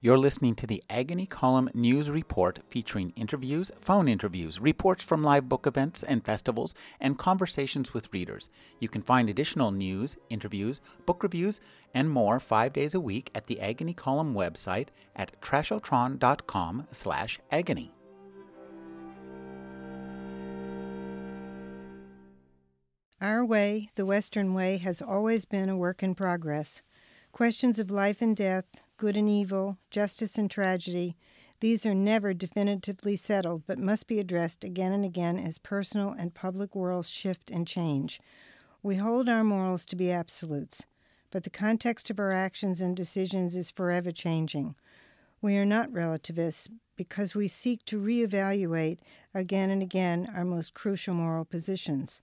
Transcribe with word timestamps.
You're 0.00 0.16
listening 0.16 0.54
to 0.54 0.66
the 0.68 0.84
Agony 0.88 1.26
Column 1.26 1.70
News 1.74 2.08
Report 2.08 2.60
featuring 2.68 3.12
interviews, 3.16 3.72
phone 3.80 4.06
interviews, 4.06 4.60
reports 4.60 5.02
from 5.02 5.24
live 5.24 5.48
book 5.48 5.66
events 5.66 6.04
and 6.04 6.24
festivals, 6.24 6.72
and 7.00 7.18
conversations 7.18 7.92
with 7.92 8.12
readers. 8.12 8.48
You 8.78 8.88
can 8.88 9.02
find 9.02 9.28
additional 9.28 9.72
news, 9.72 10.16
interviews, 10.30 10.80
book 11.04 11.24
reviews, 11.24 11.60
and 11.92 12.08
more 12.08 12.38
five 12.38 12.72
days 12.72 12.94
a 12.94 13.00
week 13.00 13.32
at 13.34 13.48
the 13.48 13.60
Agony 13.60 13.92
Column 13.92 14.34
website 14.34 14.90
at 15.16 15.32
trashotron.com 15.40 16.86
slash 16.92 17.40
agony. 17.50 17.92
Our 23.20 23.44
way, 23.44 23.88
the 23.96 24.06
Western 24.06 24.54
way, 24.54 24.76
has 24.76 25.02
always 25.02 25.44
been 25.44 25.68
a 25.68 25.76
work 25.76 26.04
in 26.04 26.14
progress. 26.14 26.82
Questions 27.32 27.80
of 27.80 27.90
life 27.90 28.22
and 28.22 28.36
death, 28.36 28.84
good 28.98 29.16
and 29.16 29.30
evil, 29.30 29.78
justice 29.90 30.36
and 30.36 30.50
tragedy, 30.50 31.16
these 31.60 31.86
are 31.86 31.94
never 31.94 32.34
definitively 32.34 33.14
settled, 33.14 33.62
but 33.64 33.78
must 33.78 34.08
be 34.08 34.18
addressed 34.18 34.64
again 34.64 34.92
and 34.92 35.04
again 35.04 35.38
as 35.38 35.58
personal 35.58 36.10
and 36.10 36.34
public 36.34 36.74
worlds 36.74 37.08
shift 37.08 37.48
and 37.50 37.66
change. 37.66 38.20
We 38.82 38.96
hold 38.96 39.28
our 39.28 39.44
morals 39.44 39.86
to 39.86 39.96
be 39.96 40.10
absolutes, 40.10 40.84
but 41.30 41.44
the 41.44 41.50
context 41.50 42.10
of 42.10 42.18
our 42.18 42.32
actions 42.32 42.80
and 42.80 42.96
decisions 42.96 43.54
is 43.54 43.70
forever 43.70 44.10
changing. 44.10 44.74
We 45.40 45.56
are 45.56 45.64
not 45.64 45.92
relativists 45.92 46.68
because 46.96 47.36
we 47.36 47.46
seek 47.46 47.84
to 47.84 48.00
reevaluate 48.00 48.98
again 49.32 49.70
and 49.70 49.80
again 49.80 50.28
our 50.34 50.44
most 50.44 50.74
crucial 50.74 51.14
moral 51.14 51.44
positions. 51.44 52.20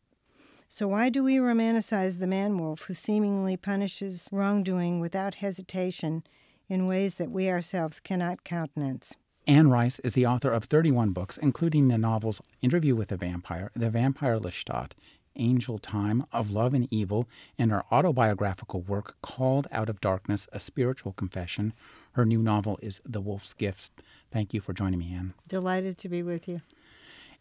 So, 0.68 0.90
why 0.90 1.10
do 1.10 1.24
we 1.24 1.38
romanticize 1.38 2.20
the 2.20 2.28
man 2.28 2.58
wolf 2.58 2.82
who 2.82 2.94
seemingly 2.94 3.55
punishes 3.55 4.28
wrongdoing 4.32 5.00
without 5.00 5.36
hesitation 5.36 6.24
in 6.68 6.88
ways 6.88 7.18
that 7.18 7.32
we 7.32 7.49
ourselves 7.49 7.99
cannot 7.99 8.44
countenance? 8.44 9.16
Anne 9.48 9.70
Rice 9.70 9.99
is 9.99 10.13
the 10.13 10.26
author 10.26 10.49
of 10.49 10.63
31 10.63 11.12
books, 11.12 11.38
including 11.38 11.88
the 11.88 11.98
novels 11.98 12.41
Interview 12.62 12.96
with 12.96 13.12
a 13.12 13.18
Vampire, 13.18 13.71
The 13.76 13.91
Vampire 13.91 14.40
Lestat, 14.40 14.93
Angel 15.36 15.77
Time, 15.77 16.26
Of 16.32 16.49
Love 16.49 16.74
and 16.74 16.88
Evil, 16.90 17.27
and 17.58 17.70
her 17.70 17.84
autobiographical 17.91 18.82
work 18.82 19.18
Called 19.21 19.68
Out 19.71 19.90
of 19.90 20.02
Darkness, 20.02 20.48
A 20.52 20.60
Spiritual 20.60 21.13
Confession. 21.13 21.74
Her 22.13 22.26
new 22.26 22.41
novel 22.41 22.80
is 22.82 23.02
The 23.05 23.21
Wolf's 23.21 23.54
Gift. 23.54 24.02
Thank 24.32 24.54
you 24.54 24.62
for 24.62 24.74
joining 24.74 24.99
me, 24.99 25.13
Anne. 25.13 25.34
Delighted 25.48 25.98
to 25.99 26.10
be 26.10 26.24
with 26.24 26.48
you. 26.48 26.62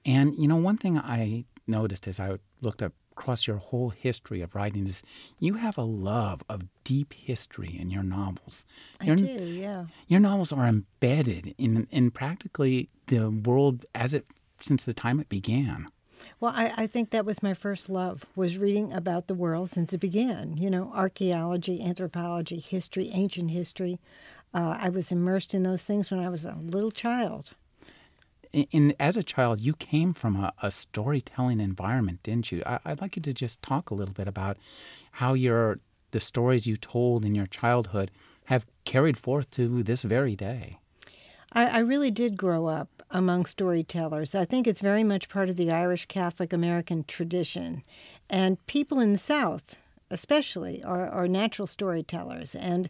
And, 0.05 0.36
you 0.36 0.47
know, 0.47 0.56
one 0.56 0.77
thing 0.77 0.98
I 0.98 1.45
noticed 1.67 2.06
as 2.06 2.20
I 2.20 2.36
looked 2.61 2.83
up 2.83 2.92
across 3.17 3.47
your 3.47 3.57
whole 3.57 3.91
history 3.91 4.41
of 4.41 4.55
writing 4.55 4.87
is 4.87 5.03
you 5.39 5.55
have 5.55 5.79
a 5.79 5.83
love 5.83 6.43
of 6.48 6.65
deep 6.83 7.15
history 7.15 7.77
in 7.79 7.91
your 7.91 8.03
novels. 8.03 8.65
Your, 9.03 9.15
I 9.15 9.17
do, 9.17 9.45
yeah. 9.45 9.87
Your 10.09 10.20
novels 10.20 10.53
are 10.53 10.67
embedded 10.67 11.55
in 11.57 11.87
in 11.91 12.11
practically 12.11 12.89
the 13.07 13.31
world 13.31 13.87
as 13.95 14.15
it 14.15 14.27
since 14.61 14.85
the 14.85 14.95
time 14.95 15.20
it 15.20 15.29
began. 15.29 15.87
Well, 16.41 16.53
I, 16.55 16.73
I, 16.77 16.87
think 16.87 17.11
that 17.11 17.27
was 17.27 17.42
my 17.42 17.53
first 17.53 17.91
love, 17.91 18.25
was 18.35 18.57
reading 18.57 18.92
about 18.92 19.27
the 19.27 19.35
world 19.35 19.69
since 19.69 19.92
it 19.92 19.98
began. 19.98 20.57
You 20.57 20.70
know, 20.70 20.91
archaeology, 20.95 21.83
anthropology, 21.83 22.61
history, 22.61 23.11
ancient 23.12 23.51
history. 23.51 24.01
Uh, 24.55 24.77
I 24.81 24.89
was 24.89 25.12
immersed 25.12 25.53
in 25.53 25.65
those 25.65 25.85
things 25.85 26.11
when 26.11 26.20
I 26.20 26.29
was 26.31 26.45
a 26.45 26.57
little 26.61 26.92
child 26.92 27.53
in, 28.55 28.94
as 28.98 29.16
a 29.16 29.22
child, 29.22 29.60
you 29.60 29.74
came 29.74 30.14
from 30.14 30.36
a, 30.36 30.52
a 30.62 30.70
storytelling 30.70 31.60
environment, 31.60 32.22
didn't 32.22 32.52
you? 32.52 32.62
I, 32.64 32.78
would 32.86 33.00
like 33.00 33.16
you 33.16 33.22
to 33.22 33.33
just 33.33 33.62
talk 33.62 33.91
a 33.91 33.94
little 33.94 34.14
bit 34.14 34.28
about 34.28 34.56
how 35.12 35.34
your 35.34 35.78
the 36.12 36.20
stories 36.20 36.66
you 36.66 36.77
told 36.77 37.24
in 37.24 37.34
your 37.34 37.46
childhood 37.46 38.11
have 38.44 38.66
carried 38.84 39.16
forth 39.16 39.50
to 39.50 39.83
this 39.83 40.02
very 40.02 40.36
day. 40.36 40.78
I, 41.52 41.66
I 41.66 41.78
really 41.78 42.11
did 42.11 42.36
grow 42.36 42.67
up 42.67 43.02
among 43.11 43.46
storytellers. 43.46 44.34
I 44.34 44.45
think 44.45 44.67
it's 44.67 44.80
very 44.80 45.02
much 45.02 45.29
part 45.29 45.48
of 45.48 45.56
the 45.56 45.73
Irish 45.73 46.06
Catholic 46.06 46.52
American 46.52 47.05
tradition, 47.05 47.83
and 48.30 48.64
people 48.67 49.00
in 49.00 49.12
the 49.12 49.18
South 49.18 49.77
especially, 50.11 50.83
are, 50.84 51.08
are 51.08 51.29
natural 51.29 51.67
storytellers. 51.67 52.55
And 52.55 52.89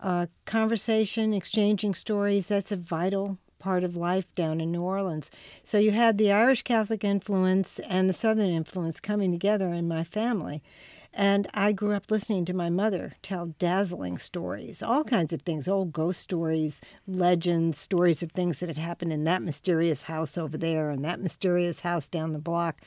uh, 0.00 0.26
conversation, 0.44 1.32
exchanging 1.32 1.94
stories, 1.94 2.48
that's 2.48 2.72
a 2.72 2.76
vital 2.76 3.38
part 3.66 3.82
of 3.82 3.96
life 3.96 4.32
down 4.36 4.60
in 4.60 4.70
New 4.70 4.82
Orleans. 4.82 5.28
So 5.64 5.76
you 5.76 5.90
had 5.90 6.18
the 6.18 6.30
Irish 6.30 6.62
Catholic 6.62 7.02
influence 7.02 7.80
and 7.80 8.08
the 8.08 8.12
Southern 8.12 8.48
influence 8.48 9.00
coming 9.00 9.32
together 9.32 9.72
in 9.72 9.88
my 9.88 10.04
family. 10.04 10.62
And 11.12 11.48
I 11.52 11.72
grew 11.72 11.92
up 11.92 12.08
listening 12.08 12.44
to 12.44 12.54
my 12.54 12.70
mother 12.70 13.14
tell 13.22 13.46
dazzling 13.58 14.18
stories, 14.18 14.84
all 14.84 15.02
kinds 15.02 15.32
of 15.32 15.42
things, 15.42 15.66
old 15.66 15.92
ghost 15.92 16.20
stories, 16.20 16.80
legends, 17.08 17.76
stories 17.76 18.22
of 18.22 18.30
things 18.30 18.60
that 18.60 18.68
had 18.68 18.78
happened 18.78 19.12
in 19.12 19.24
that 19.24 19.42
mysterious 19.42 20.04
house 20.04 20.38
over 20.38 20.56
there 20.56 20.90
and 20.90 21.04
that 21.04 21.18
mysterious 21.18 21.80
house 21.80 22.06
down 22.06 22.32
the 22.32 22.38
block. 22.38 22.80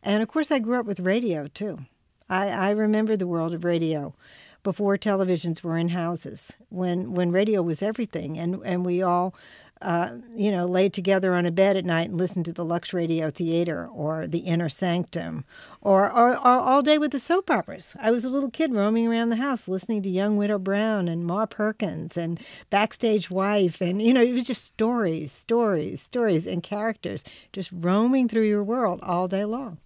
And 0.00 0.22
of 0.22 0.28
course, 0.28 0.52
I 0.52 0.60
grew 0.60 0.78
up 0.78 0.86
with 0.86 1.00
radio 1.00 1.48
too. 1.48 1.80
I, 2.28 2.50
I 2.50 2.70
remember 2.70 3.16
the 3.16 3.26
world 3.26 3.52
of 3.52 3.64
radio 3.64 4.14
before 4.62 4.96
televisions 4.96 5.62
were 5.62 5.76
in 5.76 5.88
houses, 5.88 6.52
when, 6.68 7.12
when 7.14 7.32
radio 7.32 7.62
was 7.62 7.82
everything, 7.82 8.38
and, 8.38 8.60
and 8.64 8.84
we 8.84 9.02
all 9.02 9.34
uh, 9.82 10.10
you 10.34 10.50
know, 10.50 10.66
lay 10.66 10.88
together 10.88 11.34
on 11.34 11.46
a 11.46 11.50
bed 11.50 11.76
at 11.76 11.84
night 11.84 12.10
and 12.10 12.18
listen 12.18 12.42
to 12.44 12.52
the 12.52 12.64
Lux 12.64 12.92
Radio 12.92 13.30
Theater 13.30 13.86
or 13.86 14.26
the 14.26 14.40
Inner 14.40 14.68
Sanctum, 14.68 15.44
or, 15.80 16.12
or, 16.12 16.32
or, 16.32 16.60
all 16.60 16.82
day 16.82 16.98
with 16.98 17.12
the 17.12 17.18
soap 17.18 17.50
operas. 17.50 17.96
I 17.98 18.10
was 18.10 18.24
a 18.24 18.28
little 18.28 18.50
kid 18.50 18.74
roaming 18.74 19.08
around 19.08 19.30
the 19.30 19.36
house 19.36 19.68
listening 19.68 20.02
to 20.02 20.10
Young 20.10 20.36
Widow 20.36 20.58
Brown 20.58 21.08
and 21.08 21.24
Ma 21.24 21.46
Perkins 21.46 22.18
and 22.18 22.38
Backstage 22.68 23.30
Wife, 23.30 23.80
and 23.80 24.02
you 24.02 24.12
know, 24.12 24.22
it 24.22 24.34
was 24.34 24.44
just 24.44 24.64
stories, 24.64 25.32
stories, 25.32 26.02
stories, 26.02 26.46
and 26.46 26.62
characters 26.62 27.24
just 27.52 27.70
roaming 27.72 28.28
through 28.28 28.46
your 28.46 28.62
world 28.62 29.00
all 29.02 29.28
day 29.28 29.46
long. 29.46 29.78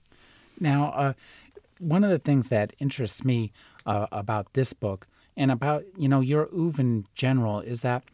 Now, 0.59 0.91
uh, 0.91 1.13
one 1.79 2.03
of 2.03 2.11
the 2.11 2.19
things 2.19 2.49
that 2.49 2.73
interests 2.79 3.25
me 3.25 3.53
uh, 3.87 4.07
about 4.11 4.53
this 4.55 4.73
book 4.73 5.07
and 5.37 5.51
about 5.51 5.85
you 5.97 6.09
know 6.09 6.21
your 6.21 6.49
oeuvre 6.53 6.81
in 6.81 7.07
general 7.15 7.61
is 7.61 7.83
that 7.83 8.05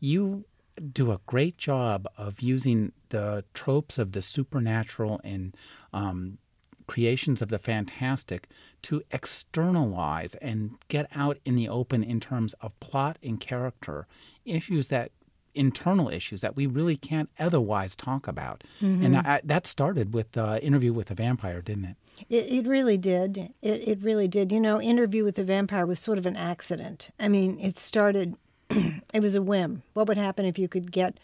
you 0.00 0.44
do 0.92 1.12
a 1.12 1.20
great 1.26 1.58
job 1.58 2.06
of 2.16 2.40
using 2.40 2.92
the 3.08 3.44
tropes 3.54 3.98
of 3.98 4.12
the 4.12 4.22
supernatural 4.22 5.20
and 5.24 5.56
um, 5.92 6.38
creations 6.86 7.42
of 7.42 7.48
the 7.48 7.58
fantastic 7.58 8.48
to 8.82 9.02
externalize 9.10 10.34
and 10.36 10.76
get 10.88 11.06
out 11.14 11.38
in 11.44 11.56
the 11.56 11.68
open 11.68 12.02
in 12.02 12.20
terms 12.20 12.54
of 12.60 12.78
plot 12.80 13.18
and 13.22 13.40
character 13.40 14.06
issues 14.44 14.88
that 14.88 15.10
internal 15.54 16.10
issues 16.10 16.42
that 16.42 16.54
we 16.54 16.66
really 16.66 16.96
can't 16.96 17.30
otherwise 17.38 17.96
talk 17.96 18.28
about. 18.28 18.62
Mm-hmm. 18.82 19.04
And 19.04 19.16
I, 19.16 19.40
that 19.42 19.66
started 19.66 20.12
with 20.12 20.32
the 20.32 20.62
interview 20.62 20.92
with 20.92 21.08
the 21.08 21.14
vampire, 21.14 21.62
didn't 21.62 21.86
it? 21.86 21.96
It, 22.28 22.52
it 22.52 22.66
really 22.68 22.98
did. 22.98 23.54
It, 23.62 23.88
it 23.88 24.02
really 24.02 24.28
did. 24.28 24.52
You 24.52 24.60
know, 24.60 24.80
interview 24.80 25.24
with 25.24 25.36
the 25.36 25.44
vampire 25.44 25.86
was 25.86 25.98
sort 25.98 26.18
of 26.18 26.26
an 26.26 26.36
accident. 26.36 27.08
I 27.18 27.28
mean, 27.28 27.58
it 27.58 27.78
started 27.78 28.36
it 29.14 29.20
was 29.20 29.34
a 29.34 29.42
whim. 29.42 29.82
What 29.94 30.08
would 30.08 30.16
happen 30.16 30.44
if 30.44 30.58
you 30.58 30.68
could 30.68 30.90
get 30.90 31.18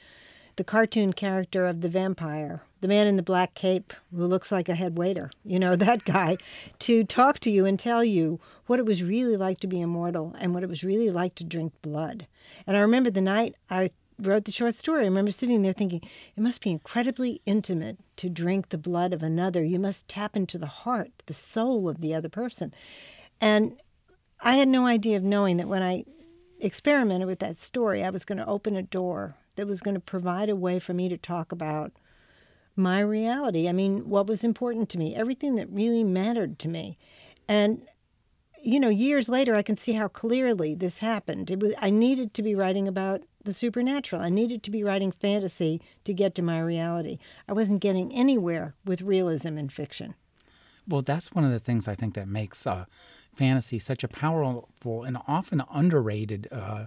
the 0.57 0.65
cartoon 0.65 1.13
character 1.13 1.67
of 1.67 1.81
the 1.81 1.89
vampire, 1.89 2.63
the 2.81 2.89
man 2.89 3.07
in 3.07 3.17
the 3.17 3.23
black 3.23 3.55
cape 3.55 3.93
who 4.15 4.27
looks 4.27 4.53
like 4.53 4.69
a 4.69 4.75
head 4.75 4.99
waiter, 4.99 5.31
you 5.45 5.59
know, 5.59 5.77
that 5.77 6.05
guy, 6.05 6.37
to 6.81 7.05
talk 7.05 7.39
to 7.41 7.51
you 7.51 7.65
and 7.65 7.79
tell 7.79 8.05
you 8.05 8.39
what 8.67 8.79
it 8.79 8.87
was 8.87 9.03
really 9.03 9.37
like 9.37 9.61
to 9.61 9.67
be 9.67 9.81
immortal 9.81 10.35
and 10.39 10.55
what 10.55 10.63
it 10.63 10.69
was 10.69 10.85
really 10.85 11.11
like 11.11 11.35
to 11.37 11.45
drink 11.45 11.73
blood. 11.83 12.27
And 12.67 12.77
I 12.77 12.81
remember 12.81 13.11
the 13.11 13.21
night 13.21 13.55
I 13.71 13.91
wrote 14.19 14.45
the 14.45 14.53
short 14.53 14.75
story, 14.75 15.03
I 15.03 15.07
remember 15.07 15.33
sitting 15.33 15.63
there 15.63 15.73
thinking, 15.73 16.03
it 16.37 16.41
must 16.43 16.61
be 16.61 16.71
incredibly 16.71 17.41
intimate 17.47 17.99
to 18.17 18.29
drink 18.29 18.69
the 18.69 18.79
blood 18.79 19.13
of 19.13 19.23
another. 19.23 19.65
You 19.65 19.79
must 19.79 20.07
tap 20.07 20.37
into 20.37 20.59
the 20.59 20.67
heart, 20.67 21.11
the 21.27 21.35
soul 21.35 21.89
of 21.89 22.01
the 22.01 22.15
other 22.15 22.29
person. 22.29 22.73
And 23.41 23.81
I 24.41 24.57
had 24.57 24.69
no 24.69 24.87
idea 24.87 25.17
of 25.17 25.25
knowing 25.25 25.57
that 25.57 25.69
when 25.69 25.83
I 25.83 26.05
experimented 26.63 27.27
with 27.27 27.41
that 27.41 27.59
story, 27.59 28.03
I 28.03 28.11
was 28.11 28.25
going 28.25 28.39
to 28.39 28.47
open 28.47 28.77
a 28.77 28.83
door 28.83 29.37
that 29.57 29.67
was 29.67 29.81
going 29.81 29.95
to 29.95 30.01
provide 30.01 30.49
a 30.49 30.57
way 30.57 30.79
for 30.79 30.95
me 30.95 31.09
to 31.09 31.19
talk 31.19 31.53
about 31.53 31.93
my 32.75 33.01
reality. 33.01 33.69
I 33.69 33.73
mean, 33.73 34.09
what 34.09 34.27
was 34.27 34.45
important 34.45 34.89
to 34.91 34.99
me, 34.99 35.15
everything 35.15 35.57
that 35.57 35.69
really 35.71 36.05
mattered 36.05 36.59
to 36.61 36.69
me. 36.69 36.97
And 37.49 37.83
you 38.65 38.79
know, 38.79 38.89
years 38.89 39.29
later 39.29 39.57
I 39.57 39.63
can 39.63 39.75
see 39.75 39.95
how 39.95 40.07
clearly 40.07 40.75
this 40.75 40.99
happened. 40.99 41.51
It 41.51 41.61
was 41.61 41.75
I 41.79 41.91
needed 41.91 42.33
to 42.35 42.43
be 42.43 42.55
writing 42.55 42.87
about 42.87 43.23
the 43.43 43.53
supernatural. 43.53 44.23
I 44.23 44.29
needed 44.29 44.63
to 44.63 44.71
be 44.71 44.85
writing 44.85 45.11
fantasy 45.11 45.83
to 46.05 46.15
get 46.15 46.35
to 46.37 46.43
my 46.43 46.61
reality. 46.61 47.19
I 47.49 47.53
wasn't 47.53 47.81
getting 47.81 48.13
anywhere 48.13 48.75
with 48.85 49.03
realism 49.03 49.59
in 49.59 49.69
fiction. 49.69 50.15
Well, 50.87 51.03
that's 51.03 51.33
one 51.33 51.45
of 51.45 51.51
the 51.51 51.61
things 51.61 51.89
I 51.89 51.95
think 51.95 52.15
that 52.15 52.29
makes 52.29 52.67
uh, 52.67 52.87
fantasy 53.35 53.79
such 53.79 54.05
a 54.05 54.09
powerful 54.09 55.05
and 55.05 55.17
often 55.27 55.63
underrated 55.71 56.49
uh, 56.53 56.87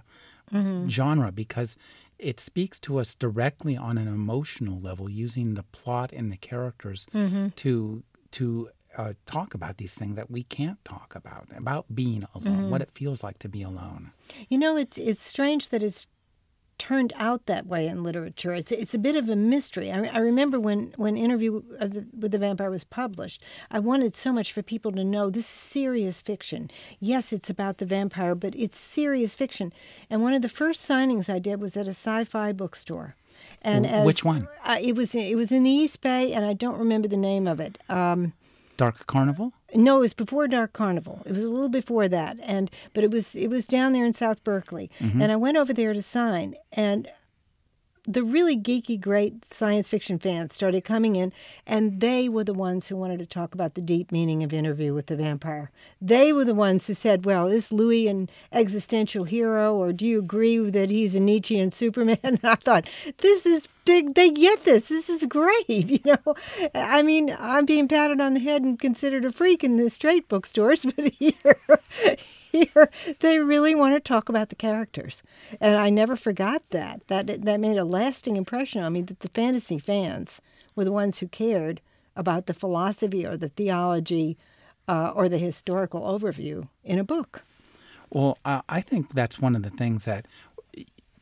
mm-hmm. 0.52 0.88
genre 0.88 1.32
because 1.32 1.76
it 2.18 2.40
speaks 2.40 2.78
to 2.80 2.98
us 2.98 3.14
directly 3.14 3.76
on 3.76 3.98
an 3.98 4.08
emotional 4.08 4.80
level, 4.80 5.08
using 5.08 5.54
the 5.54 5.62
plot 5.64 6.12
and 6.12 6.32
the 6.32 6.36
characters 6.36 7.06
mm-hmm. 7.14 7.48
to 7.56 8.02
to 8.32 8.70
uh, 8.96 9.12
talk 9.26 9.54
about 9.54 9.76
these 9.76 9.94
things 9.94 10.16
that 10.16 10.30
we 10.30 10.42
can't 10.42 10.82
talk 10.84 11.14
about 11.14 11.48
about 11.56 11.94
being 11.94 12.26
alone, 12.34 12.56
mm-hmm. 12.56 12.70
what 12.70 12.80
it 12.80 12.90
feels 12.94 13.22
like 13.22 13.38
to 13.38 13.48
be 13.48 13.62
alone. 13.62 14.12
You 14.48 14.58
know, 14.58 14.76
it's 14.76 14.98
it's 14.98 15.22
strange 15.22 15.68
that 15.70 15.82
it's 15.82 16.06
turned 16.78 17.12
out 17.16 17.46
that 17.46 17.66
way 17.66 17.86
in 17.86 18.02
literature. 18.02 18.52
It's 18.52 18.72
it's 18.72 18.94
a 18.94 18.98
bit 18.98 19.16
of 19.16 19.28
a 19.28 19.36
mystery. 19.36 19.90
I, 19.90 20.04
I 20.06 20.18
remember 20.18 20.60
when 20.60 20.92
when 20.96 21.16
Interview 21.16 21.62
the, 21.78 22.06
with 22.18 22.32
the 22.32 22.38
Vampire 22.38 22.70
was 22.70 22.84
published, 22.84 23.42
I 23.70 23.78
wanted 23.78 24.14
so 24.14 24.32
much 24.32 24.52
for 24.52 24.62
people 24.62 24.92
to 24.92 25.04
know 25.04 25.30
this 25.30 25.44
is 25.44 25.50
serious 25.50 26.20
fiction. 26.20 26.70
Yes, 27.00 27.32
it's 27.32 27.50
about 27.50 27.78
the 27.78 27.86
vampire, 27.86 28.34
but 28.34 28.54
it's 28.54 28.78
serious 28.78 29.34
fiction. 29.34 29.72
And 30.10 30.22
one 30.22 30.34
of 30.34 30.42
the 30.42 30.48
first 30.48 30.88
signings 30.88 31.32
I 31.32 31.38
did 31.38 31.60
was 31.60 31.76
at 31.76 31.86
a 31.86 31.90
sci-fi 31.90 32.52
bookstore. 32.52 33.16
And 33.62 33.86
as, 33.86 34.06
which 34.06 34.24
one? 34.24 34.48
Uh, 34.64 34.78
it 34.80 34.94
was 34.94 35.14
it 35.14 35.36
was 35.36 35.52
in 35.52 35.62
the 35.62 35.70
East 35.70 36.00
Bay, 36.00 36.32
and 36.32 36.44
I 36.44 36.52
don't 36.52 36.78
remember 36.78 37.08
the 37.08 37.16
name 37.16 37.46
of 37.46 37.60
it. 37.60 37.78
Um, 37.88 38.32
Dark 38.76 39.06
Carnival? 39.06 39.52
No, 39.74 39.98
it 39.98 40.00
was 40.00 40.14
before 40.14 40.48
Dark 40.48 40.72
Carnival. 40.72 41.22
It 41.26 41.32
was 41.32 41.44
a 41.44 41.50
little 41.50 41.68
before 41.68 42.08
that, 42.08 42.38
and 42.42 42.70
but 42.94 43.04
it 43.04 43.10
was 43.10 43.34
it 43.34 43.48
was 43.48 43.66
down 43.66 43.92
there 43.92 44.04
in 44.04 44.12
South 44.12 44.44
Berkeley, 44.44 44.90
mm-hmm. 45.00 45.20
and 45.20 45.32
I 45.32 45.36
went 45.36 45.56
over 45.56 45.72
there 45.72 45.92
to 45.92 46.02
sign, 46.02 46.54
and 46.72 47.08
the 48.06 48.22
really 48.22 48.56
geeky, 48.56 49.00
great 49.00 49.44
science 49.44 49.88
fiction 49.88 50.18
fans 50.18 50.54
started 50.54 50.84
coming 50.84 51.16
in, 51.16 51.32
and 51.66 52.00
they 52.00 52.28
were 52.28 52.44
the 52.44 52.54
ones 52.54 52.88
who 52.88 52.96
wanted 52.96 53.18
to 53.18 53.26
talk 53.26 53.52
about 53.52 53.74
the 53.74 53.80
deep 53.80 54.12
meaning 54.12 54.42
of 54.42 54.52
Interview 54.52 54.94
with 54.94 55.06
the 55.06 55.16
Vampire. 55.16 55.70
They 56.00 56.32
were 56.32 56.44
the 56.44 56.54
ones 56.54 56.86
who 56.86 56.94
said, 56.94 57.24
Well, 57.24 57.48
is 57.48 57.72
Louis 57.72 58.06
an 58.06 58.30
existential 58.52 59.24
hero, 59.24 59.74
or 59.74 59.92
do 59.92 60.06
you 60.06 60.20
agree 60.20 60.58
that 60.70 60.90
he's 60.90 61.14
a 61.14 61.20
Nietzschean 61.20 61.70
Superman? 61.70 62.18
And 62.26 62.40
I 62.42 62.54
thought, 62.54 62.88
This 63.18 63.46
is 63.46 63.68
they, 63.86 64.02
they 64.02 64.30
get 64.30 64.64
this. 64.64 64.88
This 64.88 65.08
is 65.08 65.26
great. 65.26 65.66
You 65.86 66.00
know, 66.04 66.34
I 66.74 67.02
mean, 67.02 67.34
I'm 67.38 67.64
being 67.64 67.88
patted 67.88 68.20
on 68.20 68.34
the 68.34 68.40
head 68.40 68.62
and 68.62 68.78
considered 68.78 69.24
a 69.24 69.32
freak 69.32 69.62
in 69.62 69.76
the 69.76 69.88
straight 69.88 70.28
bookstores, 70.28 70.84
but 70.96 71.12
here, 71.14 71.60
here 72.52 72.90
they 73.20 73.38
really 73.38 73.74
want 73.74 73.94
to 73.94 74.00
talk 74.00 74.28
about 74.28 74.48
the 74.48 74.56
characters, 74.56 75.22
and 75.60 75.76
I 75.76 75.90
never 75.90 76.16
forgot 76.16 76.70
that. 76.70 77.06
That 77.08 77.44
that 77.44 77.60
made 77.60 77.78
a 77.78 77.84
lasting 77.84 78.36
impression 78.36 78.82
on 78.82 78.92
me. 78.92 79.02
That 79.02 79.20
the 79.20 79.28
fantasy 79.28 79.78
fans 79.78 80.40
were 80.74 80.84
the 80.84 80.92
ones 80.92 81.20
who 81.20 81.28
cared 81.28 81.80
about 82.16 82.46
the 82.46 82.54
philosophy 82.54 83.24
or 83.24 83.36
the 83.36 83.48
theology 83.48 84.36
uh, 84.88 85.12
or 85.14 85.28
the 85.28 85.38
historical 85.38 86.02
overview 86.02 86.68
in 86.84 86.98
a 86.98 87.04
book. 87.04 87.42
Well, 88.10 88.38
I 88.44 88.80
think 88.80 89.14
that's 89.14 89.40
one 89.40 89.56
of 89.56 89.62
the 89.62 89.70
things 89.70 90.04
that 90.04 90.26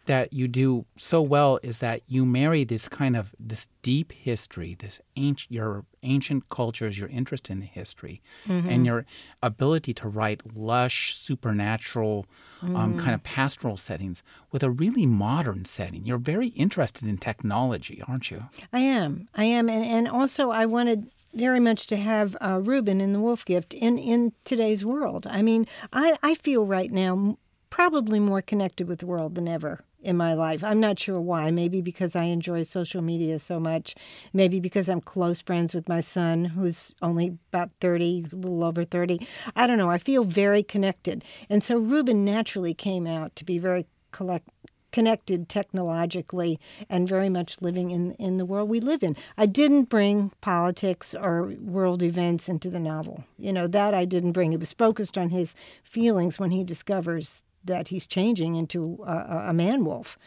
that 0.06 0.32
you 0.32 0.48
do 0.48 0.84
so 0.96 1.22
well 1.22 1.58
is 1.62 1.78
that 1.78 2.02
you 2.06 2.24
marry 2.24 2.64
this 2.64 2.88
kind 2.88 3.16
of 3.16 3.34
this 3.38 3.68
deep 3.82 4.12
history, 4.12 4.76
this 4.78 5.00
ancient 5.16 5.50
your 5.50 5.84
ancient 6.02 6.48
cultures, 6.48 6.98
your 6.98 7.08
interest 7.08 7.50
in 7.50 7.60
the 7.60 7.66
history, 7.66 8.20
mm-hmm. 8.46 8.68
and 8.68 8.84
your 8.86 9.06
ability 9.42 9.94
to 9.94 10.08
write 10.08 10.42
lush, 10.54 11.14
supernatural, 11.14 12.26
mm. 12.62 12.76
um, 12.76 12.98
kind 12.98 13.14
of 13.14 13.22
pastoral 13.22 13.76
settings 13.76 14.22
with 14.52 14.62
a 14.62 14.70
really 14.70 15.06
modern 15.06 15.64
setting. 15.64 16.04
You're 16.04 16.18
very 16.18 16.48
interested 16.48 17.08
in 17.08 17.18
technology, 17.18 18.02
aren't 18.06 18.30
you? 18.30 18.44
I 18.72 18.80
am. 18.80 19.28
I 19.34 19.44
am, 19.44 19.68
and 19.68 19.84
and 19.84 20.08
also 20.08 20.50
I 20.50 20.66
wanted 20.66 21.10
very 21.34 21.60
much 21.60 21.86
to 21.88 21.96
have 21.96 22.36
uh, 22.40 22.60
Reuben 22.62 23.00
in 23.00 23.12
the 23.12 23.20
Wolf 23.20 23.44
Gift 23.44 23.74
in, 23.74 23.98
in 23.98 24.32
today's 24.44 24.84
world. 24.84 25.26
I 25.26 25.42
mean, 25.42 25.66
I, 25.92 26.16
I 26.22 26.34
feel 26.36 26.64
right 26.64 26.90
now 26.90 27.38
probably 27.70 28.20
more 28.20 28.40
connected 28.40 28.86
with 28.86 29.00
the 29.00 29.06
world 29.06 29.34
than 29.34 29.48
ever 29.48 29.84
in 30.04 30.16
my 30.16 30.34
life. 30.34 30.62
I'm 30.62 30.80
not 30.80 30.98
sure 30.98 31.20
why. 31.20 31.50
Maybe 31.50 31.80
because 31.80 32.14
I 32.14 32.24
enjoy 32.24 32.62
social 32.62 33.02
media 33.02 33.38
so 33.38 33.58
much. 33.58 33.94
Maybe 34.32 34.60
because 34.60 34.88
I'm 34.88 35.00
close 35.00 35.42
friends 35.42 35.74
with 35.74 35.88
my 35.88 36.00
son, 36.00 36.44
who's 36.44 36.94
only 37.02 37.38
about 37.52 37.70
30, 37.80 38.26
a 38.32 38.36
little 38.36 38.64
over 38.64 38.84
30. 38.84 39.26
I 39.56 39.66
don't 39.66 39.78
know. 39.78 39.90
I 39.90 39.98
feel 39.98 40.24
very 40.24 40.62
connected. 40.62 41.24
And 41.48 41.64
so 41.64 41.78
Reuben 41.78 42.24
naturally 42.24 42.74
came 42.74 43.06
out 43.06 43.34
to 43.36 43.44
be 43.44 43.58
very 43.58 43.86
collect, 44.12 44.48
connected 44.92 45.48
technologically 45.48 46.60
and 46.88 47.08
very 47.08 47.28
much 47.28 47.60
living 47.60 47.90
in, 47.90 48.12
in 48.12 48.36
the 48.36 48.44
world 48.44 48.68
we 48.68 48.78
live 48.78 49.02
in. 49.02 49.16
I 49.36 49.46
didn't 49.46 49.88
bring 49.88 50.30
politics 50.40 51.16
or 51.16 51.52
world 51.60 52.00
events 52.00 52.48
into 52.48 52.70
the 52.70 52.78
novel. 52.78 53.24
You 53.36 53.52
know, 53.52 53.66
that 53.66 53.92
I 53.92 54.04
didn't 54.04 54.32
bring. 54.32 54.52
It 54.52 54.60
was 54.60 54.72
focused 54.72 55.18
on 55.18 55.30
his 55.30 55.56
feelings 55.82 56.38
when 56.38 56.52
he 56.52 56.62
discovers 56.62 57.42
that 57.64 57.88
he's 57.88 58.06
changing 58.06 58.54
into 58.54 58.98
a, 59.06 59.48
a 59.48 59.52
man 59.52 59.84
wolf. 59.84 60.18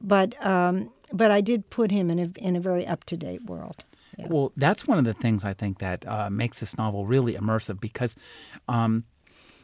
But 0.00 0.44
um, 0.44 0.92
but 1.12 1.30
I 1.30 1.40
did 1.40 1.70
put 1.70 1.90
him 1.90 2.10
in 2.10 2.18
a 2.18 2.30
in 2.38 2.56
a 2.56 2.60
very 2.60 2.86
up 2.86 3.04
to 3.04 3.16
date 3.16 3.44
world. 3.44 3.84
Yeah. 4.18 4.28
Well, 4.28 4.52
that's 4.56 4.86
one 4.86 4.98
of 4.98 5.04
the 5.04 5.14
things 5.14 5.44
I 5.44 5.52
think 5.52 5.78
that 5.78 6.06
uh, 6.06 6.30
makes 6.30 6.60
this 6.60 6.76
novel 6.78 7.06
really 7.06 7.34
immersive 7.34 7.80
because. 7.80 8.16
Um, 8.68 9.04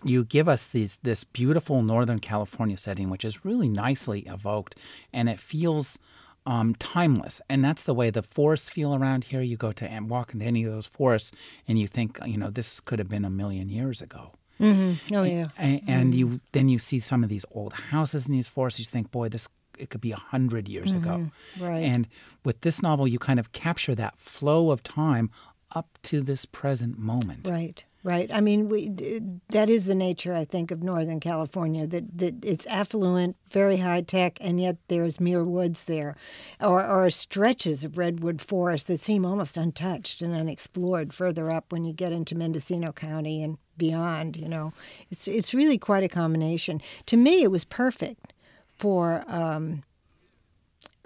you 0.04 0.24
give 0.24 0.48
us 0.48 0.68
these, 0.70 0.96
this 1.04 1.22
beautiful 1.22 1.80
Northern 1.80 2.18
California 2.18 2.76
setting, 2.76 3.08
which 3.08 3.24
is 3.24 3.44
really 3.44 3.68
nicely 3.68 4.20
evoked, 4.26 4.76
and 5.12 5.28
it 5.28 5.38
feels 5.38 5.96
um, 6.46 6.74
timeless. 6.74 7.40
And 7.48 7.64
that's 7.64 7.82
the 7.82 7.94
way 7.94 8.10
the 8.10 8.22
forests 8.22 8.68
feel 8.68 8.94
around 8.94 9.24
here. 9.24 9.42
You 9.42 9.56
go 9.56 9.72
to 9.72 10.00
walk 10.02 10.32
into 10.32 10.44
any 10.44 10.64
of 10.64 10.72
those 10.72 10.86
forests, 10.86 11.32
and 11.68 11.78
you 11.78 11.86
think, 11.86 12.18
you 12.26 12.36
know, 12.36 12.50
this 12.50 12.80
could 12.80 12.98
have 12.98 13.08
been 13.08 13.24
a 13.24 13.30
million 13.30 13.68
years 13.68 14.02
ago. 14.02 14.32
Mm-hmm. 14.60 15.14
Oh 15.14 15.22
yeah. 15.22 15.48
And, 15.58 15.80
and 15.86 16.12
mm-hmm. 16.12 16.18
you 16.18 16.40
then 16.52 16.68
you 16.68 16.78
see 16.78 17.00
some 17.00 17.22
of 17.22 17.28
these 17.28 17.44
old 17.52 17.72
houses 17.72 18.28
in 18.28 18.34
these 18.34 18.48
forests. 18.48 18.78
You 18.78 18.84
think, 18.84 19.10
boy, 19.10 19.28
this 19.28 19.48
it 19.78 19.90
could 19.90 20.00
be 20.00 20.12
a 20.12 20.16
hundred 20.16 20.68
years 20.68 20.92
mm-hmm. 20.92 21.02
ago. 21.02 21.30
Right. 21.60 21.84
And 21.84 22.08
with 22.44 22.60
this 22.60 22.82
novel, 22.82 23.08
you 23.08 23.18
kind 23.18 23.40
of 23.40 23.52
capture 23.52 23.94
that 23.94 24.18
flow 24.18 24.70
of 24.70 24.82
time 24.82 25.30
up 25.74 25.98
to 26.02 26.20
this 26.20 26.44
present 26.44 26.98
moment. 26.98 27.48
Right. 27.50 27.84
Right. 28.04 28.32
I 28.34 28.40
mean, 28.40 28.68
we, 28.68 28.90
that 29.50 29.70
is 29.70 29.86
the 29.86 29.94
nature, 29.94 30.34
I 30.34 30.44
think, 30.44 30.72
of 30.72 30.82
Northern 30.82 31.20
California. 31.20 31.86
That, 31.86 32.18
that 32.18 32.34
it's 32.44 32.66
affluent, 32.66 33.36
very 33.52 33.76
high 33.76 34.00
tech, 34.00 34.38
and 34.40 34.60
yet 34.60 34.76
there's 34.88 35.20
mere 35.20 35.44
woods 35.44 35.84
there, 35.84 36.16
or, 36.60 36.84
or 36.84 37.08
stretches 37.10 37.84
of 37.84 37.96
redwood 37.96 38.40
forest 38.40 38.88
that 38.88 39.00
seem 39.00 39.24
almost 39.24 39.56
untouched 39.56 40.20
and 40.20 40.34
unexplored 40.34 41.12
further 41.12 41.48
up 41.48 41.70
when 41.70 41.84
you 41.84 41.92
get 41.92 42.10
into 42.10 42.34
Mendocino 42.34 42.90
County 42.90 43.40
and 43.40 43.56
beyond. 43.76 44.36
You 44.36 44.48
know, 44.48 44.72
it's 45.12 45.28
it's 45.28 45.54
really 45.54 45.78
quite 45.78 46.02
a 46.02 46.08
combination. 46.08 46.80
To 47.06 47.16
me, 47.16 47.44
it 47.44 47.52
was 47.52 47.64
perfect 47.64 48.32
for. 48.76 49.24
Um, 49.28 49.84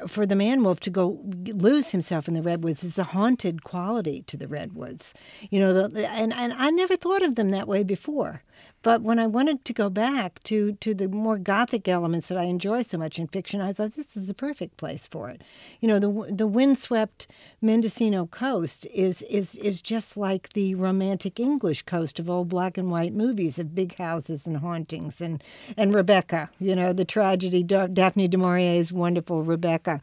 for 0.07 0.27
the 0.27 0.37
man 0.37 0.63
wolf 0.63 0.81
to 0.81 0.91
go 0.91 1.21
lose 1.25 1.91
himself 1.91 2.29
in 2.29 2.35
the 2.35 2.43
redwoods 2.43 2.85
is 2.85 2.99
a 2.99 3.05
haunted 3.05 3.65
quality 3.65 4.23
to 4.23 4.37
the 4.37 4.49
redwoods. 4.49 5.15
You 5.51 5.61
know 5.61 5.73
the, 5.73 6.09
and, 6.11 6.33
and 6.33 6.53
i 6.53 6.71
never 6.71 6.97
thought 6.97 7.23
of 7.23 7.35
them 7.35 7.51
that 7.51 7.69
way 7.69 7.83
before 7.83 8.43
but 8.87 9.03
when 9.03 9.19
I 9.19 9.27
wanted 9.27 9.65
to 9.65 9.73
go 9.73 9.91
back 9.91 10.41
to, 10.45 10.75
to 10.75 10.95
the 10.95 11.09
more 11.09 11.39
gothic 11.39 11.89
elements 11.89 12.29
that 12.29 12.39
I 12.39 12.45
enjoy 12.45 12.83
so 12.83 12.97
much 12.97 13.19
in 13.19 13.27
fiction, 13.27 13.61
I 13.61 13.73
thought 13.73 13.97
this 13.97 14.17
is 14.17 14.29
the 14.29 14.33
perfect 14.33 14.77
place 14.77 15.09
for 15.09 15.29
it. 15.29 15.43
You 15.81 15.89
know, 15.89 15.99
the 15.99 16.33
the 16.33 16.47
windswept 16.47 17.27
Mendocino 17.61 18.27
coast 18.27 18.87
is 18.95 19.23
is 19.23 19.57
is 19.57 19.83
just 19.83 20.17
like 20.17 20.53
the 20.53 20.77
romantic 20.77 21.41
English 21.41 21.83
coast 21.83 22.21
of 22.21 22.31
old 22.31 22.49
black 22.49 22.79
and 22.79 22.89
white 22.89 23.13
movies 23.13 23.59
of 23.59 23.75
big 23.75 23.97
houses 23.97 24.47
and 24.47 24.59
hauntings 24.59 25.21
and 25.21 25.43
and 25.77 25.93
Rebecca. 25.93 26.49
You 26.61 26.77
know, 26.77 26.93
the 26.93 27.05
tragedy 27.05 27.65
Daphne 27.65 28.29
du 28.29 28.39
Maurier's 28.39 28.93
wonderful 28.93 29.43
Rebecca. 29.43 30.01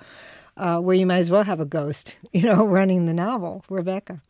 Uh, 0.58 0.78
where 0.80 0.96
you 0.96 1.08
might 1.08 1.18
as 1.18 1.32
well 1.32 1.44
have 1.44 1.60
a 1.62 1.66
ghost, 1.66 2.16
you 2.34 2.44
know, 2.44 2.68
running 2.68 3.06
the 3.06 3.14
novel, 3.14 3.64
Rebecca. 3.70 4.22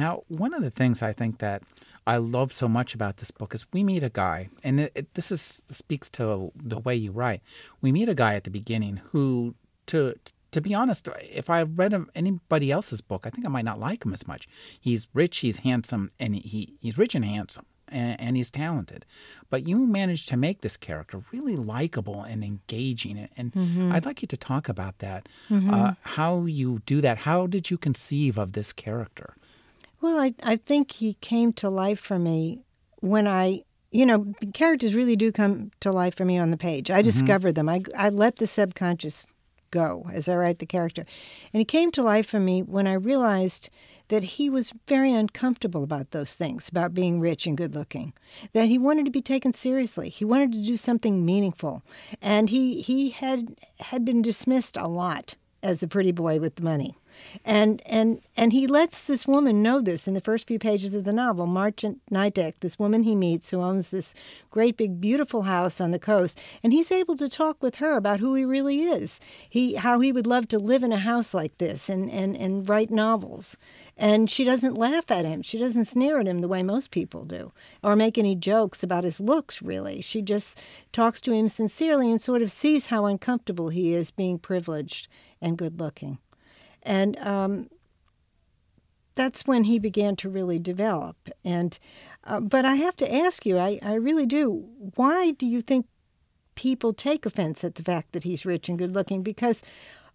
Now, 0.00 0.22
one 0.28 0.54
of 0.54 0.62
the 0.62 0.70
things 0.70 1.02
I 1.02 1.12
think 1.12 1.40
that 1.40 1.62
I 2.06 2.16
love 2.16 2.54
so 2.54 2.68
much 2.68 2.94
about 2.94 3.18
this 3.18 3.30
book 3.30 3.54
is 3.54 3.66
we 3.70 3.84
meet 3.84 4.02
a 4.02 4.08
guy, 4.08 4.48
and 4.64 4.80
it, 4.80 4.92
it, 4.94 5.14
this 5.14 5.30
is 5.30 5.60
speaks 5.66 6.08
to 6.10 6.50
the 6.56 6.78
way 6.78 6.96
you 6.96 7.12
write. 7.12 7.42
We 7.82 7.92
meet 7.92 8.08
a 8.08 8.14
guy 8.14 8.34
at 8.34 8.44
the 8.44 8.50
beginning 8.50 9.02
who, 9.10 9.54
to 9.88 10.14
to 10.52 10.60
be 10.62 10.74
honest, 10.74 11.06
if 11.20 11.50
I 11.50 11.62
read 11.64 11.92
anybody 12.14 12.72
else's 12.72 13.02
book, 13.02 13.26
I 13.26 13.30
think 13.30 13.46
I 13.46 13.50
might 13.50 13.66
not 13.66 13.78
like 13.78 14.06
him 14.06 14.14
as 14.14 14.26
much. 14.26 14.48
He's 14.80 15.06
rich, 15.12 15.36
he's 15.38 15.58
handsome, 15.58 16.08
and 16.18 16.34
he 16.34 16.78
he's 16.80 16.96
rich 16.96 17.14
and 17.14 17.24
handsome, 17.24 17.66
and, 17.86 18.18
and 18.18 18.36
he's 18.38 18.50
talented. 18.50 19.04
But 19.50 19.68
you 19.68 19.76
managed 19.76 20.30
to 20.30 20.36
make 20.38 20.62
this 20.62 20.78
character 20.78 21.22
really 21.30 21.56
likable 21.56 22.22
and 22.22 22.42
engaging. 22.42 23.28
And 23.36 23.52
mm-hmm. 23.52 23.92
I'd 23.92 24.06
like 24.06 24.22
you 24.22 24.28
to 24.28 24.38
talk 24.38 24.66
about 24.66 25.00
that. 25.00 25.28
Mm-hmm. 25.50 25.74
Uh, 25.74 25.92
how 26.16 26.46
you 26.46 26.80
do 26.86 27.02
that? 27.02 27.18
How 27.18 27.46
did 27.46 27.70
you 27.70 27.76
conceive 27.76 28.38
of 28.38 28.52
this 28.52 28.72
character? 28.72 29.36
Well, 30.00 30.18
I, 30.18 30.34
I 30.42 30.56
think 30.56 30.92
he 30.92 31.14
came 31.14 31.52
to 31.54 31.68
life 31.68 32.00
for 32.00 32.18
me 32.18 32.60
when 33.00 33.28
I, 33.28 33.64
you 33.90 34.06
know, 34.06 34.34
characters 34.54 34.94
really 34.94 35.16
do 35.16 35.30
come 35.32 35.70
to 35.80 35.92
life 35.92 36.14
for 36.14 36.24
me 36.24 36.38
on 36.38 36.50
the 36.50 36.56
page. 36.56 36.90
I 36.90 37.00
mm-hmm. 37.00 37.04
discover 37.04 37.52
them. 37.52 37.68
I, 37.68 37.82
I 37.96 38.08
let 38.08 38.36
the 38.36 38.46
subconscious 38.46 39.26
go 39.70 40.08
as 40.12 40.28
I 40.28 40.34
write 40.36 40.58
the 40.58 40.66
character. 40.66 41.04
And 41.52 41.60
he 41.60 41.64
came 41.64 41.90
to 41.92 42.02
life 42.02 42.26
for 42.26 42.40
me 42.40 42.62
when 42.62 42.86
I 42.86 42.94
realized 42.94 43.70
that 44.08 44.24
he 44.24 44.50
was 44.50 44.72
very 44.88 45.12
uncomfortable 45.12 45.84
about 45.84 46.10
those 46.10 46.34
things, 46.34 46.68
about 46.68 46.94
being 46.94 47.20
rich 47.20 47.46
and 47.46 47.56
good 47.56 47.74
looking, 47.74 48.12
that 48.52 48.68
he 48.68 48.78
wanted 48.78 49.04
to 49.04 49.10
be 49.10 49.22
taken 49.22 49.52
seriously. 49.52 50.08
He 50.08 50.24
wanted 50.24 50.52
to 50.52 50.64
do 50.64 50.76
something 50.76 51.24
meaningful. 51.24 51.82
And 52.20 52.50
he, 52.50 52.82
he 52.82 53.10
had, 53.10 53.56
had 53.78 54.04
been 54.04 54.22
dismissed 54.22 54.76
a 54.76 54.88
lot 54.88 55.36
as 55.62 55.82
a 55.82 55.88
pretty 55.88 56.12
boy 56.12 56.40
with 56.40 56.60
money. 56.60 56.96
And 57.44 57.82
and 57.86 58.20
and 58.36 58.52
he 58.52 58.66
lets 58.66 59.02
this 59.02 59.26
woman 59.26 59.62
know 59.62 59.80
this 59.80 60.08
in 60.08 60.14
the 60.14 60.20
first 60.20 60.46
few 60.46 60.58
pages 60.58 60.94
of 60.94 61.04
the 61.04 61.12
novel. 61.12 61.46
Margaret 61.46 61.96
Nideck, 62.10 62.54
this 62.60 62.78
woman 62.78 63.02
he 63.02 63.14
meets 63.14 63.50
who 63.50 63.60
owns 63.60 63.90
this 63.90 64.14
great 64.50 64.76
big 64.76 65.00
beautiful 65.00 65.42
house 65.42 65.80
on 65.80 65.90
the 65.90 65.98
coast, 65.98 66.38
and 66.62 66.72
he's 66.72 66.92
able 66.92 67.16
to 67.16 67.28
talk 67.28 67.62
with 67.62 67.76
her 67.76 67.96
about 67.96 68.20
who 68.20 68.34
he 68.34 68.44
really 68.44 68.82
is. 68.82 69.20
He 69.48 69.74
how 69.74 70.00
he 70.00 70.12
would 70.12 70.26
love 70.26 70.48
to 70.48 70.58
live 70.58 70.82
in 70.82 70.92
a 70.92 70.98
house 70.98 71.34
like 71.34 71.58
this 71.58 71.88
and 71.88 72.10
and 72.10 72.36
and 72.36 72.68
write 72.68 72.90
novels. 72.90 73.56
And 73.96 74.30
she 74.30 74.44
doesn't 74.44 74.76
laugh 74.76 75.10
at 75.10 75.24
him. 75.24 75.42
She 75.42 75.58
doesn't 75.58 75.84
sneer 75.84 76.18
at 76.20 76.26
him 76.26 76.40
the 76.40 76.48
way 76.48 76.62
most 76.62 76.90
people 76.90 77.24
do 77.24 77.52
or 77.82 77.96
make 77.96 78.18
any 78.18 78.34
jokes 78.34 78.82
about 78.82 79.04
his 79.04 79.20
looks 79.20 79.62
really. 79.62 80.00
She 80.00 80.22
just 80.22 80.58
talks 80.92 81.20
to 81.22 81.32
him 81.32 81.48
sincerely 81.48 82.10
and 82.10 82.20
sort 82.20 82.42
of 82.42 82.50
sees 82.50 82.86
how 82.86 83.06
uncomfortable 83.06 83.68
he 83.68 83.94
is 83.94 84.10
being 84.10 84.38
privileged 84.38 85.08
and 85.40 85.58
good 85.58 85.80
looking. 85.80 86.18
And 86.82 87.16
um, 87.18 87.68
that's 89.14 89.46
when 89.46 89.64
he 89.64 89.78
began 89.78 90.16
to 90.16 90.28
really 90.28 90.58
develop. 90.58 91.16
And 91.44 91.78
uh, 92.24 92.40
but 92.40 92.64
I 92.64 92.74
have 92.76 92.96
to 92.96 93.14
ask 93.14 93.44
you, 93.46 93.58
I, 93.58 93.78
I 93.82 93.94
really 93.94 94.26
do. 94.26 94.68
Why 94.94 95.32
do 95.32 95.46
you 95.46 95.60
think 95.60 95.86
people 96.54 96.92
take 96.92 97.24
offense 97.24 97.64
at 97.64 97.76
the 97.76 97.82
fact 97.82 98.12
that 98.12 98.24
he's 98.24 98.46
rich 98.46 98.68
and 98.68 98.78
good 98.78 98.92
looking? 98.94 99.22
Because 99.22 99.62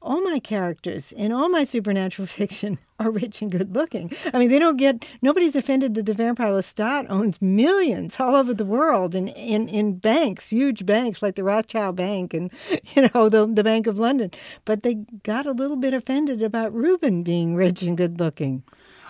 all 0.06 0.22
my 0.22 0.40
characters 0.40 1.12
in 1.12 1.32
all 1.32 1.50
my 1.50 1.64
supernatural 1.64 2.28
fiction 2.40 2.78
are 3.00 3.12
rich 3.12 3.42
and 3.42 3.52
good 3.52 3.76
looking. 3.76 4.12
I 4.34 4.40
mean, 4.40 4.50
they 4.50 4.60
don't 4.60 4.78
get, 4.78 5.06
nobody's 5.22 5.56
offended 5.56 5.96
that 5.96 6.06
the 6.06 6.14
vampire 6.14 6.52
Lestat 6.52 7.08
owns 7.10 7.42
millions 7.42 8.18
all 8.20 8.36
over 8.36 8.54
the 8.54 8.64
world 8.64 9.16
in, 9.16 9.28
in, 9.30 9.68
in 9.68 9.98
banks, 9.98 10.50
huge 10.50 10.86
banks 10.86 11.22
like 11.22 11.36
the 11.36 11.44
Rothschild 11.44 11.96
Bank 11.98 12.34
and, 12.34 12.52
you 12.96 13.10
know, 13.14 13.28
the, 13.28 13.46
the 13.48 13.64
Bank 13.64 13.88
of 13.88 14.00
London. 14.00 14.32
But 14.64 14.84
they 14.84 14.96
got 15.24 15.46
a 15.46 15.52
little 15.52 15.76
bit 15.76 15.94
offended 15.94 16.42
about 16.42 16.74
Reuben 16.74 17.24
being 17.24 17.56
rich 17.56 17.82
and 17.82 17.98
good 17.98 18.20
looking. 18.20 18.64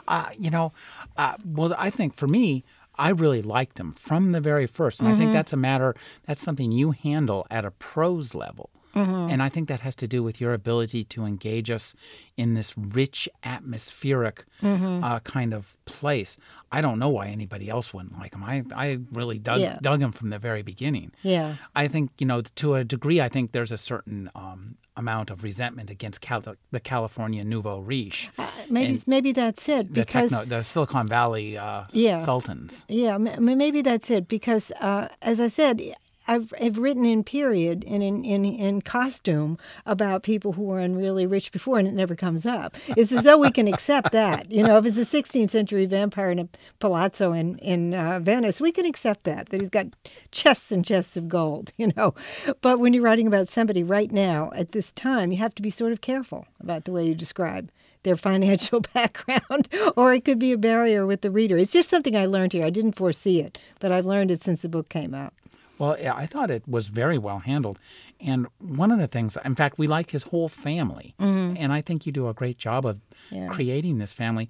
Uh, 0.07 0.29
you 0.37 0.49
know, 0.49 0.71
uh, 1.17 1.35
well, 1.43 1.75
I 1.77 1.89
think 1.89 2.15
for 2.15 2.27
me, 2.27 2.63
I 2.97 3.09
really 3.09 3.41
liked 3.41 3.79
him 3.79 3.93
from 3.93 4.31
the 4.31 4.41
very 4.41 4.67
first. 4.67 4.99
And 4.99 5.07
mm-hmm. 5.07 5.15
I 5.15 5.19
think 5.19 5.27
mm-hmm. 5.27 5.35
that's 5.35 5.53
a 5.53 5.57
matter, 5.57 5.95
that's 6.25 6.41
something 6.41 6.71
you 6.71 6.91
handle 6.91 7.45
at 7.51 7.65
a 7.65 7.71
prose 7.71 8.33
level. 8.33 8.69
Mm-hmm. 8.95 9.31
And 9.31 9.43
I 9.43 9.49
think 9.49 9.67
that 9.67 9.81
has 9.81 9.95
to 9.97 10.07
do 10.07 10.23
with 10.23 10.39
your 10.39 10.53
ability 10.53 11.03
to 11.05 11.25
engage 11.25 11.69
us 11.69 11.95
in 12.37 12.53
this 12.53 12.77
rich, 12.77 13.27
atmospheric 13.43 14.45
mm-hmm. 14.61 15.03
uh, 15.03 15.19
kind 15.19 15.53
of 15.53 15.77
place. 15.85 16.37
I 16.71 16.81
don't 16.81 16.97
know 16.97 17.09
why 17.09 17.27
anybody 17.27 17.69
else 17.69 17.93
wouldn't 17.93 18.17
like 18.17 18.33
him. 18.33 18.43
I, 18.43 18.63
I 18.75 18.99
really 19.11 19.39
dug, 19.39 19.59
yeah. 19.59 19.79
dug 19.81 20.01
him 20.01 20.11
from 20.11 20.29
the 20.29 20.39
very 20.39 20.61
beginning. 20.61 21.11
Yeah. 21.23 21.55
I 21.75 21.87
think, 21.87 22.11
you 22.19 22.25
know, 22.25 22.41
to 22.41 22.75
a 22.75 22.83
degree, 22.83 23.21
I 23.21 23.29
think 23.29 23.51
there's 23.51 23.71
a 23.71 23.77
certain 23.77 24.29
um, 24.35 24.75
amount 24.95 25.29
of 25.29 25.43
resentment 25.43 25.89
against 25.89 26.21
Cal- 26.21 26.55
the 26.71 26.79
California 26.79 27.43
Nouveau 27.43 27.79
Riche. 27.79 28.29
Uh, 28.37 28.47
maybe 28.69 29.01
maybe 29.07 29.31
that's 29.31 29.67
it 29.67 29.91
because 29.91 30.29
the, 30.29 30.37
techno, 30.37 30.57
the 30.57 30.63
Silicon 30.63 31.07
Valley 31.07 31.57
uh, 31.57 31.83
yeah. 31.91 32.17
sultans. 32.17 32.85
Yeah, 32.87 33.17
maybe 33.17 33.81
that's 33.81 34.09
it 34.09 34.27
because 34.27 34.71
uh, 34.79 35.09
as 35.21 35.39
I 35.41 35.47
said, 35.47 35.81
I've, 36.27 36.53
I've 36.61 36.77
written 36.77 37.05
in 37.05 37.23
period 37.23 37.83
and 37.87 38.01
in, 38.01 38.23
in, 38.23 38.45
in 38.45 38.81
costume 38.81 39.57
about 39.85 40.23
people 40.23 40.53
who 40.53 40.63
were 40.63 40.87
really 40.87 41.25
rich 41.25 41.51
before, 41.51 41.77
and 41.79 41.87
it 41.87 41.93
never 41.93 42.15
comes 42.15 42.45
up. 42.45 42.75
It's 42.89 43.11
as 43.11 43.23
though 43.23 43.37
we 43.37 43.51
can 43.51 43.67
accept 43.67 44.11
that. 44.11 44.51
You 44.51 44.63
know, 44.63 44.77
if 44.77 44.85
it's 44.85 44.97
a 44.97 45.01
16th 45.01 45.49
century 45.49 45.85
vampire 45.85 46.31
in 46.31 46.39
a 46.39 46.47
palazzo 46.79 47.33
in, 47.33 47.57
in 47.59 47.93
uh, 47.93 48.19
Venice, 48.19 48.59
we 48.61 48.71
can 48.71 48.85
accept 48.85 49.23
that, 49.23 49.49
that 49.49 49.61
he's 49.61 49.69
got 49.69 49.87
chests 50.31 50.71
and 50.71 50.85
chests 50.85 51.17
of 51.17 51.27
gold, 51.27 51.73
you 51.77 51.91
know. 51.95 52.13
But 52.61 52.79
when 52.79 52.93
you're 52.93 53.03
writing 53.03 53.27
about 53.27 53.49
somebody 53.49 53.83
right 53.83 54.11
now 54.11 54.51
at 54.55 54.71
this 54.71 54.91
time, 54.91 55.31
you 55.31 55.37
have 55.37 55.55
to 55.55 55.61
be 55.61 55.69
sort 55.69 55.91
of 55.91 56.01
careful 56.01 56.45
about 56.59 56.85
the 56.85 56.91
way 56.91 57.05
you 57.05 57.15
describe 57.15 57.71
their 58.03 58.15
financial 58.15 58.79
background, 58.93 59.67
or 59.97 60.13
it 60.13 60.23
could 60.23 60.39
be 60.39 60.53
a 60.53 60.57
barrier 60.57 61.05
with 61.05 61.21
the 61.21 61.31
reader. 61.31 61.57
It's 61.57 61.73
just 61.73 61.89
something 61.89 62.15
I 62.15 62.25
learned 62.25 62.53
here. 62.53 62.65
I 62.65 62.69
didn't 62.69 62.93
foresee 62.93 63.41
it, 63.41 63.57
but 63.79 63.91
I've 63.91 64.05
learned 64.05 64.31
it 64.31 64.43
since 64.43 64.61
the 64.61 64.69
book 64.69 64.89
came 64.89 65.13
out. 65.13 65.33
Well, 65.77 65.97
I 66.13 66.25
thought 66.25 66.49
it 66.49 66.67
was 66.67 66.89
very 66.89 67.17
well 67.17 67.39
handled. 67.39 67.79
And 68.19 68.47
one 68.59 68.91
of 68.91 68.99
the 68.99 69.07
things, 69.07 69.37
in 69.43 69.55
fact, 69.55 69.77
we 69.77 69.87
like 69.87 70.11
his 70.11 70.23
whole 70.23 70.49
family. 70.49 71.13
Mm-hmm. 71.19 71.57
And 71.57 71.73
I 71.73 71.81
think 71.81 72.05
you 72.05 72.11
do 72.11 72.27
a 72.27 72.33
great 72.33 72.57
job 72.57 72.85
of 72.85 72.99
yeah. 73.29 73.47
creating 73.47 73.97
this 73.97 74.13
family 74.13 74.49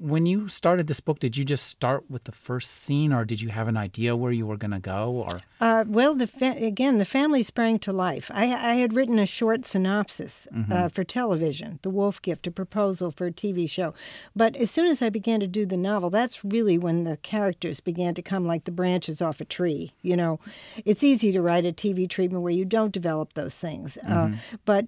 when 0.00 0.24
you 0.24 0.48
started 0.48 0.86
this 0.86 1.00
book, 1.00 1.18
did 1.18 1.36
you 1.36 1.44
just 1.44 1.66
start 1.66 2.10
with 2.10 2.24
the 2.24 2.32
first 2.32 2.70
scene, 2.70 3.12
or 3.12 3.24
did 3.24 3.40
you 3.40 3.50
have 3.50 3.68
an 3.68 3.76
idea 3.76 4.16
where 4.16 4.32
you 4.32 4.46
were 4.46 4.56
going 4.56 4.70
to 4.70 4.80
go? 4.80 5.10
Or 5.10 5.38
uh, 5.60 5.84
well, 5.86 6.14
the 6.14 6.26
fa- 6.26 6.56
again, 6.58 6.98
the 6.98 7.04
family 7.04 7.42
sprang 7.42 7.78
to 7.80 7.92
life. 7.92 8.30
I, 8.32 8.44
I 8.44 8.74
had 8.74 8.94
written 8.94 9.18
a 9.18 9.26
short 9.26 9.66
synopsis 9.66 10.48
uh, 10.50 10.56
mm-hmm. 10.56 10.72
uh, 10.72 10.88
for 10.88 11.04
television, 11.04 11.78
"The 11.82 11.90
Wolf 11.90 12.22
Gift," 12.22 12.46
a 12.46 12.50
proposal 12.50 13.10
for 13.10 13.26
a 13.26 13.32
TV 13.32 13.68
show. 13.68 13.92
But 14.34 14.56
as 14.56 14.70
soon 14.70 14.86
as 14.86 15.02
I 15.02 15.10
began 15.10 15.40
to 15.40 15.46
do 15.46 15.66
the 15.66 15.76
novel, 15.76 16.08
that's 16.08 16.44
really 16.44 16.78
when 16.78 17.04
the 17.04 17.18
characters 17.18 17.80
began 17.80 18.14
to 18.14 18.22
come 18.22 18.46
like 18.46 18.64
the 18.64 18.72
branches 18.72 19.20
off 19.20 19.40
a 19.40 19.44
tree. 19.44 19.92
You 20.00 20.16
know, 20.16 20.40
it's 20.84 21.04
easy 21.04 21.30
to 21.32 21.42
write 21.42 21.66
a 21.66 21.72
TV 21.72 22.08
treatment 22.08 22.42
where 22.42 22.52
you 22.52 22.64
don't 22.64 22.92
develop 22.92 23.34
those 23.34 23.58
things, 23.58 23.98
uh, 23.98 24.08
mm-hmm. 24.08 24.34
uh, 24.34 24.58
but 24.64 24.86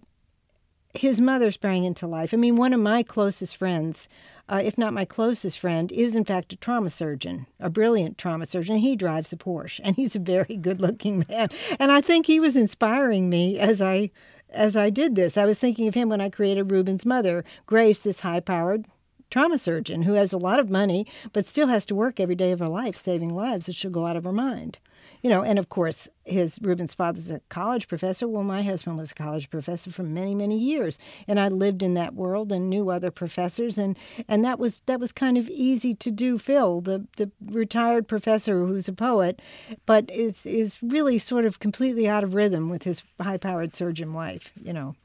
his 0.95 1.21
mother 1.21 1.50
sprang 1.50 1.85
into 1.85 2.07
life. 2.07 2.35
I 2.35 2.37
mean, 2.37 2.57
one 2.57 2.73
of 2.73 2.81
my 2.81 3.02
closest 3.02 3.57
friends, 3.57 4.09
uh, 4.52 4.61
if 4.62 4.76
not 4.76 4.92
my 4.92 5.06
closest 5.06 5.59
friend, 5.59 5.90
is 5.92 6.14
in 6.14 6.26
fact 6.26 6.52
a 6.52 6.56
trauma 6.56 6.90
surgeon, 6.90 7.47
a 7.59 7.71
brilliant 7.71 8.18
trauma 8.18 8.44
surgeon. 8.44 8.76
He 8.76 8.97
drives 8.97 9.32
a 9.32 9.37
Porsche, 9.37 9.80
and 9.82 9.97
he's 9.97 10.14
a 10.14 10.18
very 10.18 10.59
good-looking 10.59 11.25
man. 11.26 11.49
And 11.80 11.90
I 11.90 12.02
think 12.02 12.26
he 12.26 12.38
was 12.38 12.54
inspiring 12.54 13.30
me 13.30 13.59
as 13.59 13.80
I 13.80 14.11
as 14.50 14.76
I 14.76 14.90
did 14.90 15.14
this. 15.14 15.38
I 15.38 15.47
was 15.47 15.59
thinking 15.59 15.88
of 15.88 15.94
him 15.94 16.11
when 16.11 16.21
I 16.21 16.28
created 16.28 16.71
Reuben's 16.71 17.06
mother, 17.06 17.42
Grace, 17.64 18.00
this 18.00 18.21
high-powered 18.21 18.85
trauma 19.30 19.56
surgeon 19.56 20.02
who 20.02 20.12
has 20.12 20.35
a 20.35 20.38
lot 20.38 20.61
of 20.61 20.68
money 20.68 21.06
but 21.32 21.47
still 21.47 21.68
has 21.68 21.87
to 21.87 21.94
work 21.94 22.21
every 22.21 22.35
day 22.35 22.52
of 22.52 22.59
her 22.59 22.68
life 22.68 22.94
saving 22.94 23.35
lives 23.35 23.64
that 23.64 23.75
she'll 23.75 23.90
go 23.90 24.06
out 24.06 24.16
of 24.16 24.25
her 24.25 24.32
mind 24.32 24.78
you 25.23 25.31
know, 25.31 25.43
and 25.43 25.59
of 25.59 25.69
course, 25.69 26.09
his 26.25 26.59
Reuben's 26.61 26.95
father's 26.95 27.31
a 27.31 27.41
college 27.49 27.88
professor. 27.88 28.26
Well, 28.26 28.43
my 28.43 28.62
husband 28.62 28.97
was 28.97 29.12
a 29.12 29.14
college 29.14 29.50
professor 29.50 29.91
for 29.91 30.02
many, 30.02 30.35
many 30.35 30.59
years, 30.59 30.99
and 31.29 31.38
I 31.38 31.49
lived 31.49 31.83
in 31.83 31.95
that 31.95 32.14
world 32.14 32.50
and 32.52 32.69
knew 32.69 32.91
other 32.91 33.11
professors, 33.11 33.79
and 33.79 33.97
and 34.29 34.45
that 34.45 34.59
was 34.59 34.81
that 34.87 35.00
was 35.00 35.12
kind 35.12 35.38
of 35.38 35.49
easy 35.49 35.95
to 35.95 36.11
do. 36.11 36.38
Phil, 36.38 36.81
the 36.81 37.07
the 37.17 37.31
retired 37.47 38.09
professor 38.09 38.67
who's 38.67 38.88
a 38.88 38.93
poet, 38.93 39.41
but 39.87 40.11
is 40.11 40.45
is 40.45 40.79
really 40.83 41.19
sort 41.19 41.45
of 41.45 41.61
completely 41.61 42.09
out 42.09 42.25
of 42.25 42.35
rhythm 42.35 42.69
with 42.69 42.83
his 42.83 43.02
high-powered 43.21 43.75
surgeon 43.75 44.12
wife. 44.12 44.52
You 44.62 44.73
know 44.73 44.97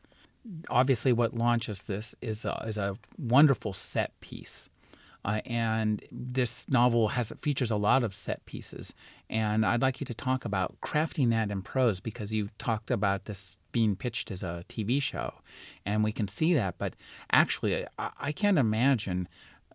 obviously 0.70 1.12
what 1.12 1.34
launches 1.34 1.84
this 1.84 2.16
is 2.22 2.46
a, 2.46 2.64
is 2.66 2.78
a 2.78 2.98
wonderful 3.18 3.74
set 3.74 4.18
piece 4.22 4.70
uh, 5.26 5.42
and 5.46 6.04
this 6.12 6.68
novel 6.70 7.10
has 7.10 7.34
features 7.42 7.72
a 7.72 7.76
lot 7.76 8.04
of 8.04 8.14
set 8.14 8.46
pieces. 8.46 8.94
And 9.30 9.66
I'd 9.66 9.82
like 9.82 10.00
you 10.00 10.06
to 10.06 10.14
talk 10.14 10.46
about 10.46 10.80
crafting 10.82 11.30
that 11.32 11.52
in 11.52 11.62
prose 11.62 12.00
because 12.00 12.34
you 12.34 12.50
talked 12.58 12.92
about 12.92 13.26
this 13.26 13.58
being 13.72 13.96
pitched 13.96 14.32
as 14.32 14.44
a 14.44 14.64
TV 14.70 15.02
show, 15.02 15.34
and 15.86 16.04
we 16.04 16.12
can 16.12 16.28
see 16.28 16.54
that. 16.54 16.78
But 16.78 16.96
actually, 17.32 17.86
I, 18.00 18.12
I 18.20 18.32
can't 18.32 18.58
imagine 18.58 19.28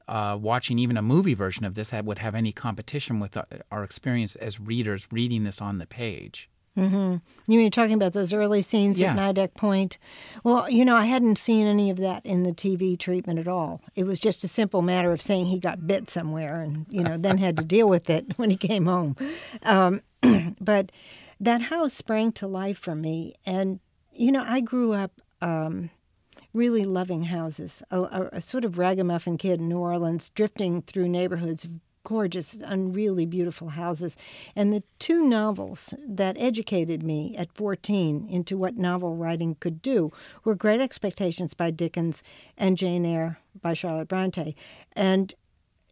uh, 0.09 0.37
watching 0.41 0.79
even 0.79 0.97
a 0.97 1.03
movie 1.03 1.35
version 1.35 1.65
of 1.65 1.75
this 1.75 1.91
that 1.91 2.05
would 2.05 2.19
have 2.19 2.35
any 2.35 2.53
competition 2.53 3.21
with 3.21 3.37
uh, 3.37 3.45
our 3.71 3.85
experience 3.85 4.35
as 4.37 4.61
readers 4.61 5.07
reading 5.11 5.45
this 5.45 5.61
on 5.61 5.79
the 5.79 5.87
page. 5.87 6.49
Mm-hmm. 6.77 7.17
You 7.53 7.59
mean 7.59 7.71
talking 7.71 7.95
about 7.95 8.15
those 8.15 8.33
early 8.33 8.63
scenes 8.63 8.99
yeah. 8.99 9.13
at 9.13 9.17
Nideck 9.17 9.55
Point? 9.55 9.99
Well, 10.43 10.71
you 10.71 10.85
know, 10.85 10.97
I 10.97 11.05
hadn't 11.05 11.37
seen 11.37 11.67
any 11.67 11.91
of 11.91 11.99
that 11.99 12.25
in 12.25 12.45
the 12.45 12.53
TV 12.53 12.99
treatment 12.99 13.39
at 13.39 13.49
all. 13.49 13.83
It 13.95 14.05
was 14.05 14.19
just 14.19 14.43
a 14.43 14.49
simple 14.49 14.81
matter 14.81 15.13
of 15.13 15.21
saying 15.21 15.47
he 15.47 15.59
got 15.59 15.87
bit 15.87 16.09
somewhere, 16.09 16.63
and 16.63 16.87
you 16.89 17.03
know, 17.03 17.19
then 17.19 17.39
had 17.39 17.57
to 17.59 17.65
deal 17.65 17.89
with 17.89 18.09
it 18.09 18.27
when 18.37 18.51
he 18.51 18.57
came 18.57 18.87
home. 18.87 19.17
Um, 19.65 20.01
but 20.61 20.93
that 21.41 21.63
house 21.63 21.93
sprang 21.93 22.33
to 22.33 22.47
life 22.47 22.79
for 22.79 22.95
me, 22.95 23.35
and 23.45 23.81
you 24.13 24.33
know, 24.33 24.45
I 24.47 24.61
grew 24.61 24.93
up. 24.93 25.13
Um, 25.41 25.91
really 26.55 26.85
loving 26.85 27.25
houses. 27.25 27.83
A, 27.91 28.01
a, 28.01 28.29
a, 28.35 28.41
sort 28.41 28.65
of 28.65 28.79
ragamuffin 28.79 29.39
kid 29.39 29.59
in 29.59 29.69
New 29.69 29.79
Orleans, 29.79 30.29
drifting 30.31 30.83
through 30.83 31.09
neighborhoods 31.09 31.67
gorgeous 32.05 32.55
and 32.55 32.95
really 32.95 33.27
beautiful 33.27 33.71
houses. 33.71 34.17
And 34.57 34.73
the 34.73 34.83
two 34.99 35.29
novels 35.29 35.95
that 36.07 36.37
educated 36.39 37.03
me 37.03 37.37
at 37.37 37.55
14 37.55 38.27
into 38.29 38.57
what 38.57 38.77
novel 38.77 39.17
writing 39.17 39.57
could 39.61 39.83
do 39.83 40.13
were 40.45 40.55
Great 40.55 40.81
Expectations 40.81 41.55
by 41.55 41.71
Dickens 41.71 42.23
and 42.57 42.77
Jane 42.77 43.05
Eyre 43.05 43.39
by 43.61 43.75
Charlotte 43.75 44.09
Bronte. 44.09 44.55
And 44.93 45.35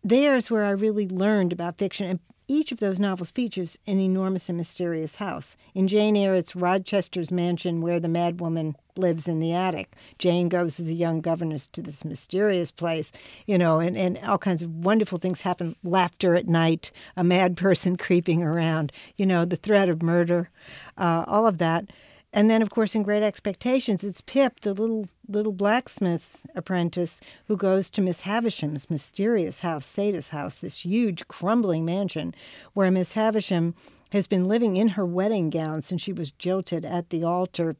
there's 0.02 0.50
where 0.50 0.64
I 0.64 0.70
really 0.70 1.06
learned 1.06 1.52
about 1.52 1.78
fiction. 1.78 2.06
And 2.06 2.20
each 2.50 2.72
of 2.72 2.80
those 2.80 2.98
novels 2.98 3.30
features 3.30 3.78
an 3.86 4.00
enormous 4.00 4.48
and 4.48 4.58
mysterious 4.58 5.16
house. 5.16 5.56
In 5.72 5.86
Jane 5.86 6.16
Eyre, 6.16 6.34
it's 6.34 6.56
Rochester's 6.56 7.30
mansion 7.30 7.80
where 7.80 8.00
the 8.00 8.08
madwoman 8.08 8.74
lives 8.96 9.28
in 9.28 9.38
the 9.38 9.54
attic. 9.54 9.94
Jane 10.18 10.48
goes 10.48 10.80
as 10.80 10.90
a 10.90 10.94
young 10.94 11.20
governess 11.20 11.68
to 11.68 11.80
this 11.80 12.04
mysterious 12.04 12.72
place, 12.72 13.12
you 13.46 13.56
know, 13.56 13.78
and, 13.78 13.96
and 13.96 14.18
all 14.18 14.36
kinds 14.36 14.62
of 14.62 14.84
wonderful 14.84 15.18
things 15.18 15.42
happen. 15.42 15.76
Laughter 15.84 16.34
at 16.34 16.48
night, 16.48 16.90
a 17.16 17.22
mad 17.22 17.56
person 17.56 17.96
creeping 17.98 18.42
around, 18.42 18.90
you 19.16 19.26
know, 19.26 19.44
the 19.44 19.56
threat 19.56 19.88
of 19.88 20.02
murder, 20.02 20.50
uh, 20.98 21.24
all 21.28 21.46
of 21.46 21.58
that. 21.58 21.84
And 22.32 22.50
then, 22.50 22.62
of 22.62 22.70
course, 22.70 22.94
in 22.94 23.04
Great 23.04 23.22
Expectations, 23.22 24.02
it's 24.02 24.20
Pip, 24.20 24.60
the 24.60 24.74
little 24.74 25.08
little 25.30 25.52
blacksmith's 25.52 26.46
apprentice 26.54 27.20
who 27.46 27.56
goes 27.56 27.90
to 27.90 28.00
Miss 28.00 28.22
Havisham's 28.22 28.90
mysterious 28.90 29.60
house, 29.60 29.86
Satis 29.86 30.30
house, 30.30 30.58
this 30.58 30.84
huge 30.84 31.26
crumbling 31.28 31.84
mansion 31.84 32.34
where 32.74 32.90
Miss 32.90 33.12
Havisham 33.12 33.74
has 34.12 34.26
been 34.26 34.48
living 34.48 34.76
in 34.76 34.88
her 34.88 35.06
wedding 35.06 35.50
gown 35.50 35.82
since 35.82 36.02
she 36.02 36.12
was 36.12 36.30
jilted 36.32 36.84
at 36.84 37.10
the 37.10 37.24
altar 37.24 37.76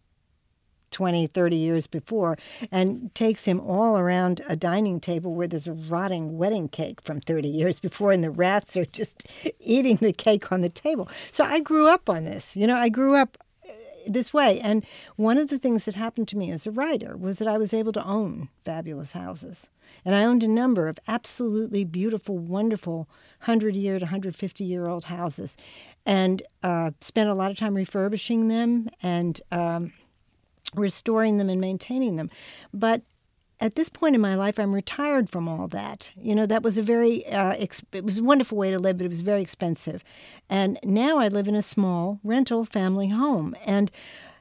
20, 0.91 1.27
30 1.27 1.57
years 1.57 1.87
before, 1.87 2.37
and 2.71 3.15
takes 3.15 3.45
him 3.45 3.61
all 3.61 3.97
around 3.97 4.43
a 4.49 4.57
dining 4.57 5.01
table 5.01 5.35
where 5.35 5.47
there's 5.47 5.69
a 5.69 5.73
rotting 5.73 6.37
wedding 6.37 6.69
cake 6.69 7.01
from 7.03 7.21
30 7.21 7.49
years 7.49 7.81
before, 7.81 8.13
and 8.13 8.25
the 8.25 8.31
rats 8.31 8.77
are 8.77 8.85
just 8.85 9.27
eating 9.61 9.97
the 9.97 10.13
cake 10.13 10.51
on 10.51 10.61
the 10.61 10.69
table. 10.69 11.09
So 11.33 11.45
I 11.45 11.61
grew 11.61 11.89
up 11.89 12.09
on 12.09 12.25
this. 12.25 12.57
You 12.57 12.67
know, 12.67 12.77
I 12.77 12.89
grew 12.89 13.15
up 13.15 13.39
this 14.07 14.33
way. 14.33 14.61
And 14.61 14.85
one 15.17 15.39
of 15.39 15.49
the 15.49 15.59
things 15.59 15.85
that 15.85 15.95
happened 15.95 16.29
to 16.29 16.37
me 16.37 16.51
as 16.51 16.67
a 16.67 16.71
writer 16.71 17.17
was 17.17 17.39
that 17.39 17.49
I 17.49 17.59
was 17.59 17.73
able 17.73 17.93
to 17.93 18.05
own 18.05 18.49
fabulous 18.65 19.13
houses. 19.13 19.71
And 20.05 20.15
I 20.15 20.25
owned 20.25 20.43
a 20.43 20.49
number 20.49 20.89
of 20.89 20.99
absolutely 21.09 21.85
beautiful, 21.85 22.39
wonderful 22.39 23.09
100 23.45 23.77
year 23.77 23.99
to 23.99 24.05
150 24.05 24.65
year 24.65 24.87
old 24.87 25.05
houses 25.05 25.57
and 26.07 26.43
uh, 26.63 26.93
spent 27.01 27.29
a 27.29 27.35
lot 27.35 27.51
of 27.51 27.57
time 27.57 27.75
refurbishing 27.75 28.49
them 28.49 28.89
and 29.03 29.41
um, 29.51 29.93
restoring 30.75 31.39
them 31.39 31.49
and 31.49 31.61
maintaining 31.61 32.17
them. 32.17 32.31
But 32.73 33.03
at 33.61 33.75
this 33.75 33.89
point 33.89 34.15
in 34.15 34.21
my 34.21 34.35
life, 34.35 34.59
I'm 34.59 34.75
retired 34.75 35.29
from 35.29 35.49
all 35.49 35.69
that. 35.69 36.13
You 36.17 36.35
know, 36.35 36.47
that 36.47 36.63
was 36.63 36.79
a 36.79 36.83
very, 36.83 37.27
uh, 37.27 37.55
it 37.59 38.05
was 38.05 38.19
a 38.19 38.25
wonderful 38.25 38.57
way 38.57 38.71
to 38.71 38.79
live, 38.79 38.99
but 38.99 39.05
it 39.05 39.11
was 39.11 39.21
very 39.21 39.43
expensive. 39.43 40.03
And 40.49 40.79
now 40.83 41.19
I 41.19 41.29
live 41.29 41.47
in 41.47 41.55
a 41.55 41.63
small 41.63 42.21
rental 42.25 42.65
family 42.65 43.09
home. 43.09 43.55
And 43.67 43.91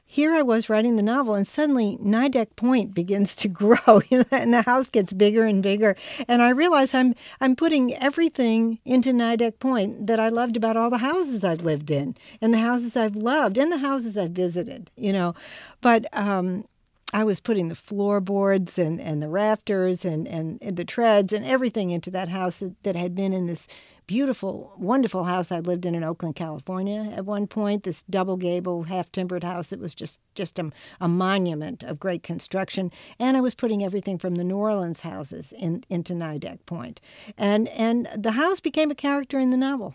here 0.06 0.34
I 0.34 0.42
was 0.42 0.68
writing 0.68 0.96
the 0.96 1.04
novel, 1.04 1.34
and 1.34 1.46
suddenly 1.46 1.96
Nideck 2.00 2.56
Point 2.56 2.94
begins 2.94 3.36
to 3.36 3.48
grow, 3.48 4.02
and 4.32 4.52
the 4.52 4.62
house 4.62 4.88
gets 4.88 5.12
bigger 5.12 5.44
and 5.44 5.62
bigger. 5.62 5.94
And 6.26 6.42
I 6.42 6.50
realize 6.50 6.94
I'm 6.94 7.14
I'm 7.40 7.54
putting 7.54 7.94
everything 7.94 8.80
into 8.84 9.12
Nideck 9.12 9.60
Point 9.60 10.08
that 10.08 10.18
I 10.18 10.28
loved 10.28 10.56
about 10.56 10.76
all 10.76 10.90
the 10.90 10.98
houses 10.98 11.44
I've 11.44 11.62
lived 11.62 11.92
in, 11.92 12.16
and 12.40 12.52
the 12.52 12.58
houses 12.58 12.96
I've 12.96 13.14
loved, 13.14 13.56
and 13.56 13.70
the 13.70 13.78
houses 13.78 14.16
I've 14.16 14.32
visited. 14.32 14.90
You 14.96 15.12
know, 15.12 15.34
but 15.80 16.06
um, 16.12 16.64
I 17.12 17.24
was 17.24 17.40
putting 17.40 17.68
the 17.68 17.74
floorboards 17.74 18.78
and, 18.78 19.00
and 19.00 19.22
the 19.22 19.28
rafters 19.28 20.04
and, 20.04 20.28
and, 20.28 20.58
and, 20.62 20.76
the 20.76 20.84
treads 20.84 21.32
and 21.32 21.44
everything 21.44 21.90
into 21.90 22.10
that 22.12 22.28
house 22.28 22.60
that, 22.60 22.80
that, 22.84 22.96
had 22.96 23.14
been 23.14 23.32
in 23.32 23.46
this 23.46 23.66
beautiful, 24.06 24.72
wonderful 24.76 25.24
house 25.24 25.50
I 25.50 25.60
lived 25.60 25.86
in 25.86 25.94
in 25.94 26.04
Oakland, 26.04 26.36
California 26.36 27.12
at 27.14 27.24
one 27.24 27.46
point. 27.46 27.82
This 27.82 28.02
double 28.04 28.36
gable, 28.36 28.84
half 28.84 29.10
timbered 29.10 29.44
house. 29.44 29.72
It 29.72 29.80
was 29.80 29.94
just 29.94 30.20
just 30.34 30.58
a, 30.58 30.70
a, 31.00 31.08
monument 31.08 31.82
of 31.82 31.98
great 31.98 32.22
construction. 32.22 32.90
And 33.18 33.36
I 33.36 33.40
was 33.40 33.54
putting 33.54 33.84
everything 33.84 34.18
from 34.18 34.36
the 34.36 34.44
New 34.44 34.56
Orleans 34.56 35.00
houses 35.02 35.52
in, 35.58 35.84
into 35.88 36.14
Nideck 36.14 36.64
Point, 36.66 37.00
and 37.36 37.68
and 37.68 38.08
the 38.16 38.32
house 38.32 38.60
became 38.60 38.90
a 38.90 38.96
character 38.96 39.38
in 39.38 39.50
the 39.50 39.56
novel. 39.56 39.94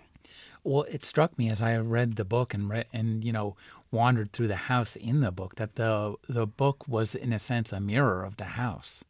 Well, 0.65 0.85
it 0.89 1.05
struck 1.05 1.37
me 1.37 1.49
as 1.49 1.61
I 1.61 1.77
read 1.77 2.15
the 2.15 2.25
book 2.25 2.53
and 2.53 2.67
read, 2.67 2.87
and 2.91 3.23
you 3.23 3.31
know 3.31 3.55
wandered 3.91 4.33
through 4.33 4.47
the 4.47 4.55
house 4.55 4.95
in 4.95 5.21
the 5.21 5.31
book 5.31 5.55
that 5.55 5.75
the 5.75 6.15
the 6.27 6.47
book 6.47 6.87
was 6.87 7.13
in 7.13 7.31
a 7.31 7.39
sense 7.39 7.71
a 7.71 7.79
mirror 7.79 8.23
of 8.23 8.37
the 8.37 8.45
house. 8.45 9.03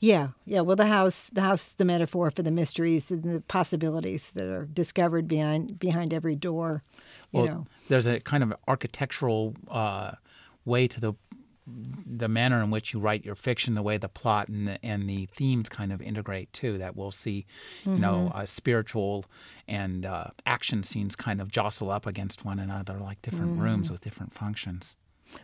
Yeah, 0.00 0.28
yeah. 0.44 0.60
Well, 0.60 0.76
the 0.76 0.86
house, 0.86 1.30
the 1.32 1.40
house, 1.40 1.68
is 1.68 1.74
the 1.74 1.84
metaphor 1.84 2.30
for 2.30 2.42
the 2.42 2.50
mysteries 2.50 3.10
and 3.10 3.22
the 3.22 3.40
possibilities 3.40 4.30
that 4.34 4.44
are 4.44 4.66
discovered 4.66 5.26
behind 5.26 5.78
behind 5.80 6.14
every 6.14 6.36
door. 6.36 6.82
You 7.32 7.42
well, 7.42 7.46
know, 7.46 7.66
there's 7.88 8.06
a 8.06 8.20
kind 8.20 8.42
of 8.42 8.54
architectural 8.68 9.54
uh, 9.68 10.12
way 10.64 10.86
to 10.86 11.00
the 11.00 11.14
the 12.06 12.28
manner 12.28 12.62
in 12.62 12.70
which 12.70 12.92
you 12.92 13.00
write 13.00 13.24
your 13.24 13.34
fiction, 13.34 13.74
the 13.74 13.82
way 13.82 13.96
the 13.96 14.08
plot 14.08 14.48
and 14.48 14.68
the, 14.68 14.84
and 14.84 15.08
the 15.08 15.26
themes 15.26 15.68
kind 15.68 15.92
of 15.92 16.00
integrate 16.00 16.52
too. 16.52 16.78
That 16.78 16.96
we'll 16.96 17.10
see, 17.10 17.46
you 17.84 17.92
mm-hmm. 17.92 18.00
know, 18.00 18.32
uh, 18.34 18.46
spiritual 18.46 19.26
and 19.66 20.06
uh, 20.06 20.28
action 20.46 20.82
scenes 20.82 21.16
kind 21.16 21.40
of 21.40 21.50
jostle 21.50 21.90
up 21.90 22.06
against 22.06 22.44
one 22.44 22.58
another, 22.58 22.98
like 22.98 23.22
different 23.22 23.52
mm-hmm. 23.52 23.62
rooms 23.62 23.90
with 23.90 24.00
different 24.00 24.34
functions. 24.34 24.96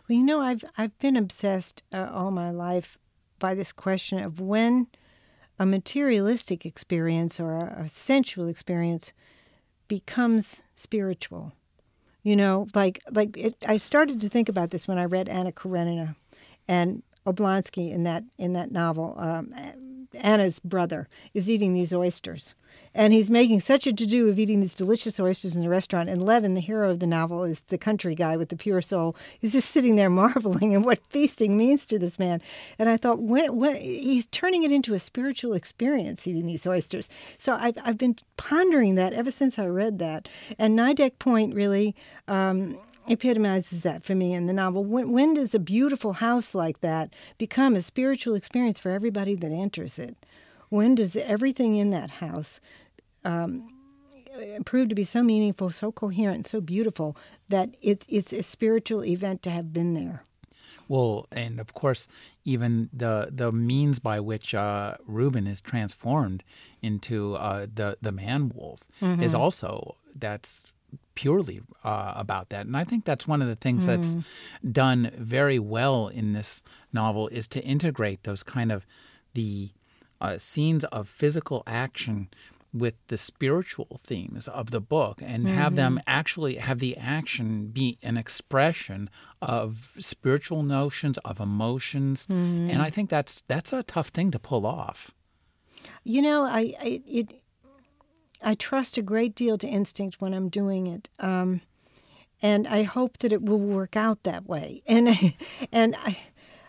Well, 0.07 0.17
you 0.17 0.23
know, 0.23 0.41
I've 0.41 0.63
I've 0.77 0.97
been 0.99 1.15
obsessed 1.15 1.83
uh, 1.93 2.09
all 2.11 2.31
my 2.31 2.51
life 2.51 2.97
by 3.39 3.55
this 3.55 3.71
question 3.71 4.19
of 4.19 4.39
when 4.39 4.87
a 5.59 5.65
materialistic 5.65 6.65
experience 6.65 7.39
or 7.39 7.55
a, 7.55 7.83
a 7.83 7.87
sensual 7.87 8.47
experience 8.47 9.13
becomes 9.87 10.63
spiritual. 10.73 11.53
You 12.25 12.35
know, 12.35 12.65
like 12.73 13.01
like 13.11 13.37
it, 13.37 13.55
I 13.67 13.77
started 13.77 14.19
to 14.21 14.29
think 14.29 14.49
about 14.49 14.71
this 14.71 14.87
when 14.87 14.97
I 14.97 15.05
read 15.05 15.29
Anna 15.29 15.51
Karenina 15.51 16.15
and 16.67 17.03
Oblonsky 17.27 17.91
in 17.91 18.01
that 18.05 18.23
in 18.39 18.53
that 18.53 18.71
novel. 18.71 19.13
Um, 19.19 19.53
Anna's 20.15 20.59
brother 20.59 21.07
is 21.33 21.49
eating 21.49 21.73
these 21.73 21.93
oysters, 21.93 22.55
and 22.93 23.13
he's 23.13 23.29
making 23.29 23.59
such 23.59 23.85
a 23.85 23.93
to 23.93 24.05
do 24.05 24.29
of 24.29 24.39
eating 24.39 24.61
these 24.61 24.73
delicious 24.73 25.19
oysters 25.19 25.55
in 25.55 25.61
the 25.61 25.69
restaurant. 25.69 26.09
And 26.09 26.23
Levin, 26.23 26.53
the 26.53 26.61
hero 26.61 26.91
of 26.91 26.99
the 26.99 27.07
novel, 27.07 27.43
is 27.43 27.59
the 27.67 27.77
country 27.77 28.15
guy 28.15 28.37
with 28.37 28.49
the 28.49 28.55
pure 28.55 28.81
soul. 28.81 29.15
He's 29.39 29.51
just 29.51 29.71
sitting 29.71 29.95
there 29.95 30.09
marveling 30.11 30.73
at 30.73 30.81
what 30.81 31.05
feasting 31.07 31.57
means 31.57 31.85
to 31.87 31.99
this 31.99 32.17
man. 32.17 32.41
And 32.79 32.89
I 32.89 32.97
thought, 32.97 33.21
when, 33.21 33.55
when 33.57 33.75
he's 33.75 34.25
turning 34.27 34.63
it 34.63 34.71
into 34.71 34.93
a 34.93 34.99
spiritual 34.99 35.53
experience 35.53 36.27
eating 36.27 36.45
these 36.47 36.65
oysters. 36.65 37.09
So 37.37 37.57
I've, 37.59 37.77
I've 37.83 37.97
been 37.97 38.15
pondering 38.37 38.95
that 38.95 39.13
ever 39.13 39.31
since 39.31 39.59
I 39.59 39.67
read 39.67 39.99
that. 39.99 40.27
And 40.57 40.77
Nideck 40.77 41.19
Point 41.19 41.53
really. 41.53 41.95
Um, 42.27 42.77
epitomizes 43.07 43.81
that 43.83 44.03
for 44.03 44.15
me 44.15 44.33
in 44.33 44.47
the 44.47 44.53
novel. 44.53 44.83
When, 44.83 45.11
when 45.11 45.33
does 45.33 45.53
a 45.53 45.59
beautiful 45.59 46.13
house 46.13 46.55
like 46.55 46.81
that 46.81 47.13
become 47.37 47.75
a 47.75 47.81
spiritual 47.81 48.35
experience 48.35 48.79
for 48.79 48.91
everybody 48.91 49.35
that 49.35 49.51
enters 49.51 49.99
it? 49.99 50.25
When 50.69 50.95
does 50.95 51.15
everything 51.15 51.75
in 51.75 51.91
that 51.91 52.11
house 52.11 52.59
um, 53.23 53.69
proved 54.65 54.89
to 54.89 54.95
be 54.95 55.03
so 55.03 55.23
meaningful, 55.23 55.69
so 55.69 55.91
coherent, 55.91 56.45
so 56.45 56.61
beautiful 56.61 57.15
that 57.49 57.75
it, 57.81 58.05
it's 58.09 58.33
a 58.33 58.43
spiritual 58.43 59.03
event 59.03 59.43
to 59.43 59.49
have 59.49 59.71
been 59.73 59.93
there. 59.93 60.23
Well, 60.87 61.27
and 61.31 61.59
of 61.59 61.73
course, 61.73 62.07
even 62.43 62.89
the 62.93 63.29
the 63.31 63.51
means 63.51 63.97
by 63.97 64.19
which 64.19 64.53
uh, 64.53 64.97
Reuben 65.07 65.47
is 65.47 65.59
transformed 65.59 66.43
into 66.81 67.35
uh, 67.35 67.65
the 67.73 67.97
the 68.01 68.11
man 68.11 68.51
wolf 68.53 68.81
mm-hmm. 69.01 69.21
is 69.21 69.33
also 69.33 69.95
that's 70.13 70.71
purely 71.15 71.61
uh, 71.83 72.13
about 72.15 72.49
that, 72.49 72.65
and 72.65 72.77
I 72.77 72.83
think 72.83 73.05
that's 73.05 73.27
one 73.27 73.41
of 73.41 73.47
the 73.47 73.55
things 73.55 73.83
mm. 73.83 73.87
that's 73.87 74.15
done 74.69 75.11
very 75.17 75.59
well 75.59 76.07
in 76.07 76.33
this 76.33 76.63
novel 76.93 77.27
is 77.29 77.47
to 77.49 77.63
integrate 77.63 78.23
those 78.23 78.43
kind 78.43 78.71
of 78.71 78.85
the 79.33 79.71
uh, 80.21 80.37
scenes 80.37 80.83
of 80.85 81.07
physical 81.07 81.63
action 81.67 82.29
with 82.75 82.95
the 83.07 83.17
spiritual 83.17 84.01
themes 84.03 84.49
of 84.49 84.71
the 84.71 84.81
book 84.81 85.21
and 85.21 85.45
mm-hmm. 85.45 85.55
have 85.55 85.75
them 85.75 85.93
mm-hmm. 85.93 86.03
actually 86.07 86.55
have 86.55 86.79
the 86.79 86.97
action 86.97 87.67
be 87.67 87.97
an 88.03 88.17
expression 88.17 89.09
of 89.41 89.93
spiritual 89.97 90.61
notions 90.61 91.17
of 91.19 91.39
emotions 91.39 92.27
mm-hmm. 92.29 92.69
and 92.69 92.81
i 92.81 92.89
think 92.89 93.09
that's 93.09 93.41
that's 93.47 93.71
a 93.71 93.81
tough 93.83 94.09
thing 94.09 94.29
to 94.29 94.37
pull 94.37 94.65
off 94.65 95.11
you 96.03 96.21
know 96.21 96.43
i, 96.43 96.73
I 96.81 97.01
it 97.05 97.41
i 98.45 98.55
trust 98.55 98.97
a 98.97 99.01
great 99.01 99.35
deal 99.35 99.57
to 99.57 99.67
instinct 99.67 100.21
when 100.21 100.33
i'm 100.33 100.49
doing 100.49 100.87
it 100.87 101.09
um, 101.19 101.61
and 102.41 102.67
i 102.67 102.83
hope 102.83 103.17
that 103.17 103.33
it 103.33 103.41
will 103.41 103.59
work 103.59 103.95
out 103.95 104.23
that 104.23 104.45
way 104.45 104.81
and 104.87 105.09
and 105.71 105.95
i 105.99 106.17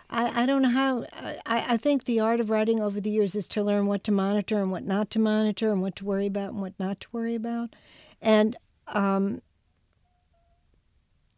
I, 0.08 0.42
I 0.42 0.46
don't 0.46 0.62
know 0.62 0.70
how. 0.70 1.04
I, 1.46 1.74
I 1.74 1.76
think 1.76 2.04
the 2.04 2.20
art 2.20 2.38
of 2.38 2.48
writing 2.48 2.80
over 2.80 3.00
the 3.00 3.10
years 3.10 3.34
is 3.34 3.48
to 3.48 3.62
learn 3.64 3.86
what 3.86 4.04
to 4.04 4.12
monitor 4.12 4.62
and 4.62 4.70
what 4.70 4.84
not 4.84 5.10
to 5.10 5.18
monitor, 5.18 5.72
and 5.72 5.82
what 5.82 5.96
to 5.96 6.04
worry 6.04 6.26
about 6.26 6.52
and 6.52 6.60
what 6.60 6.74
not 6.78 7.00
to 7.00 7.08
worry 7.10 7.34
about. 7.34 7.74
And 8.22 8.56
um, 8.86 9.42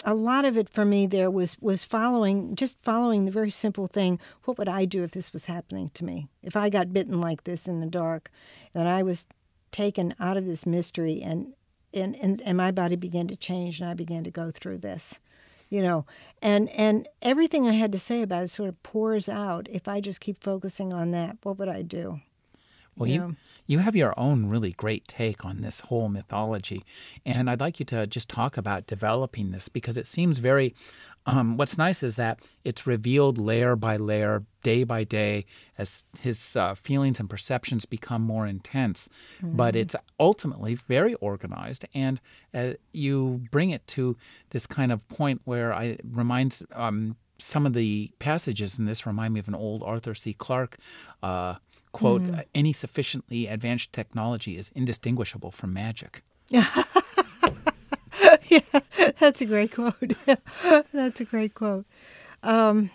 a 0.05 0.15
lot 0.15 0.45
of 0.45 0.57
it 0.57 0.69
for 0.69 0.85
me 0.85 1.07
there 1.07 1.31
was 1.31 1.59
was 1.61 1.85
following 1.85 2.55
just 2.55 2.81
following 2.81 3.25
the 3.25 3.31
very 3.31 3.51
simple 3.51 3.87
thing 3.87 4.19
what 4.45 4.57
would 4.59 4.69
i 4.69 4.85
do 4.85 5.03
if 5.03 5.11
this 5.11 5.33
was 5.33 5.47
happening 5.47 5.91
to 5.95 6.05
me 6.05 6.29
if 6.43 6.57
i 6.57 6.71
got 6.71 6.93
bitten 6.93 7.21
like 7.21 7.45
this 7.45 7.67
in 7.67 7.81
the 7.81 7.87
dark 7.87 8.31
that 8.75 8.87
i 8.87 9.03
was 9.03 9.27
taken 9.71 10.15
out 10.21 10.37
of 10.37 10.47
this 10.47 10.67
mystery 10.67 11.21
and 11.23 11.55
and 11.95 12.17
and, 12.17 12.41
and 12.43 12.57
my 12.57 12.71
body 12.71 12.97
began 12.97 13.27
to 13.29 13.37
change 13.37 13.81
and 13.81 13.89
i 13.91 13.95
began 13.95 14.25
to 14.25 14.31
go 14.31 14.51
through 14.51 14.79
this 14.79 15.21
you 15.71 15.83
know. 15.83 16.07
And 16.41 16.71
and 16.71 17.07
everything 17.21 17.67
i 17.67 17.73
had 17.73 17.93
to 17.93 17.99
say 17.99 18.23
about 18.23 18.45
it 18.45 18.49
sort 18.49 18.69
of 18.69 18.83
pours 18.83 19.29
out 19.29 19.67
if 19.71 19.89
i 19.89 20.01
just 20.01 20.21
keep 20.21 20.43
focusing 20.43 20.93
on 20.93 21.11
that 21.11 21.37
what 21.43 21.59
would 21.59 21.69
i 21.69 21.83
do 21.83 22.21
well, 22.99 23.09
you, 23.09 23.37
you 23.67 23.79
have 23.79 23.95
your 23.95 24.19
own 24.19 24.47
really 24.47 24.73
great 24.73 25.07
take 25.07 25.45
on 25.45 25.61
this 25.61 25.81
whole 25.81 26.09
mythology, 26.09 26.85
and 27.25 27.49
I'd 27.49 27.61
like 27.61 27.79
you 27.79 27.87
to 27.87 28.07
just 28.07 28.29
talk 28.29 28.57
about 28.57 28.87
developing 28.87 29.51
this 29.51 29.69
because 29.69 29.97
it 29.97 30.07
seems 30.07 30.39
very. 30.39 30.75
Um, 31.27 31.59
what's 31.59 31.77
nice 31.77 32.03
is 32.03 32.17
that 32.17 32.41
it's 32.65 32.87
revealed 32.87 33.37
layer 33.37 33.77
by 33.77 33.99
layer, 33.99 34.45
day 34.63 34.83
by 34.85 35.05
day, 35.05 35.45
as 35.77 36.05
his 36.21 36.57
uh, 36.57 36.75
feelings 36.75 37.21
and 37.21 37.29
perceptions 37.29 37.85
become 37.85 38.23
more 38.23 38.47
intense. 38.47 39.11
Mm-hmm. 39.43 39.57
But 39.57 39.77
it's 39.77 39.95
ultimately 40.19 40.75
very 40.75 41.15
organized, 41.15 41.85
and 41.95 42.21
uh, 42.55 42.73
you 42.93 43.43
bring 43.51 43.71
it 43.71 43.87
to 43.89 44.17
this 44.51 44.67
kind 44.67 44.91
of 44.91 45.07
point 45.09 45.43
where 45.45 45.75
I 45.75 45.99
reminds 46.03 46.65
um, 46.73 47.17
some 47.39 47.67
of 47.67 47.73
the 47.73 48.11
passages 48.19 48.79
in 48.79 48.85
this 48.85 49.07
remind 49.07 49.35
me 49.35 49.41
of 49.41 49.49
an 49.49 49.55
old 49.55 49.83
Arthur 49.83 50.15
C. 50.15 50.33
Clarke 50.33 50.79
uh, 51.23 51.57
quote: 51.93 52.23
"Any 52.55 52.73
sufficiently 52.73 53.47
advanced 53.47 53.93
technology 53.93 54.57
is 54.57 54.71
indistinguishable 54.75 55.51
from 55.51 55.73
magic." 55.73 56.23
yeah, 56.51 56.65
that's 59.19 59.41
a 59.41 59.47
great 59.47 59.73
quote. 59.73 60.15
that's 60.93 61.21
a 61.21 61.25
great 61.25 61.55
quote. 61.55 61.87
Um, 62.43 62.91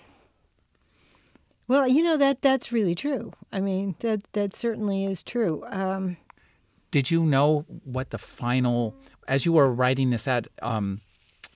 well, 1.67 1.87
you 1.87 2.03
know 2.03 2.17
that 2.17 2.41
that's 2.41 2.71
really 2.71 2.95
true. 2.95 3.31
I 3.51 3.59
mean, 3.59 3.95
that 3.99 4.21
that 4.33 4.53
certainly 4.55 5.05
is 5.05 5.23
true. 5.23 5.63
Um, 5.69 6.17
Did 6.91 7.09
you 7.11 7.25
know 7.25 7.65
what 7.83 8.09
the 8.09 8.17
final, 8.17 8.95
as 9.27 9.45
you 9.45 9.53
were 9.53 9.71
writing 9.71 10.09
this 10.09 10.27
out, 10.27 10.47
um, 10.61 11.01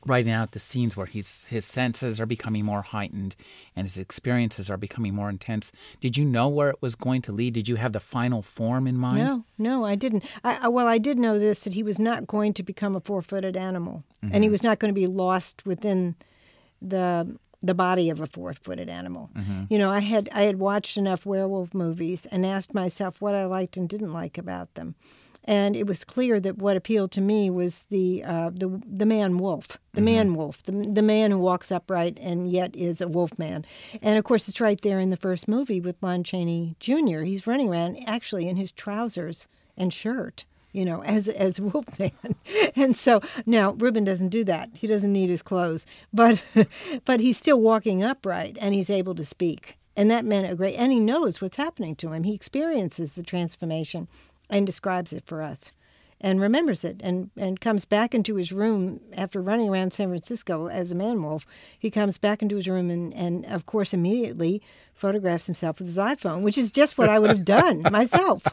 writing 0.06 0.32
out 0.32 0.52
the 0.52 0.60
scenes 0.60 0.96
where 0.96 1.06
he's 1.08 1.46
his 1.46 1.66
senses 1.66 2.20
are 2.20 2.26
becoming 2.26 2.64
more 2.64 2.82
heightened 2.82 3.36
and 3.76 3.86
his 3.86 3.98
experiences 3.98 4.70
are 4.70 4.78
becoming 4.78 5.14
more 5.14 5.30
intense? 5.30 5.72
Did 6.00 6.18
you 6.18 6.24
know 6.26 6.48
where 6.48 6.70
it 6.70 6.82
was 6.82 6.96
going 6.96 7.22
to 7.24 7.32
lead? 7.32 7.54
Did 7.54 7.68
you 7.68 7.76
have 7.76 7.94
the 7.94 8.00
final 8.00 8.42
form 8.42 8.88
in 8.88 8.98
mind? 8.98 9.28
No, 9.28 9.44
no, 9.58 9.86
I 9.86 9.96
didn't. 9.96 10.24
I, 10.44 10.68
well, 10.68 10.88
I 10.88 10.98
did 10.98 11.18
know 11.18 11.40
this 11.40 11.62
that 11.66 11.74
he 11.74 11.84
was 11.84 12.00
not 12.00 12.28
going 12.28 12.54
to 12.54 12.64
become 12.64 12.96
a 12.96 13.00
four-footed 13.02 13.58
animal, 13.58 14.04
and 14.22 14.32
Mm-hmm. 14.32 14.44
he 14.44 14.50
was 14.50 14.64
not 14.64 14.80
going 14.80 14.94
to 14.94 15.00
be 15.00 15.08
lost 15.08 15.66
within 15.66 16.16
the 16.82 17.38
the 17.64 17.74
body 17.74 18.12
of 18.12 18.22
a 18.22 18.28
four-footed 18.28 18.88
animal. 18.88 19.32
Mm-hmm. 19.36 19.64
You 19.70 19.80
know, 19.80 19.90
I 19.90 20.00
had 20.00 20.30
I 20.32 20.44
had 20.44 20.60
watched 20.60 20.96
enough 20.96 21.26
werewolf 21.26 21.74
movies 21.74 22.28
and 22.28 22.46
asked 22.46 22.74
myself 22.74 23.20
what 23.20 23.34
I 23.34 23.46
liked 23.46 23.78
and 23.78 23.90
didn't 23.90 24.14
like 24.14 24.38
about 24.38 24.74
them. 24.76 24.94
And 25.48 25.78
it 25.78 25.88
was 25.88 26.04
clear 26.04 26.42
that 26.42 26.58
what 26.58 26.76
appealed 26.76 27.12
to 27.14 27.22
me 27.22 27.50
was 27.50 27.84
the 27.84 28.22
uh, 28.26 28.52
the 28.54 28.82
the 28.86 29.06
man 29.06 29.38
wolf, 29.38 29.78
the 29.94 30.02
man 30.02 30.34
wolf, 30.34 30.62
the, 30.64 30.74
the 30.74 31.02
man 31.02 31.32
who 31.32 31.38
walks 31.38 31.72
upright 31.72 32.18
and 32.22 32.52
yet 32.52 32.76
is 32.76 33.00
a 33.00 33.08
wolf 33.08 33.40
man. 33.40 33.66
And 34.02 34.18
of 34.18 34.26
course, 34.26 34.50
it's 34.50 34.60
right 34.60 34.80
there 34.82 35.00
in 35.00 35.10
the 35.10 35.16
first 35.16 35.48
movie 35.48 35.80
with 35.80 35.96
Lon 36.02 36.26
Chaney 36.26 36.76
Jr. 36.82 37.22
He's 37.22 37.48
running 37.48 37.70
around 37.70 37.98
actually 38.06 38.50
in 38.50 38.58
his 38.58 38.74
trousers 38.74 39.48
and 39.78 39.94
shirt, 39.94 40.44
you 40.74 40.84
know, 40.84 41.02
as 41.04 41.30
as 41.30 41.62
Wolfman. 41.62 42.12
And 42.76 42.96
so 42.96 43.22
now 43.46 43.72
Reuben 43.72 44.04
doesn't 44.04 44.30
do 44.30 44.44
that. 44.44 44.70
He 44.74 44.86
doesn't 44.86 45.12
need 45.12 45.30
his 45.30 45.42
clothes, 45.42 45.86
but 46.14 46.44
but 47.06 47.22
he's 47.22 47.38
still 47.38 47.60
walking 47.60 48.04
upright 48.04 48.58
and 48.60 48.74
he's 48.76 48.90
able 48.90 49.16
to 49.16 49.24
speak. 49.24 49.78
And 49.98 50.12
that 50.12 50.26
meant 50.26 50.50
a 50.50 50.56
great. 50.56 50.76
And 50.76 50.92
he 50.92 51.00
knows 51.00 51.42
what's 51.42 51.58
happening 51.58 51.96
to 51.98 52.14
him. 52.14 52.24
He 52.24 52.36
experiences 52.36 53.16
the 53.16 53.24
transformation 53.24 54.08
and 54.50 54.66
describes 54.66 55.14
it 55.14 55.26
for 55.26 55.42
us 55.42 55.72
and 56.20 56.42
remembers 56.42 56.84
it 56.84 57.00
and, 57.04 57.30
and 57.38 57.62
comes 57.62 57.86
back 57.86 58.16
into 58.16 58.36
his 58.36 58.52
room 58.52 59.00
after 59.16 59.42
running 59.42 59.70
around 59.70 59.94
San 59.94 60.10
Francisco 60.10 60.68
as 60.68 60.92
a 60.92 60.96
man 60.96 61.22
wolf. 61.22 61.46
He 61.78 61.92
comes 61.92 62.18
back 62.18 62.42
into 62.42 62.56
his 62.56 62.68
room 62.68 62.90
and, 62.90 63.14
and 63.14 63.46
of 63.46 63.66
course, 63.66 63.94
immediately 63.94 64.62
photographs 64.98 65.46
himself 65.46 65.80
with 65.80 65.88
his 65.88 65.98
iPhone, 65.98 66.42
which 66.42 66.58
is 66.58 66.72
just 66.72 66.98
what 66.98 67.10
I 67.10 67.20
would 67.20 67.30
have 67.30 67.46
done 67.46 67.82
myself, 67.92 68.44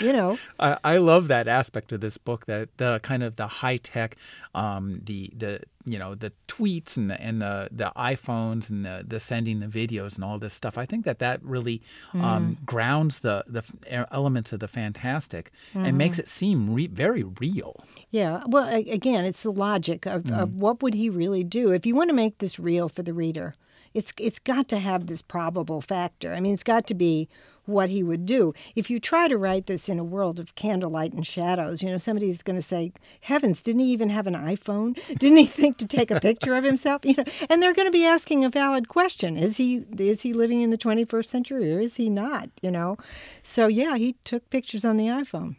you 0.00 0.12
know. 0.12 0.38
I, 0.58 0.78
I 0.84 0.96
love 0.98 1.28
that 1.28 1.48
aspect 1.48 1.92
of 1.92 2.00
this 2.00 2.16
book 2.18 2.46
that 2.46 2.68
the 2.78 3.00
kind 3.02 3.22
of 3.22 3.36
the 3.36 3.46
high 3.46 3.76
tech, 3.76 4.16
um, 4.54 5.00
the 5.04 5.32
the 5.36 5.60
you 5.84 5.98
know 5.98 6.14
the 6.14 6.32
tweets 6.46 6.96
and 6.96 7.10
the 7.10 7.20
and 7.20 7.42
the 7.42 7.68
the 7.72 7.92
iPhones 7.96 8.70
and 8.70 8.84
the 8.84 9.04
the 9.06 9.18
sending 9.18 9.60
the 9.60 9.66
videos 9.66 10.14
and 10.14 10.24
all 10.24 10.38
this 10.38 10.54
stuff. 10.54 10.78
I 10.78 10.86
think 10.86 11.04
that 11.04 11.18
that 11.18 11.42
really 11.42 11.82
um, 12.14 12.58
grounds 12.64 13.20
the 13.20 13.44
the 13.46 13.64
elements 14.12 14.52
of 14.52 14.60
the 14.60 14.68
fantastic 14.68 15.50
and 15.74 15.98
makes 15.98 16.18
it 16.18 16.28
seem 16.28 16.72
re- 16.72 16.86
very 16.86 17.24
real. 17.24 17.82
Yeah. 18.10 18.42
Well, 18.46 18.68
again, 18.68 19.24
it's 19.24 19.42
the 19.42 19.52
logic 19.52 20.06
of, 20.06 20.30
of 20.30 20.54
what 20.54 20.82
would 20.82 20.94
he 20.94 21.10
really 21.10 21.44
do 21.44 21.72
if 21.72 21.84
you 21.86 21.94
want 21.94 22.10
to 22.10 22.14
make 22.14 22.38
this 22.38 22.58
real 22.58 22.88
for 22.88 23.02
the 23.02 23.12
reader. 23.12 23.54
It's 23.94 24.12
it's 24.18 24.38
got 24.38 24.68
to 24.68 24.78
have 24.78 25.06
this 25.06 25.22
probable 25.22 25.80
factor. 25.80 26.34
I 26.34 26.40
mean, 26.40 26.54
it's 26.54 26.62
got 26.62 26.86
to 26.88 26.94
be 26.94 27.28
what 27.68 27.90
he 27.90 28.02
would 28.02 28.24
do. 28.24 28.54
If 28.74 28.88
you 28.88 28.98
try 28.98 29.28
to 29.28 29.36
write 29.36 29.66
this 29.66 29.88
in 29.88 29.98
a 29.98 30.04
world 30.04 30.40
of 30.40 30.54
candlelight 30.54 31.12
and 31.12 31.26
shadows, 31.26 31.82
you 31.82 31.90
know, 31.90 31.98
somebody's 31.98 32.42
going 32.42 32.56
to 32.56 32.62
say, 32.62 32.92
"Heavens, 33.20 33.62
didn't 33.62 33.80
he 33.80 33.92
even 33.92 34.08
have 34.08 34.26
an 34.26 34.34
iPhone? 34.34 34.94
Didn't 35.18 35.36
he 35.36 35.46
think 35.46 35.76
to 35.78 35.86
take 35.86 36.10
a 36.10 36.20
picture 36.28 36.54
of 36.54 36.64
himself?" 36.64 37.04
You 37.04 37.14
know, 37.16 37.24
and 37.50 37.62
they're 37.62 37.74
going 37.74 37.88
to 37.88 37.92
be 37.92 38.06
asking 38.06 38.44
a 38.44 38.50
valid 38.50 38.88
question: 38.88 39.36
Is 39.36 39.58
he 39.58 39.84
is 39.98 40.22
he 40.22 40.32
living 40.32 40.62
in 40.62 40.70
the 40.70 40.78
21st 40.78 41.26
century 41.26 41.72
or 41.74 41.80
is 41.80 41.96
he 41.96 42.08
not? 42.08 42.48
You 42.62 42.70
know, 42.70 42.96
so 43.42 43.66
yeah, 43.66 43.96
he 43.96 44.16
took 44.24 44.48
pictures 44.50 44.84
on 44.84 44.96
the 44.96 45.06
iPhone. 45.06 45.56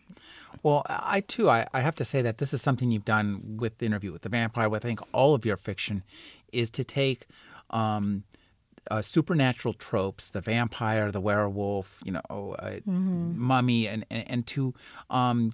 Well, 0.61 0.83
I 0.87 1.21
too, 1.21 1.49
I, 1.49 1.67
I 1.73 1.81
have 1.81 1.95
to 1.95 2.05
say 2.05 2.21
that 2.21 2.39
this 2.39 2.53
is 2.53 2.61
something 2.61 2.91
you've 2.91 3.05
done 3.05 3.57
with 3.57 3.77
the 3.77 3.85
interview 3.85 4.11
with 4.11 4.23
the 4.23 4.29
vampire. 4.29 4.67
With 4.67 4.83
I 4.83 4.87
think 4.87 4.99
all 5.13 5.33
of 5.33 5.45
your 5.45 5.57
fiction 5.57 6.03
is 6.51 6.69
to 6.71 6.83
take 6.83 7.27
um, 7.69 8.23
uh, 8.91 9.01
supernatural 9.01 9.73
tropes, 9.73 10.29
the 10.31 10.41
vampire, 10.41 11.11
the 11.11 11.21
werewolf, 11.21 11.99
you 12.03 12.11
know, 12.11 12.55
uh, 12.59 12.79
mummy, 12.85 13.87
and 13.87 14.05
and, 14.09 14.29
and 14.29 14.47
to 14.47 14.73
um, 15.09 15.51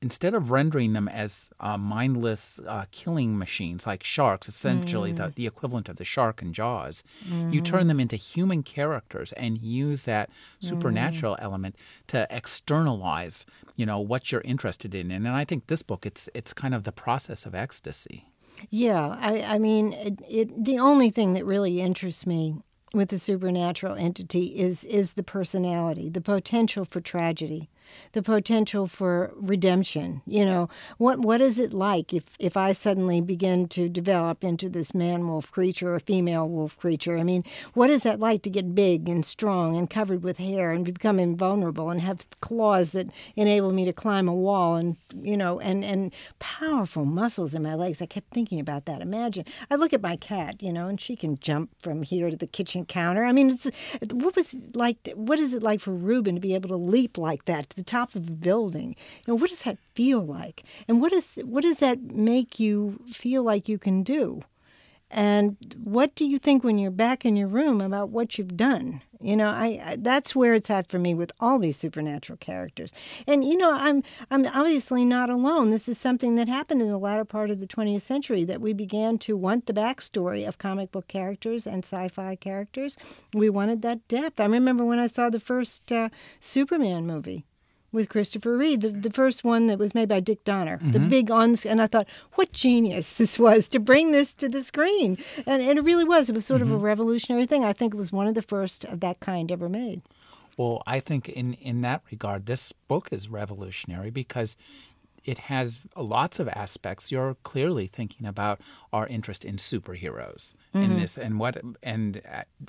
instead 0.00 0.32
of 0.32 0.50
rendering 0.52 0.92
them 0.92 1.08
as 1.08 1.50
uh, 1.58 1.76
mindless 1.76 2.60
uh, 2.68 2.84
killing 2.92 3.36
machines 3.36 3.84
like 3.84 4.04
sharks, 4.04 4.48
essentially 4.48 5.10
the, 5.12 5.32
the 5.34 5.46
equivalent 5.46 5.88
of 5.88 5.96
the 5.96 6.04
shark 6.04 6.40
in 6.40 6.52
Jaws, 6.52 7.02
you 7.50 7.60
turn 7.60 7.88
them 7.88 7.98
into 7.98 8.14
human 8.16 8.62
characters 8.62 9.32
and 9.32 9.58
use 9.58 10.02
that 10.04 10.30
supernatural 10.60 11.36
element 11.40 11.74
to 12.08 12.26
externalize, 12.30 13.44
you 13.76 13.86
know, 13.86 13.98
what 13.98 14.30
you're 14.30 14.42
interested 14.42 14.94
in. 14.94 15.10
And, 15.10 15.26
and 15.26 15.34
I 15.34 15.44
think 15.44 15.66
this 15.66 15.82
book, 15.82 16.06
it's 16.06 16.28
it's 16.34 16.52
kind 16.52 16.74
of 16.74 16.84
the 16.84 16.92
process 16.92 17.44
of 17.46 17.54
ecstasy. 17.54 18.26
Yeah, 18.70 19.16
I, 19.20 19.42
I 19.42 19.58
mean, 19.58 19.92
it, 19.92 20.20
it, 20.28 20.64
the 20.64 20.78
only 20.78 21.10
thing 21.10 21.34
that 21.34 21.44
really 21.44 21.80
interests 21.80 22.26
me 22.26 22.56
with 22.94 23.10
the 23.10 23.18
supernatural 23.18 23.94
entity 23.94 24.46
is 24.58 24.84
is 24.84 25.14
the 25.14 25.22
personality, 25.22 26.08
the 26.08 26.20
potential 26.20 26.84
for 26.84 27.00
tragedy, 27.00 27.68
the 28.12 28.22
potential 28.22 28.86
for 28.86 29.32
redemption. 29.36 30.22
You 30.26 30.44
know, 30.44 30.68
what 30.98 31.20
what 31.20 31.40
is 31.40 31.58
it 31.58 31.72
like 31.72 32.12
if 32.12 32.24
if 32.38 32.56
I 32.56 32.72
suddenly 32.72 33.20
begin 33.20 33.68
to 33.68 33.88
develop 33.88 34.44
into 34.44 34.68
this 34.68 34.94
man 34.94 35.26
wolf 35.26 35.50
creature 35.50 35.94
or 35.94 36.00
female 36.00 36.48
wolf 36.48 36.78
creature? 36.78 37.18
I 37.18 37.24
mean, 37.24 37.44
what 37.74 37.90
is 37.90 38.02
that 38.02 38.20
like 38.20 38.42
to 38.42 38.50
get 38.50 38.74
big 38.74 39.08
and 39.08 39.24
strong 39.24 39.76
and 39.76 39.88
covered 39.88 40.22
with 40.22 40.38
hair 40.38 40.70
and 40.72 40.84
become 40.84 41.18
invulnerable 41.18 41.90
and 41.90 42.00
have 42.00 42.26
claws 42.40 42.90
that 42.92 43.08
enable 43.36 43.72
me 43.72 43.84
to 43.84 43.92
climb 43.92 44.28
a 44.28 44.34
wall 44.34 44.76
and 44.76 44.96
you 45.14 45.36
know 45.36 45.60
and 45.60 45.84
and 45.84 46.12
powerful 46.38 47.04
muscles 47.04 47.54
in 47.54 47.62
my 47.62 47.74
legs? 47.74 48.02
I 48.02 48.06
kept 48.06 48.32
thinking 48.32 48.60
about 48.60 48.84
that. 48.86 49.02
Imagine 49.02 49.44
I 49.70 49.76
look 49.76 49.92
at 49.92 50.02
my 50.02 50.16
cat, 50.16 50.62
you 50.62 50.72
know, 50.72 50.88
and 50.88 51.00
she 51.00 51.16
can 51.16 51.38
jump 51.38 51.70
from 51.80 52.02
here 52.02 52.30
to 52.30 52.36
the 52.36 52.46
kitchen 52.46 52.84
counter. 52.84 53.24
I 53.24 53.32
mean, 53.32 53.50
it's 53.50 53.70
what 54.12 54.36
was 54.36 54.54
like? 54.74 54.96
What 55.14 55.38
is 55.38 55.54
it 55.54 55.62
like 55.62 55.80
for 55.80 55.92
Reuben 55.92 56.34
to 56.34 56.40
be 56.40 56.54
able 56.54 56.68
to 56.70 56.76
leap 56.76 57.18
like 57.18 57.44
that 57.44 57.74
the 57.78 57.82
top 57.82 58.14
of 58.14 58.28
a 58.28 58.32
building? 58.32 58.96
You 59.26 59.32
know, 59.32 59.34
what 59.36 59.50
does 59.50 59.62
that 59.62 59.78
feel 59.94 60.20
like? 60.20 60.64
And 60.86 61.00
what 61.00 61.12
is 61.12 61.38
what 61.44 61.62
does 61.62 61.78
that 61.78 62.00
make 62.02 62.60
you 62.60 63.00
feel 63.10 63.42
like 63.42 63.68
you 63.68 63.78
can 63.78 64.02
do? 64.02 64.42
And 65.10 65.56
what 65.82 66.14
do 66.14 66.26
you 66.26 66.38
think 66.38 66.62
when 66.62 66.78
you're 66.78 66.90
back 66.90 67.24
in 67.24 67.36
your 67.36 67.48
room 67.48 67.80
about 67.80 68.10
what 68.10 68.36
you've 68.36 68.56
done? 68.56 69.00
You 69.20 69.36
know, 69.36 69.48
I, 69.48 69.80
I 69.84 69.96
that's 69.98 70.36
where 70.36 70.54
it's 70.54 70.70
at 70.70 70.86
for 70.86 70.98
me 70.98 71.14
with 71.14 71.32
all 71.40 71.58
these 71.58 71.76
supernatural 71.76 72.36
characters. 72.36 72.92
And 73.26 73.42
you 73.42 73.56
know, 73.56 73.72
I'm 73.72 74.02
I'm 74.30 74.46
obviously 74.46 75.04
not 75.04 75.30
alone. 75.30 75.70
This 75.70 75.88
is 75.88 75.98
something 75.98 76.36
that 76.36 76.48
happened 76.48 76.82
in 76.82 76.88
the 76.88 76.98
latter 76.98 77.24
part 77.24 77.50
of 77.50 77.58
the 77.58 77.66
20th 77.66 78.02
century 78.02 78.44
that 78.44 78.60
we 78.60 78.72
began 78.72 79.18
to 79.18 79.36
want 79.36 79.66
the 79.66 79.72
backstory 79.72 80.46
of 80.46 80.58
comic 80.58 80.92
book 80.92 81.08
characters 81.08 81.66
and 81.66 81.84
sci-fi 81.84 82.36
characters. 82.36 82.96
We 83.32 83.50
wanted 83.50 83.82
that 83.82 84.06
depth. 84.08 84.38
I 84.38 84.44
remember 84.44 84.84
when 84.84 84.98
I 85.00 85.08
saw 85.08 85.30
the 85.30 85.40
first 85.40 85.90
uh, 85.90 86.10
Superman 86.38 87.06
movie 87.06 87.44
with 87.92 88.08
Christopher 88.08 88.56
Reeve, 88.56 88.80
the, 88.80 88.90
the 88.90 89.10
first 89.10 89.44
one 89.44 89.66
that 89.66 89.78
was 89.78 89.94
made 89.94 90.08
by 90.08 90.20
Dick 90.20 90.44
Donner, 90.44 90.78
the 90.78 90.98
mm-hmm. 90.98 91.08
big 91.08 91.30
on, 91.30 91.56
and 91.64 91.80
I 91.80 91.86
thought, 91.86 92.08
what 92.34 92.52
genius 92.52 93.12
this 93.16 93.38
was 93.38 93.68
to 93.68 93.80
bring 93.80 94.12
this 94.12 94.34
to 94.34 94.48
the 94.48 94.62
screen, 94.62 95.18
and, 95.46 95.62
and 95.62 95.78
it 95.78 95.82
really 95.84 96.04
was. 96.04 96.28
It 96.28 96.34
was 96.34 96.44
sort 96.44 96.62
of 96.62 96.70
a 96.70 96.74
mm-hmm. 96.74 96.84
revolutionary 96.84 97.46
thing. 97.46 97.64
I 97.64 97.72
think 97.72 97.94
it 97.94 97.96
was 97.96 98.12
one 98.12 98.26
of 98.26 98.34
the 98.34 98.42
first 98.42 98.84
of 98.84 99.00
that 99.00 99.20
kind 99.20 99.50
ever 99.50 99.68
made. 99.68 100.02
Well, 100.56 100.82
I 100.86 100.98
think 101.00 101.28
in, 101.28 101.54
in 101.54 101.82
that 101.82 102.02
regard, 102.10 102.46
this 102.46 102.72
book 102.72 103.12
is 103.12 103.28
revolutionary 103.28 104.10
because 104.10 104.56
it 105.24 105.38
has 105.38 105.80
lots 105.94 106.40
of 106.40 106.48
aspects. 106.48 107.12
You're 107.12 107.36
clearly 107.42 107.86
thinking 107.86 108.26
about 108.26 108.60
our 108.92 109.06
interest 109.06 109.44
in 109.44 109.56
superheroes 109.56 110.54
in 110.72 110.82
mm-hmm. 110.82 111.00
this, 111.00 111.18
and 111.18 111.38
what, 111.38 111.58
and 111.82 112.22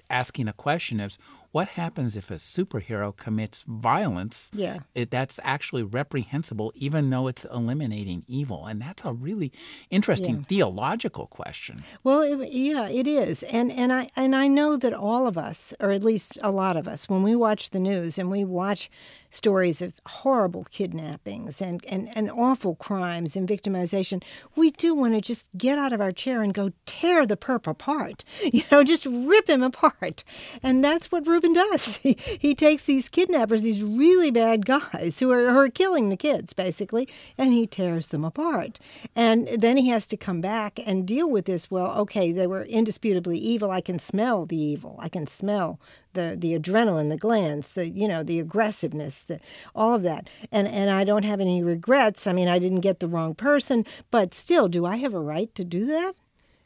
asking 0.10 0.48
a 0.48 0.54
question 0.54 1.00
is, 1.00 1.18
what 1.52 1.70
happens 1.70 2.16
if 2.16 2.30
a 2.30 2.36
superhero 2.36 3.16
commits 3.16 3.64
violence? 3.68 4.52
Yeah. 4.54 4.80
It, 4.94 5.10
that's 5.10 5.40
actually 5.44 5.84
reprehensible, 5.84 6.72
even 6.76 7.10
though 7.10 7.28
it's 7.28 7.46
eliminating 7.46 8.24
evil. 8.28 8.68
And 8.68 8.82
that's 8.82 9.04
a 9.04 9.14
really 9.14 9.52
interesting 9.90 10.38
yeah. 10.38 10.44
theological 10.44 11.28
question. 11.28 11.84
Well, 12.04 12.22
it, 12.22 12.52
yeah, 12.52 12.88
it 12.88 13.08
is. 13.08 13.44
And, 13.44 13.72
and, 13.72 13.92
I, 13.92 14.10
and 14.16 14.36
I 14.36 14.48
know 14.48 14.78
that 14.78 14.94
all 14.94 15.28
of 15.28 15.38
us, 15.38 15.74
or 15.80 15.92
at 15.92 16.04
least 16.04 16.38
a 16.44 16.52
lot 16.52 16.78
of 16.78 16.88
us, 16.88 17.10
when 17.10 17.24
we 17.24 17.36
watch 17.36 17.72
the 17.72 17.80
news 17.80 18.20
and 18.20 18.30
we 18.30 18.44
watch 18.44 18.92
stories 19.32 19.82
of 19.82 19.94
horrible 20.06 20.66
kidnappings 20.66 21.62
and, 21.62 21.84
and, 21.88 22.16
and 22.16 22.30
awful 22.30 22.76
crimes 22.76 23.36
and 23.36 23.48
victimization, 23.48 24.24
we 24.56 24.70
do 24.72 24.94
want 24.94 25.16
to 25.16 25.22
just 25.22 25.48
get 25.58 25.80
out 25.80 25.94
of 25.94 26.02
our 26.02 26.12
chair 26.12 26.44
and 26.44 26.54
go 26.54 26.72
tear 26.86 27.26
the 27.26 27.38
perp 27.38 27.66
apart. 27.68 28.24
You 28.52 28.64
know, 28.72 28.84
just 28.84 29.06
rip 29.06 29.48
him 29.48 29.62
apart. 29.62 30.24
And 30.64 30.84
that's 30.84 31.12
what 31.12 31.28
Reuben 31.40 31.54
does. 31.54 32.00
He, 32.10 32.16
he 32.40 32.56
takes 32.56 32.86
these 32.86 33.10
kidnappers, 33.10 33.62
these 33.62 33.84
really 33.84 34.32
bad 34.32 34.66
guys 34.66 35.20
who 35.20 35.32
are, 35.32 35.52
who 35.52 35.58
are 35.58 35.70
killing 35.70 36.10
the 36.10 36.16
kids, 36.16 36.54
basically, 36.54 37.10
and 37.38 37.52
he 37.52 37.68
tears 37.68 38.08
them 38.08 38.24
apart. 38.24 38.80
And 39.16 39.48
then 39.48 39.76
he 39.76 39.90
has 39.90 40.08
to 40.08 40.18
come 40.18 40.40
back 40.40 40.80
and 40.86 41.06
deal 41.06 41.30
with 41.30 41.46
this. 41.46 41.70
Well, 41.70 41.92
okay, 42.00 42.32
they 42.32 42.48
were 42.48 42.64
indisputably 42.64 43.38
evil. 43.38 43.70
I 43.70 43.82
can 43.82 44.00
smell 44.00 44.46
the 44.46 44.62
evil. 44.62 44.96
I 45.00 45.10
can 45.10 45.28
smell 45.28 45.80
the 46.14 46.36
the 46.40 46.58
adrenaline, 46.58 47.10
the 47.10 47.18
glands, 47.18 47.74
the 47.74 47.90
you 47.90 48.08
know 48.08 48.24
the 48.24 48.40
aggressiveness, 48.40 49.24
the, 49.24 49.40
all 49.76 49.94
of 49.96 50.04
that. 50.04 50.30
And 50.52 50.68
and 50.68 50.90
I 50.90 51.04
don't 51.04 51.26
have 51.26 51.42
any 51.42 51.62
regrets. 51.62 52.28
I 52.28 52.34
mean, 52.34 52.48
I 52.48 52.60
didn't 52.60 52.82
get 52.82 53.00
the 53.00 53.08
wrong 53.08 53.36
person, 53.36 53.86
but 54.10 54.34
still, 54.34 54.68
do 54.68 54.86
I 54.86 54.98
have 54.98 55.14
a 55.14 55.20
right 55.20 55.54
to 55.56 55.66
do 55.66 55.86
that? 55.88 56.14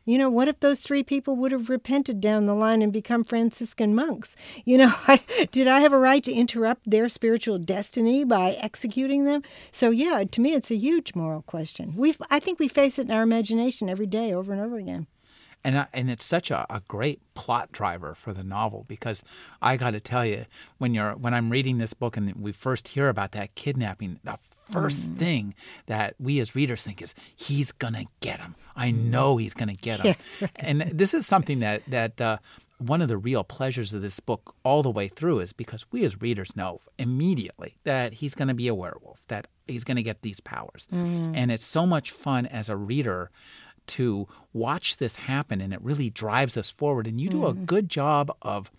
You 0.05 0.17
know, 0.17 0.29
what 0.29 0.47
if 0.47 0.59
those 0.59 0.79
three 0.79 1.03
people 1.03 1.35
would 1.37 1.51
have 1.51 1.69
repented 1.69 2.19
down 2.19 2.45
the 2.45 2.53
line 2.53 2.81
and 2.81 2.91
become 2.91 3.23
Franciscan 3.23 3.95
monks? 3.95 4.35
You 4.65 4.77
know, 4.77 4.93
I, 5.07 5.21
did 5.51 5.67
I 5.67 5.79
have 5.79 5.93
a 5.93 5.97
right 5.97 6.23
to 6.23 6.33
interrupt 6.33 6.89
their 6.89 7.07
spiritual 7.09 7.57
destiny 7.57 8.23
by 8.23 8.51
executing 8.51 9.25
them? 9.25 9.43
So, 9.71 9.89
yeah, 9.89 10.23
to 10.29 10.41
me, 10.41 10.53
it's 10.53 10.71
a 10.71 10.75
huge 10.75 11.15
moral 11.15 11.43
question. 11.43 11.95
We, 11.95 12.15
I 12.29 12.39
think 12.39 12.59
we 12.59 12.67
face 12.67 12.99
it 12.99 13.07
in 13.07 13.11
our 13.11 13.23
imagination 13.23 13.89
every 13.89 14.07
day, 14.07 14.33
over 14.33 14.51
and 14.51 14.61
over 14.61 14.77
again 14.77 15.07
and 15.63 15.77
I, 15.77 15.87
and 15.93 16.11
it's 16.11 16.25
such 16.25 16.51
a, 16.51 16.65
a 16.69 16.81
great 16.87 17.21
plot 17.35 17.71
driver 17.71 18.15
for 18.15 18.33
the 18.33 18.43
novel 18.43 18.85
because 18.87 19.23
I 19.61 19.77
got 19.77 19.91
to 19.91 19.99
tell 19.99 20.25
you 20.25 20.45
when 20.77 20.93
you're 20.93 21.13
when 21.13 21.33
I'm 21.33 21.49
reading 21.49 21.77
this 21.77 21.93
book 21.93 22.17
and 22.17 22.33
we 22.35 22.51
first 22.51 22.89
hear 22.89 23.09
about 23.09 23.31
that 23.31 23.55
kidnapping 23.55 24.19
the 24.23 24.37
first 24.69 25.09
mm. 25.09 25.17
thing 25.17 25.55
that 25.85 26.15
we 26.19 26.39
as 26.39 26.55
readers 26.55 26.83
think 26.83 27.01
is 27.01 27.13
he's 27.35 27.71
gonna 27.71 28.05
get 28.21 28.39
him 28.39 28.55
I 28.75 28.91
know 28.91 29.37
he's 29.37 29.53
gonna 29.53 29.73
get 29.73 29.99
him 29.99 30.15
yeah. 30.39 30.47
and 30.59 30.81
this 30.81 31.13
is 31.13 31.25
something 31.25 31.59
that 31.59 31.83
that 31.87 32.19
uh, 32.21 32.37
one 32.77 33.01
of 33.01 33.07
the 33.07 33.17
real 33.17 33.43
pleasures 33.43 33.93
of 33.93 34.01
this 34.01 34.19
book 34.19 34.55
all 34.63 34.83
the 34.83 34.89
way 34.89 35.07
through 35.07 35.39
is 35.39 35.53
because 35.53 35.85
we 35.91 36.03
as 36.03 36.21
readers 36.21 36.55
know 36.55 36.81
immediately 36.97 37.77
that 37.83 38.15
he's 38.15 38.35
going 38.35 38.47
to 38.47 38.53
be 38.53 38.67
a 38.67 38.75
werewolf, 38.75 39.21
that 39.27 39.47
he's 39.67 39.83
going 39.83 39.97
to 39.97 40.03
get 40.03 40.21
these 40.21 40.39
powers. 40.39 40.87
Mm. 40.91 41.33
And 41.35 41.51
it's 41.51 41.65
so 41.65 41.85
much 41.85 42.11
fun 42.11 42.45
as 42.45 42.69
a 42.69 42.75
reader 42.75 43.31
to 43.85 44.27
watch 44.53 44.97
this 44.97 45.17
happen, 45.17 45.59
and 45.61 45.73
it 45.73 45.81
really 45.81 46.09
drives 46.09 46.57
us 46.57 46.71
forward. 46.71 47.07
And 47.07 47.19
you 47.19 47.29
do 47.29 47.41
mm. 47.41 47.49
a 47.49 47.53
good 47.53 47.89
job 47.89 48.35
of 48.41 48.71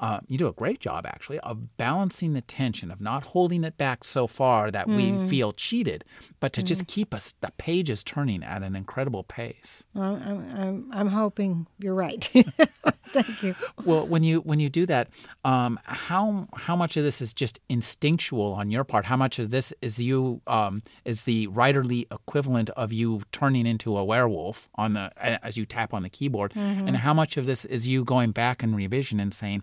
uh, 0.00 0.20
you 0.26 0.38
do 0.38 0.48
a 0.48 0.52
great 0.52 0.80
job, 0.80 1.06
actually, 1.06 1.38
of 1.40 1.76
balancing 1.76 2.32
the 2.32 2.40
tension, 2.40 2.90
of 2.90 3.00
not 3.00 3.24
holding 3.26 3.64
it 3.64 3.78
back 3.78 4.04
so 4.04 4.26
far 4.26 4.70
that 4.70 4.86
mm. 4.86 5.22
we 5.22 5.28
feel 5.28 5.52
cheated, 5.52 6.04
but 6.40 6.52
to 6.52 6.62
mm. 6.62 6.64
just 6.64 6.86
keep 6.86 7.14
us 7.14 7.34
the 7.40 7.52
pages 7.58 8.02
turning 8.02 8.42
at 8.42 8.62
an 8.62 8.74
incredible 8.74 9.22
pace. 9.22 9.84
Well, 9.94 10.16
I'm, 10.16 10.50
I'm, 10.56 10.90
I'm 10.92 11.08
hoping 11.08 11.66
you're 11.78 11.94
right. 11.94 12.28
Thank 13.06 13.42
you. 13.44 13.54
Well, 13.84 14.06
when 14.06 14.24
you 14.24 14.40
when 14.40 14.58
you 14.58 14.68
do 14.68 14.86
that, 14.86 15.08
um, 15.44 15.78
how 15.84 16.46
how 16.54 16.74
much 16.74 16.96
of 16.96 17.04
this 17.04 17.20
is 17.20 17.32
just 17.32 17.60
instinctual 17.68 18.54
on 18.54 18.70
your 18.70 18.82
part? 18.82 19.04
How 19.04 19.16
much 19.16 19.38
of 19.38 19.50
this 19.50 19.72
is 19.80 20.00
you 20.00 20.40
um, 20.48 20.82
is 21.04 21.22
the 21.22 21.46
writerly 21.48 22.06
equivalent 22.12 22.70
of 22.70 22.92
you 22.92 23.22
turning 23.30 23.66
into 23.66 23.96
a 23.96 24.04
werewolf 24.04 24.68
on 24.74 24.94
the 24.94 25.12
as 25.44 25.56
you 25.56 25.64
tap 25.64 25.94
on 25.94 26.02
the 26.02 26.08
keyboard, 26.08 26.52
mm-hmm. 26.54 26.88
and 26.88 26.96
how 26.96 27.14
much 27.14 27.36
of 27.36 27.46
this 27.46 27.64
is 27.66 27.86
you 27.86 28.04
going 28.04 28.32
back 28.32 28.62
and 28.62 28.74
revision 28.74 29.20
and 29.20 29.32
saying, 29.32 29.62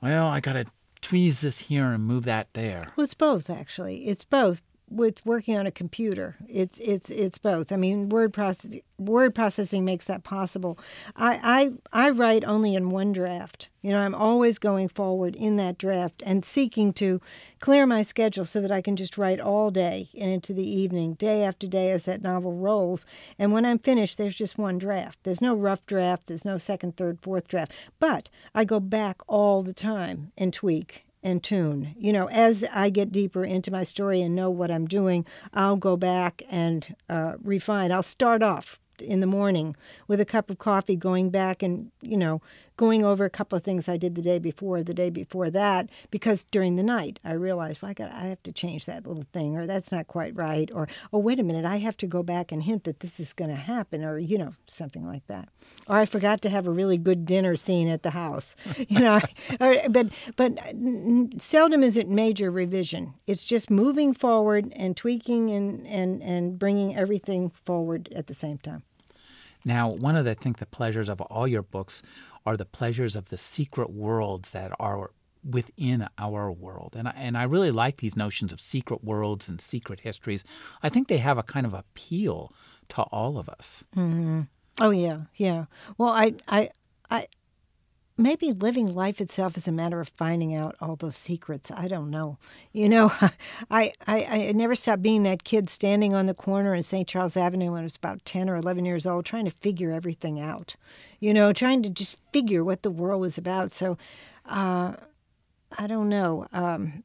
well, 0.00 0.26
I 0.26 0.40
got 0.40 0.54
to 0.54 0.66
tweeze 1.00 1.40
this 1.40 1.60
here 1.60 1.86
and 1.86 2.04
move 2.04 2.24
that 2.24 2.48
there. 2.54 2.92
Well, 2.96 3.04
it's 3.04 3.14
both 3.14 3.50
actually. 3.50 4.06
It's 4.06 4.24
both. 4.24 4.62
With 4.92 5.24
working 5.24 5.56
on 5.56 5.66
a 5.66 5.70
computer, 5.70 6.36
it's 6.48 6.78
it's 6.80 7.08
it's 7.08 7.38
both. 7.38 7.72
I 7.72 7.76
mean, 7.76 8.10
word 8.10 8.32
process 8.34 8.76
word 8.98 9.34
processing 9.34 9.84
makes 9.84 10.04
that 10.04 10.22
possible. 10.22 10.78
I, 11.16 11.72
I 11.92 12.06
I 12.06 12.10
write 12.10 12.44
only 12.44 12.74
in 12.74 12.90
one 12.90 13.12
draft. 13.12 13.70
You 13.80 13.92
know, 13.92 14.00
I'm 14.00 14.14
always 14.14 14.58
going 14.58 14.88
forward 14.88 15.34
in 15.34 15.56
that 15.56 15.78
draft 15.78 16.22
and 16.26 16.44
seeking 16.44 16.92
to 16.94 17.20
clear 17.60 17.86
my 17.86 18.02
schedule 18.02 18.44
so 18.44 18.60
that 18.60 18.70
I 18.70 18.80
can 18.82 18.94
just 18.96 19.16
write 19.16 19.40
all 19.40 19.70
day 19.70 20.08
and 20.18 20.30
into 20.30 20.52
the 20.52 20.68
evening, 20.68 21.14
day 21.14 21.42
after 21.42 21.66
day 21.66 21.90
as 21.90 22.04
that 22.04 22.22
novel 22.22 22.52
rolls. 22.52 23.06
And 23.38 23.50
when 23.50 23.64
I'm 23.64 23.78
finished, 23.78 24.18
there's 24.18 24.36
just 24.36 24.58
one 24.58 24.78
draft. 24.78 25.20
There's 25.22 25.40
no 25.40 25.54
rough 25.54 25.86
draft, 25.86 26.26
there's 26.26 26.44
no 26.44 26.58
second, 26.58 26.96
third, 26.96 27.18
fourth 27.22 27.48
draft. 27.48 27.74
But 27.98 28.30
I 28.54 28.64
go 28.64 28.78
back 28.78 29.22
all 29.26 29.62
the 29.62 29.72
time 29.72 30.32
and 30.36 30.52
tweak 30.52 31.06
and 31.22 31.42
tune. 31.42 31.94
You 31.98 32.12
know, 32.12 32.28
as 32.28 32.64
I 32.72 32.90
get 32.90 33.12
deeper 33.12 33.44
into 33.44 33.70
my 33.70 33.84
story 33.84 34.20
and 34.20 34.34
know 34.34 34.50
what 34.50 34.70
I'm 34.70 34.86
doing, 34.86 35.26
I'll 35.52 35.76
go 35.76 35.96
back 35.96 36.42
and 36.50 36.94
uh, 37.08 37.34
refine. 37.42 37.92
I'll 37.92 38.02
start 38.02 38.42
off 38.42 38.80
in 39.00 39.20
the 39.20 39.26
morning 39.26 39.76
with 40.06 40.20
a 40.20 40.24
cup 40.24 40.50
of 40.50 40.58
coffee, 40.58 40.96
going 40.96 41.30
back 41.30 41.62
and, 41.62 41.90
you 42.00 42.16
know, 42.16 42.40
going 42.82 43.04
over 43.04 43.24
a 43.24 43.30
couple 43.30 43.56
of 43.56 43.62
things 43.62 43.88
I 43.88 43.96
did 43.96 44.16
the 44.16 44.22
day 44.22 44.40
before, 44.40 44.82
the 44.82 44.92
day 44.92 45.08
before 45.08 45.50
that, 45.50 45.88
because 46.10 46.42
during 46.50 46.74
the 46.74 46.82
night 46.82 47.20
I 47.24 47.34
realized, 47.34 47.80
well, 47.80 47.92
I 47.92 47.94
got, 47.94 48.10
I 48.10 48.24
have 48.24 48.42
to 48.42 48.50
change 48.50 48.86
that 48.86 49.06
little 49.06 49.22
thing, 49.32 49.56
or 49.56 49.68
that's 49.68 49.92
not 49.92 50.08
quite 50.08 50.34
right, 50.34 50.68
or 50.74 50.88
oh, 51.12 51.20
wait 51.20 51.38
a 51.38 51.44
minute, 51.44 51.64
I 51.64 51.76
have 51.76 51.96
to 51.98 52.08
go 52.08 52.24
back 52.24 52.50
and 52.50 52.64
hint 52.64 52.82
that 52.82 52.98
this 52.98 53.20
is 53.20 53.32
going 53.32 53.50
to 53.50 53.56
happen, 53.56 54.02
or 54.02 54.18
you 54.18 54.36
know, 54.36 54.54
something 54.66 55.06
like 55.06 55.24
that, 55.28 55.48
or 55.86 55.98
I 55.98 56.06
forgot 56.06 56.42
to 56.42 56.50
have 56.50 56.66
a 56.66 56.72
really 56.72 56.98
good 56.98 57.24
dinner 57.24 57.54
scene 57.54 57.86
at 57.86 58.02
the 58.02 58.10
house, 58.10 58.56
you 58.88 58.98
know, 58.98 59.20
or, 59.60 59.76
but 59.88 60.08
but 60.34 60.58
seldom 61.38 61.84
is 61.84 61.96
it 61.96 62.08
major 62.08 62.50
revision. 62.50 63.14
It's 63.28 63.44
just 63.44 63.70
moving 63.70 64.12
forward 64.12 64.72
and 64.74 64.96
tweaking 64.96 65.50
and 65.50 65.86
and 65.86 66.20
and 66.20 66.58
bringing 66.58 66.96
everything 66.96 67.50
forward 67.50 68.08
at 68.12 68.26
the 68.26 68.34
same 68.34 68.58
time. 68.58 68.82
Now, 69.64 69.90
one 69.90 70.16
of 70.16 70.24
the 70.24 70.32
I 70.32 70.34
think 70.34 70.58
the 70.58 70.66
pleasures 70.66 71.08
of 71.08 71.20
all 71.20 71.46
your 71.46 71.62
books 71.62 72.02
are 72.46 72.56
the 72.56 72.64
pleasures 72.64 73.14
of 73.16 73.28
the 73.28 73.38
secret 73.38 73.90
worlds 73.90 74.50
that 74.52 74.72
are 74.80 75.10
within 75.48 76.08
our 76.18 76.50
world. 76.50 76.94
And 76.96 77.08
I, 77.08 77.12
and 77.16 77.36
I 77.36 77.42
really 77.44 77.70
like 77.70 77.98
these 77.98 78.16
notions 78.16 78.52
of 78.52 78.60
secret 78.60 79.04
worlds 79.04 79.48
and 79.48 79.60
secret 79.60 80.00
histories. 80.00 80.44
I 80.82 80.88
think 80.88 81.08
they 81.08 81.18
have 81.18 81.38
a 81.38 81.42
kind 81.42 81.66
of 81.66 81.74
appeal 81.74 82.52
to 82.88 83.02
all 83.02 83.38
of 83.38 83.48
us. 83.48 83.84
Mm-hmm. 83.96 84.42
Oh 84.80 84.90
yeah, 84.90 85.22
yeah. 85.36 85.66
Well, 85.98 86.10
I 86.10 86.34
I 86.48 86.70
I 87.10 87.26
maybe 88.16 88.52
living 88.52 88.86
life 88.86 89.20
itself 89.20 89.56
is 89.56 89.66
a 89.66 89.72
matter 89.72 90.00
of 90.00 90.08
finding 90.08 90.54
out 90.54 90.76
all 90.80 90.96
those 90.96 91.16
secrets. 91.16 91.70
I 91.70 91.88
don't 91.88 92.10
know. 92.10 92.38
You 92.72 92.88
know, 92.88 93.12
I, 93.70 93.92
I, 94.06 94.24
I 94.24 94.52
never 94.52 94.74
stopped 94.74 95.02
being 95.02 95.22
that 95.24 95.44
kid 95.44 95.70
standing 95.70 96.14
on 96.14 96.26
the 96.26 96.34
corner 96.34 96.74
in 96.74 96.82
St. 96.82 97.08
Charles 97.08 97.36
Avenue 97.36 97.72
when 97.72 97.80
I 97.80 97.84
was 97.84 97.96
about 97.96 98.24
10 98.24 98.48
or 98.48 98.56
11 98.56 98.84
years 98.84 99.06
old, 99.06 99.24
trying 99.24 99.44
to 99.44 99.50
figure 99.50 99.90
everything 99.90 100.40
out, 100.40 100.76
you 101.20 101.32
know, 101.32 101.52
trying 101.52 101.82
to 101.82 101.90
just 101.90 102.16
figure 102.32 102.64
what 102.64 102.82
the 102.82 102.90
world 102.90 103.20
was 103.20 103.38
about. 103.38 103.72
So, 103.72 103.96
uh, 104.46 104.94
I 105.78 105.86
don't 105.86 106.08
know. 106.08 106.46
Um, 106.52 107.04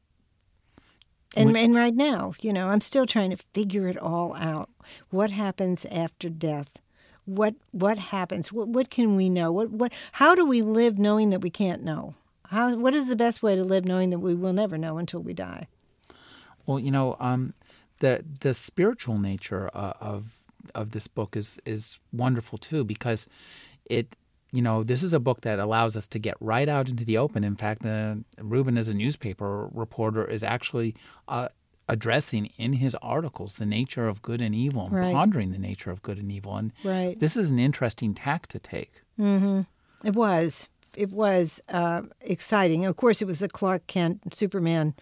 and, 1.36 1.56
and 1.56 1.74
right 1.74 1.94
now, 1.94 2.34
you 2.40 2.52
know, 2.52 2.68
I'm 2.68 2.80
still 2.80 3.06
trying 3.06 3.30
to 3.30 3.36
figure 3.36 3.86
it 3.86 3.98
all 3.98 4.34
out. 4.36 4.70
What 5.10 5.30
happens 5.30 5.84
after 5.86 6.28
death? 6.28 6.80
What 7.28 7.54
what 7.72 7.98
happens? 7.98 8.52
What, 8.52 8.68
what 8.68 8.90
can 8.90 9.14
we 9.14 9.28
know? 9.28 9.52
What 9.52 9.70
what 9.70 9.92
how 10.12 10.34
do 10.34 10.46
we 10.46 10.62
live 10.62 10.98
knowing 10.98 11.30
that 11.30 11.40
we 11.40 11.50
can't 11.50 11.84
know? 11.84 12.14
How 12.46 12.74
what 12.74 12.94
is 12.94 13.08
the 13.08 13.16
best 13.16 13.42
way 13.42 13.54
to 13.54 13.64
live 13.64 13.84
knowing 13.84 14.10
that 14.10 14.18
we 14.18 14.34
will 14.34 14.54
never 14.54 14.78
know 14.78 14.98
until 14.98 15.20
we 15.20 15.34
die? 15.34 15.68
Well, 16.66 16.78
you 16.78 16.90
know, 16.90 17.16
um, 17.20 17.54
the 17.98 18.24
the 18.40 18.54
spiritual 18.54 19.18
nature 19.18 19.70
uh, 19.74 19.92
of 20.00 20.40
of 20.74 20.92
this 20.92 21.06
book 21.06 21.36
is 21.36 21.60
is 21.66 22.00
wonderful 22.12 22.56
too 22.56 22.84
because 22.84 23.28
it 23.84 24.16
you 24.50 24.62
know 24.62 24.82
this 24.82 25.02
is 25.02 25.12
a 25.12 25.20
book 25.20 25.42
that 25.42 25.58
allows 25.58 25.96
us 25.96 26.06
to 26.08 26.18
get 26.18 26.36
right 26.40 26.68
out 26.68 26.88
into 26.88 27.04
the 27.04 27.18
open. 27.18 27.44
In 27.44 27.56
fact, 27.56 27.84
uh, 27.84 28.16
Reuben, 28.40 28.78
as 28.78 28.88
a 28.88 28.94
newspaper 28.94 29.68
reporter, 29.72 30.24
is 30.24 30.42
actually 30.42 30.94
uh, 31.28 31.48
addressing 31.88 32.46
in 32.56 32.74
his 32.74 32.94
articles 32.96 33.56
the 33.56 33.66
nature 33.66 34.08
of 34.08 34.22
good 34.22 34.40
and 34.40 34.54
evil 34.54 34.86
and 34.86 34.94
right. 34.94 35.14
pondering 35.14 35.52
the 35.52 35.58
nature 35.58 35.90
of 35.90 36.02
good 36.02 36.18
and 36.18 36.30
evil. 36.30 36.56
And 36.56 36.72
right. 36.84 37.18
this 37.18 37.36
is 37.36 37.50
an 37.50 37.58
interesting 37.58 38.14
tack 38.14 38.46
to 38.48 38.58
take. 38.58 39.02
Mm-hmm. 39.18 39.62
It 40.06 40.14
was. 40.14 40.68
It 40.96 41.12
was 41.12 41.60
uh, 41.68 42.02
exciting. 42.20 42.84
Of 42.84 42.96
course, 42.96 43.22
it 43.22 43.26
was 43.26 43.40
the 43.40 43.48
Clark 43.48 43.86
Kent 43.86 44.34
Superman 44.34 44.94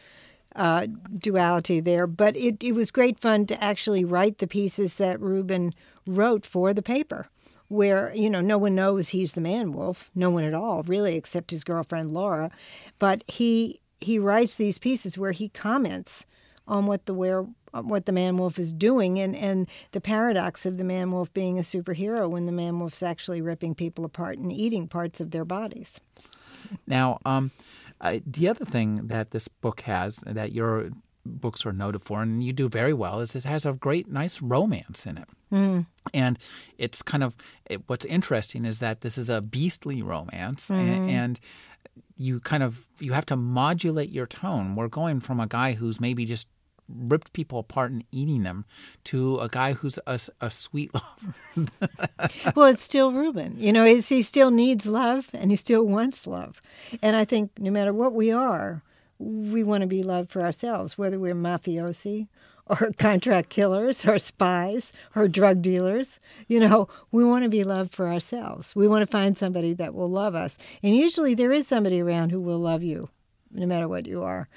uh, 0.54 0.86
duality 1.18 1.80
there, 1.80 2.06
but 2.06 2.36
it, 2.36 2.62
it 2.62 2.72
was 2.72 2.90
great 2.90 3.18
fun 3.18 3.46
to 3.46 3.62
actually 3.62 4.04
write 4.04 4.38
the 4.38 4.46
pieces 4.46 4.96
that 4.96 5.20
Reuben 5.20 5.74
wrote 6.06 6.46
for 6.46 6.72
the 6.72 6.82
paper 6.82 7.28
where 7.68 8.12
you 8.14 8.30
know 8.30 8.40
no 8.40 8.58
one 8.58 8.74
knows 8.74 9.08
he's 9.08 9.32
the 9.32 9.40
man 9.40 9.72
wolf, 9.72 10.10
no 10.14 10.30
one 10.30 10.44
at 10.44 10.54
all 10.54 10.82
really, 10.84 11.16
except 11.16 11.50
his 11.50 11.64
girlfriend 11.64 12.12
Laura. 12.12 12.50
But 12.98 13.24
he 13.28 13.80
he 14.00 14.18
writes 14.18 14.54
these 14.54 14.78
pieces 14.78 15.18
where 15.18 15.32
he 15.32 15.48
comments 15.48 16.26
on 16.66 16.86
what 16.86 17.06
the 17.06 17.14
where 17.14 17.46
what 17.72 18.06
the 18.06 18.12
man 18.12 18.36
wolf 18.38 18.58
is 18.58 18.72
doing 18.72 19.18
and, 19.18 19.36
and 19.36 19.68
the 19.92 20.00
paradox 20.00 20.64
of 20.64 20.78
the 20.78 20.84
man 20.84 21.10
wolf 21.10 21.32
being 21.34 21.58
a 21.58 21.62
superhero 21.62 22.28
when 22.28 22.46
the 22.46 22.52
man 22.52 22.78
wolf's 22.78 23.02
actually 23.02 23.42
ripping 23.42 23.74
people 23.74 24.04
apart 24.04 24.38
and 24.38 24.50
eating 24.50 24.88
parts 24.88 25.20
of 25.20 25.30
their 25.30 25.44
bodies. 25.44 26.00
Now, 26.86 27.18
um, 27.24 27.50
uh, 28.00 28.18
the 28.26 28.48
other 28.48 28.64
thing 28.64 29.08
that 29.08 29.30
this 29.30 29.48
book 29.48 29.82
has 29.82 30.16
that 30.26 30.52
your 30.52 30.90
books 31.24 31.66
are 31.66 31.72
noted 31.72 32.02
for, 32.02 32.22
and 32.22 32.42
you 32.42 32.52
do 32.52 32.68
very 32.68 32.92
well, 32.92 33.20
is 33.20 33.34
it 33.34 33.44
has 33.44 33.66
a 33.66 33.72
great, 33.72 34.08
nice 34.08 34.40
romance 34.40 35.06
in 35.06 35.18
it. 35.18 35.28
Mm. 35.52 35.86
And 36.14 36.38
it's 36.78 37.02
kind 37.02 37.22
of 37.22 37.36
it, 37.66 37.82
what's 37.88 38.04
interesting 38.04 38.64
is 38.64 38.80
that 38.80 39.00
this 39.00 39.18
is 39.18 39.28
a 39.28 39.40
beastly 39.40 40.02
romance, 40.02 40.68
mm. 40.68 40.78
and, 40.78 41.10
and 41.10 41.40
you 42.16 42.40
kind 42.40 42.62
of 42.62 42.86
you 42.98 43.12
have 43.12 43.26
to 43.26 43.36
modulate 43.36 44.10
your 44.10 44.26
tone. 44.26 44.74
We're 44.74 44.88
going 44.88 45.20
from 45.20 45.40
a 45.40 45.46
guy 45.46 45.72
who's 45.72 46.00
maybe 46.00 46.24
just 46.24 46.48
ripped 46.88 47.32
people 47.32 47.58
apart 47.58 47.90
and 47.90 48.04
eating 48.12 48.42
them 48.42 48.64
to 49.04 49.38
a 49.38 49.48
guy 49.48 49.72
who's 49.72 49.98
a, 50.06 50.20
a 50.40 50.50
sweet 50.50 50.90
lover. 51.56 51.70
well, 52.54 52.66
it's 52.66 52.82
still 52.82 53.12
Reuben. 53.12 53.54
You 53.58 53.72
know, 53.72 53.84
he 53.84 54.22
still 54.22 54.50
needs 54.50 54.86
love 54.86 55.30
and 55.32 55.50
he 55.50 55.56
still 55.56 55.86
wants 55.86 56.26
love. 56.26 56.60
And 57.02 57.16
I 57.16 57.24
think 57.24 57.52
no 57.58 57.70
matter 57.70 57.92
what 57.92 58.14
we 58.14 58.30
are, 58.30 58.82
we 59.18 59.62
want 59.62 59.82
to 59.82 59.86
be 59.86 60.02
loved 60.02 60.30
for 60.30 60.42
ourselves, 60.42 60.98
whether 60.98 61.18
we're 61.18 61.34
mafiosi 61.34 62.28
or 62.66 62.90
contract 62.98 63.48
killers 63.48 64.04
or 64.04 64.18
spies 64.18 64.92
or 65.14 65.28
drug 65.28 65.62
dealers. 65.62 66.20
You 66.48 66.60
know, 66.60 66.88
we 67.10 67.24
want 67.24 67.44
to 67.44 67.48
be 67.48 67.64
loved 67.64 67.92
for 67.92 68.08
ourselves. 68.08 68.76
We 68.76 68.88
want 68.88 69.02
to 69.02 69.10
find 69.10 69.38
somebody 69.38 69.72
that 69.74 69.94
will 69.94 70.08
love 70.08 70.34
us. 70.34 70.58
And 70.82 70.94
usually 70.94 71.34
there 71.34 71.52
is 71.52 71.66
somebody 71.66 72.00
around 72.00 72.30
who 72.30 72.40
will 72.40 72.58
love 72.58 72.82
you, 72.82 73.08
no 73.52 73.66
matter 73.66 73.88
what 73.88 74.06
you 74.06 74.22
are 74.22 74.48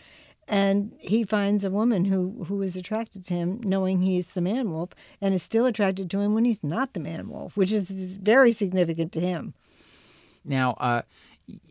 and 0.50 0.92
he 0.98 1.24
finds 1.24 1.64
a 1.64 1.70
woman 1.70 2.06
who 2.06 2.44
who 2.46 2.62
is 2.62 2.76
attracted 2.76 3.24
to 3.26 3.34
him 3.34 3.62
knowing 3.64 4.02
he's 4.02 4.34
the 4.34 4.42
man 4.42 4.72
wolf 4.72 4.90
and 5.22 5.34
is 5.34 5.44
still 5.44 5.66
attracted 5.66 6.10
to 6.10 6.20
him 6.20 6.34
when 6.34 6.44
he's 6.44 6.64
not 6.64 6.94
the 6.94 7.00
man 7.00 7.30
wolf 7.30 7.56
which 7.56 7.72
is 7.72 7.90
very 7.90 8.52
significant 8.52 9.12
to 9.12 9.22
him. 9.22 9.54
Now 10.44 10.74
uh, 10.74 11.04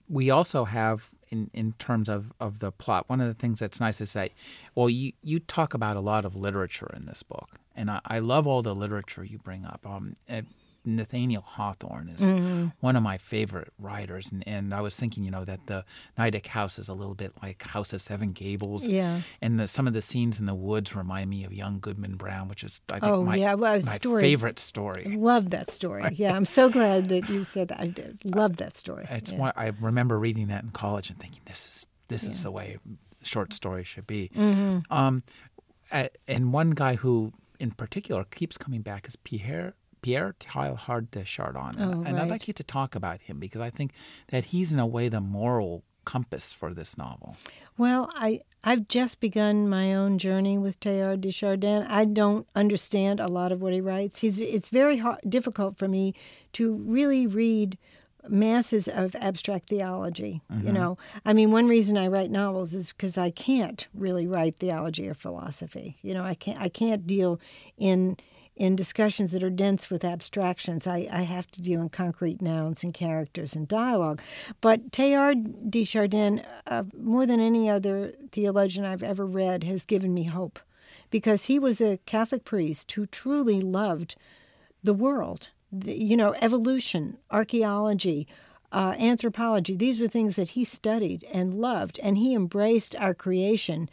we 0.09 0.31
also 0.31 0.65
have 0.65 1.11
in, 1.31 1.51
in 1.53 1.73
terms 1.73 2.09
of, 2.09 2.33
of 2.41 2.61
the 2.61 2.73
plot 2.73 3.05
one 3.09 3.21
of 3.21 3.27
the 3.27 3.35
things 3.35 3.59
that's 3.59 3.81
nice 3.81 4.01
is 4.01 4.13
that 4.15 4.31
well 4.75 4.89
you, 4.89 5.13
you 5.23 5.41
talk 5.41 5.75
about 5.75 5.97
a 5.97 6.01
lot 6.01 6.25
of 6.25 6.37
literature 6.37 6.91
in 6.97 7.05
this 7.07 7.23
book 7.23 7.59
and 7.75 7.91
I, 7.91 8.01
I 8.05 8.19
love 8.21 8.47
all 8.47 8.63
the 8.63 8.75
literature 8.75 9.25
you 9.25 9.39
bring 9.39 9.65
up. 9.65 9.87
Um, 9.87 10.15
Nathaniel 10.97 11.43
Hawthorne 11.43 12.09
is 12.09 12.21
mm-hmm. 12.21 12.69
one 12.81 12.97
of 12.97 13.03
my 13.03 13.19
favorite 13.19 13.73
writers, 13.79 14.33
and, 14.33 14.43
and 14.47 14.73
I 14.73 14.81
was 14.81 14.97
thinking, 14.97 15.25
you 15.25 15.31
know, 15.31 15.45
that 15.45 15.67
the 15.67 15.85
Nideck 16.19 16.47
House 16.47 16.79
is 16.79 16.89
a 16.89 16.95
little 16.95 17.15
bit 17.15 17.33
like 17.43 17.63
House 17.63 17.93
of 17.93 18.01
Seven 18.01 18.33
Gables, 18.33 18.87
yeah. 18.87 19.21
And 19.43 19.61
the, 19.61 19.69
some 19.69 19.87
of 19.87 19.93
the 19.93 20.01
scenes 20.01 20.39
in 20.39 20.47
the 20.47 20.55
woods 20.55 20.97
remind 20.97 21.31
me 21.31 21.45
of 21.45 21.53
Young 21.53 21.79
Goodman 21.79 22.17
Brown, 22.17 22.49
which 22.49 22.65
is 22.65 22.81
I 22.89 23.01
think 23.01 23.13
oh, 23.13 23.23
my, 23.23 23.37
yeah. 23.37 23.55
well, 23.55 23.75
my 23.75 23.79
story. 23.79 24.23
favorite 24.23 24.59
story. 24.59 25.07
I 25.07 25.17
love 25.17 25.51
that 25.51 25.71
story. 25.71 26.09
Yeah, 26.13 26.35
I'm 26.35 26.47
so 26.47 26.71
glad 26.71 27.09
that 27.11 27.29
you 27.29 27.45
said 27.45 27.69
that. 27.69 27.81
I 27.81 27.87
did. 27.87 28.19
love 28.25 28.57
that 28.57 28.77
story. 28.77 29.07
It's 29.11 29.33
yeah. 29.33 29.39
one, 29.39 29.53
I 29.57 29.73
remember 29.81 30.19
reading 30.19 30.49
that 30.49 30.65
in 30.65 30.71
college 30.71 31.11
and 31.11 31.19
thinking 31.19 31.43
this 31.45 31.67
is 31.67 31.87
this 32.09 32.25
yeah. 32.25 32.31
is 32.31 32.43
the 32.43 32.51
way 32.51 32.79
short 33.23 33.53
stories 33.53 33.87
should 33.87 34.07
be. 34.07 34.31
Mm-hmm. 34.35 34.93
Um, 34.93 35.23
and 35.91 36.53
one 36.53 36.71
guy 36.71 36.97
who 36.97 37.33
in 37.59 37.73
particular 37.73 38.25
keeps 38.25 38.57
coming 38.57 38.83
back 38.83 39.07
is 39.09 39.17
Pierre 39.17 39.75
Pierre 40.03 40.35
Teilhard 40.39 41.11
de 41.11 41.25
Chardin. 41.25 41.75
Oh, 41.79 41.91
and, 41.91 42.05
right. 42.05 42.15
I'd 42.17 42.31
like 42.31 42.49
you 42.49 42.55
to 42.55 42.65
talk 42.65 42.95
about 42.95 43.23
him 43.23 43.39
because 43.39 43.61
I 43.61 43.71
think 43.71 43.93
that 44.29 44.47
he's, 44.47 44.73
in 44.73 44.79
a 44.79 44.87
way, 44.87 45.09
the 45.09 45.21
moral 45.21 45.85
compass 46.05 46.55
for 46.55 46.73
this 46.73 46.97
novel. 46.97 47.37
Well, 47.77 48.11
I, 48.15 48.41
I've 48.65 48.89
just 48.89 49.21
begun 49.21 49.69
my 49.69 49.95
own 49.95 50.19
journey 50.19 50.57
with 50.57 50.81
Teilhard 50.81 51.21
de 51.21 51.31
Chardin. 51.31 51.83
I 51.83 52.07
don't 52.07 52.47
understand 52.55 53.21
a 53.21 53.29
lot 53.29 53.53
of 53.53 53.61
what 53.61 53.75
he 53.75 53.81
writes. 53.81 54.21
He's, 54.21 54.41
it's 54.41 54.71
very 54.71 54.97
hard, 54.97 55.21
difficult 55.29 55.77
for 55.77 55.87
me 55.87 56.15
to 56.55 56.75
really 56.75 57.27
read 57.27 57.77
masses 58.27 58.89
of 58.89 59.15
abstract 59.17 59.69
theology 59.69 60.43
mm-hmm. 60.53 60.67
you 60.67 60.73
know 60.73 60.99
i 61.25 61.33
mean 61.33 61.51
one 61.51 61.67
reason 61.67 61.97
i 61.97 62.07
write 62.07 62.31
novels 62.31 62.75
is 62.75 62.93
because 62.93 63.17
i 63.17 63.31
can't 63.31 63.87
really 63.95 64.27
write 64.27 64.57
theology 64.57 65.09
or 65.09 65.15
philosophy 65.15 65.97
you 66.03 66.13
know 66.13 66.25
i 66.25 66.35
can't 66.35 66.61
i 66.61 66.69
can't 66.69 67.07
deal 67.07 67.41
in 67.79 68.17
in 68.59 68.77
discussions 68.77 69.33
that 69.33 69.43
are 69.43 69.51
dense 69.51 69.89
with 69.89 70.05
abstractions. 70.05 70.87
I, 70.87 71.09
I 71.11 71.23
have 71.23 71.47
to 71.53 71.63
deal 71.63 71.81
in 71.81 71.89
concrete 71.89 72.43
nouns 72.43 72.83
and 72.83 72.93
characters 72.93 73.55
and 73.55 73.67
dialogue. 73.67 74.21
But 74.61 74.91
Teilhard 74.91 75.71
de 75.71 75.85
Chardin, 75.85 76.43
uh, 76.67 76.83
more 76.97 77.25
than 77.25 77.41
any 77.41 77.71
other 77.71 78.13
theologian 78.33 78.85
I've 78.85 79.03
ever 79.03 79.25
read, 79.25 79.65
has 79.65 79.85
given 79.85 80.13
me 80.13 80.25
hope 80.25 80.59
because 81.11 81.45
he 81.45 81.59
was 81.59 81.81
a 81.81 81.99
Catholic 82.05 82.45
priest 82.45 82.91
who 82.93 83.07
truly 83.07 83.61
loved 83.61 84.17
the 84.83 84.95
world. 84.95 85.49
The, 85.71 85.97
you 85.97 86.17
know, 86.17 86.35
evolution, 86.41 87.19
archaeology, 87.31 88.27
uh, 88.73 88.95
anthropology. 88.99 89.77
These 89.77 90.01
were 90.01 90.09
things 90.09 90.37
that 90.37 90.51
he 90.51 90.65
studied 90.65 91.25
and 91.33 91.55
loved, 91.55 92.01
and 92.03 92.19
he 92.19 92.35
embraced 92.35 92.97
our 92.97 93.15
creation 93.15 93.89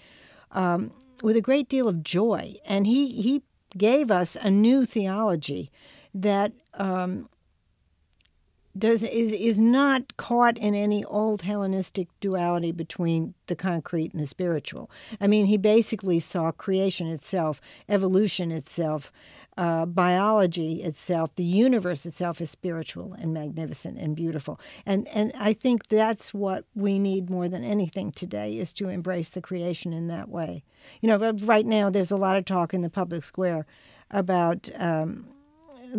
um, 0.51 0.91
with 1.21 1.35
a 1.35 1.41
great 1.41 1.69
deal 1.69 1.87
of 1.87 2.03
joy. 2.03 2.55
And 2.65 2.87
he 2.87 3.21
he 3.21 3.43
gave 3.77 4.11
us 4.11 4.35
a 4.41 4.49
new 4.49 4.85
theology 4.85 5.71
that 6.13 6.53
um, 6.73 7.29
does 8.77 9.03
is 9.03 9.31
is 9.31 9.59
not 9.59 10.17
caught 10.17 10.57
in 10.57 10.75
any 10.75 11.03
old 11.05 11.43
Hellenistic 11.43 12.07
duality 12.19 12.71
between 12.71 13.33
the 13.47 13.55
concrete 13.55 14.11
and 14.11 14.21
the 14.21 14.27
spiritual. 14.27 14.89
I 15.21 15.27
mean, 15.27 15.45
he 15.45 15.57
basically 15.57 16.19
saw 16.19 16.51
creation 16.51 17.07
itself, 17.07 17.61
evolution 17.87 18.51
itself, 18.51 19.11
uh, 19.57 19.85
biology 19.85 20.83
itself, 20.83 21.33
the 21.35 21.43
universe 21.43 22.05
itself 22.05 22.41
is 22.41 22.49
spiritual 22.49 23.13
and 23.13 23.33
magnificent 23.33 23.97
and 23.97 24.15
beautiful. 24.15 24.59
And 24.85 25.07
and 25.09 25.31
I 25.39 25.53
think 25.53 25.87
that's 25.87 26.33
what 26.33 26.65
we 26.75 26.99
need 26.99 27.29
more 27.29 27.47
than 27.47 27.63
anything 27.63 28.11
today 28.11 28.57
is 28.57 28.73
to 28.73 28.89
embrace 28.89 29.29
the 29.29 29.41
creation 29.41 29.93
in 29.93 30.07
that 30.07 30.29
way. 30.29 30.63
You 31.01 31.09
know, 31.09 31.31
right 31.31 31.65
now 31.65 31.89
there's 31.89 32.11
a 32.11 32.17
lot 32.17 32.35
of 32.35 32.45
talk 32.45 32.73
in 32.73 32.81
the 32.81 32.89
public 32.89 33.23
square 33.23 33.65
about 34.11 34.69
um, 34.77 35.27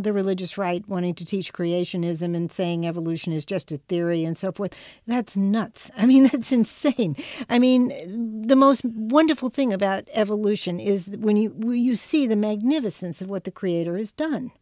the 0.02 0.12
religious 0.12 0.58
right 0.58 0.86
wanting 0.88 1.14
to 1.14 1.24
teach 1.24 1.52
creationism 1.52 2.36
and 2.36 2.50
saying 2.52 2.86
evolution 2.86 3.32
is 3.32 3.44
just 3.44 3.72
a 3.72 3.78
theory 3.78 4.24
and 4.24 4.36
so 4.36 4.52
forth. 4.52 4.74
That's 5.06 5.36
nuts. 5.36 5.90
I 5.96 6.06
mean, 6.06 6.24
that's 6.32 6.52
insane. 6.52 7.16
I 7.48 7.58
mean, 7.58 8.46
the 8.46 8.56
most 8.56 8.84
wonderful 8.84 9.48
thing 9.48 9.72
about 9.72 10.08
evolution 10.12 10.78
is 10.78 11.08
when 11.18 11.36
you 11.36 11.50
when 11.50 11.78
you 11.78 11.96
see 11.96 12.26
the 12.26 12.36
magnificence 12.36 13.22
of 13.22 13.28
what 13.28 13.44
the 13.44 13.50
Creator 13.50 13.96
has 13.96 14.12
done. 14.12 14.52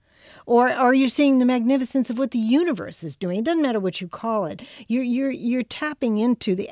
Or 0.46 0.68
are 0.68 0.94
you 0.94 1.08
seeing 1.08 1.38
the 1.38 1.44
magnificence 1.44 2.10
of 2.10 2.18
what 2.18 2.30
the 2.30 2.38
universe 2.38 3.02
is 3.02 3.16
doing? 3.16 3.38
It 3.40 3.44
doesn't 3.44 3.62
matter 3.62 3.80
what 3.80 4.00
you 4.00 4.08
call 4.08 4.46
it. 4.46 4.62
You're 4.88 5.02
you're 5.02 5.30
you're 5.30 5.62
tapping 5.62 6.18
into 6.18 6.54
the 6.54 6.70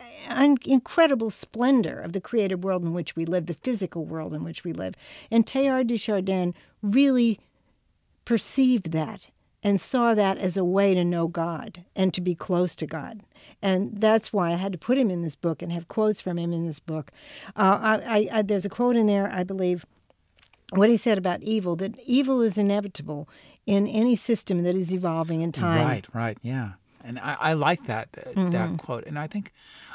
incredible 0.65 1.31
splendor 1.31 2.01
of 2.01 2.13
the 2.13 2.21
created 2.21 2.65
world 2.65 2.83
in 2.83 2.93
which 2.93 3.17
we 3.17 3.25
live, 3.25 3.47
the 3.47 3.55
physical 3.55 4.05
world 4.05 4.35
in 4.35 4.45
which 4.45 4.65
we 4.65 4.73
live. 4.73 4.95
And 5.31 5.47
Teilhard 5.47 5.87
de 5.87 5.97
Chardin 5.97 6.55
really 6.83 7.41
perceived 8.25 8.93
that 8.93 9.29
and 9.63 9.81
saw 9.81 10.15
that 10.15 10.39
as 10.39 10.57
a 10.57 10.65
way 10.65 10.95
to 10.95 11.05
know 11.05 11.29
God 11.29 11.85
and 11.95 12.13
to 12.15 12.21
be 12.21 12.35
close 12.35 12.75
to 12.77 12.87
God. 12.87 13.21
And 13.61 13.97
that's 13.97 14.33
why 14.33 14.51
I 14.51 14.57
had 14.57 14.73
to 14.73 14.79
put 14.79 14.99
him 14.99 15.11
in 15.11 15.23
this 15.23 15.37
book 15.37 15.63
and 15.63 15.73
have 15.73 15.89
quotes 15.89 16.21
from 16.21 16.39
him 16.39 16.53
in 16.53 16.67
this 16.67 16.81
book. 16.81 17.13
Uh, 17.55 17.99
I, 18.05 18.29
I, 18.33 18.43
there's 18.43 18.65
a 18.65 18.69
quote 18.69 18.97
in 18.97 19.07
there, 19.07 19.31
I 19.33 19.45
believe, 19.45 19.87
what 20.71 20.89
he 20.89 20.97
said 20.97 21.19
about 21.19 21.43
evil 21.43 21.77
that 21.77 21.99
evil 22.07 22.41
is 22.41 22.59
inevitable 22.59 23.29
in 23.67 23.87
any 23.87 24.17
system 24.17 24.63
that 24.65 24.75
is 24.75 24.93
evolving 24.93 25.43
in 25.43 25.53
time. 25.53 25.87
Right, 25.87 26.07
right, 26.13 26.39
yeah. 26.43 26.73
And 27.05 27.19
I, 27.19 27.37
I 27.41 27.53
like 27.53 27.87
that 27.87 28.09
uh, 28.17 28.31
mm-hmm. 28.31 28.51
that 28.51 28.79
quote. 28.79 29.07
And 29.07 29.19
I 29.19 29.27
think, 29.27 29.53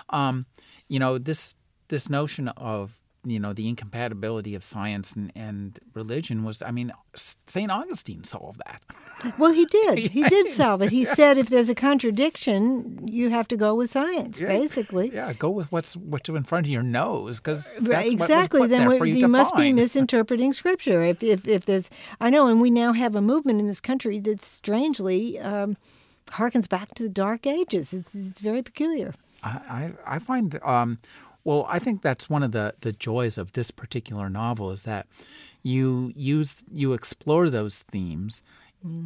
um, 0.10 0.46
you 0.88 1.00
know, 1.00 1.18
this 1.18 1.56
this 1.88 2.10
notion 2.10 2.50
of 2.50 3.02
you 3.30 3.40
know 3.40 3.54
the 3.54 3.68
incompatibility 3.68 4.56
of 4.56 4.64
science 4.64 5.14
and, 5.14 5.32
and 5.36 5.80
religion 5.94 6.44
was 6.44 6.62
i 6.62 6.72
mean 6.72 6.92
st 7.16 7.72
augustine 7.72 8.24
solved 8.24 8.62
that. 8.66 8.84
Well 9.40 9.52
he 9.52 9.66
did. 9.66 9.98
He 9.98 10.22
did 10.22 10.52
solve 10.62 10.84
it. 10.84 10.92
He 10.92 11.04
said 11.04 11.40
if 11.40 11.50
there's 11.50 11.70
a 11.70 11.76
contradiction 11.76 13.08
you 13.08 13.30
have 13.32 13.48
to 13.48 13.58
go 13.58 13.74
with 13.74 13.90
science 13.90 14.40
yeah. 14.40 14.48
basically. 14.48 15.12
Yeah 15.12 15.34
go 15.34 15.50
with 15.50 15.72
what's 15.72 15.96
what's 15.96 16.30
in 16.30 16.44
front 16.44 16.68
of 16.68 16.72
your 16.72 16.84
nose 16.84 17.38
because 17.38 17.80
exactly. 17.80 18.68
then 18.68 18.92
you, 18.92 19.04
you 19.06 19.28
must 19.28 19.56
be 19.56 19.74
misinterpreting 19.74 20.54
scripture. 20.54 21.02
If, 21.02 21.24
if 21.24 21.48
if 21.48 21.66
there's 21.66 21.90
i 22.22 22.30
know 22.30 22.48
and 22.48 22.62
we 22.62 22.70
now 22.70 22.94
have 22.94 23.16
a 23.16 23.22
movement 23.22 23.60
in 23.60 23.66
this 23.66 23.82
country 23.82 24.20
that 24.20 24.42
strangely 24.42 25.40
um, 25.40 25.78
harkens 26.32 26.70
back 26.70 26.94
to 26.96 27.04
the 27.04 27.10
dark 27.10 27.48
ages. 27.48 27.94
It's, 27.94 28.14
it's 28.14 28.42
very 28.42 28.62
peculiar. 28.62 29.14
I, 29.44 29.94
I 30.06 30.20
find 30.20 30.60
um, 30.64 31.00
well, 31.48 31.66
I 31.70 31.80
think 31.80 32.02
that's 32.02 32.30
one 32.30 32.44
of 32.44 32.52
the, 32.52 32.74
the 32.82 32.92
joys 32.92 33.38
of 33.38 33.54
this 33.54 33.72
particular 33.72 34.30
novel 34.30 34.70
is 34.70 34.84
that 34.84 35.08
you 35.64 36.12
use 36.14 36.58
you 36.74 36.92
explore 36.92 37.50
those 37.50 37.84
themes 37.84 38.44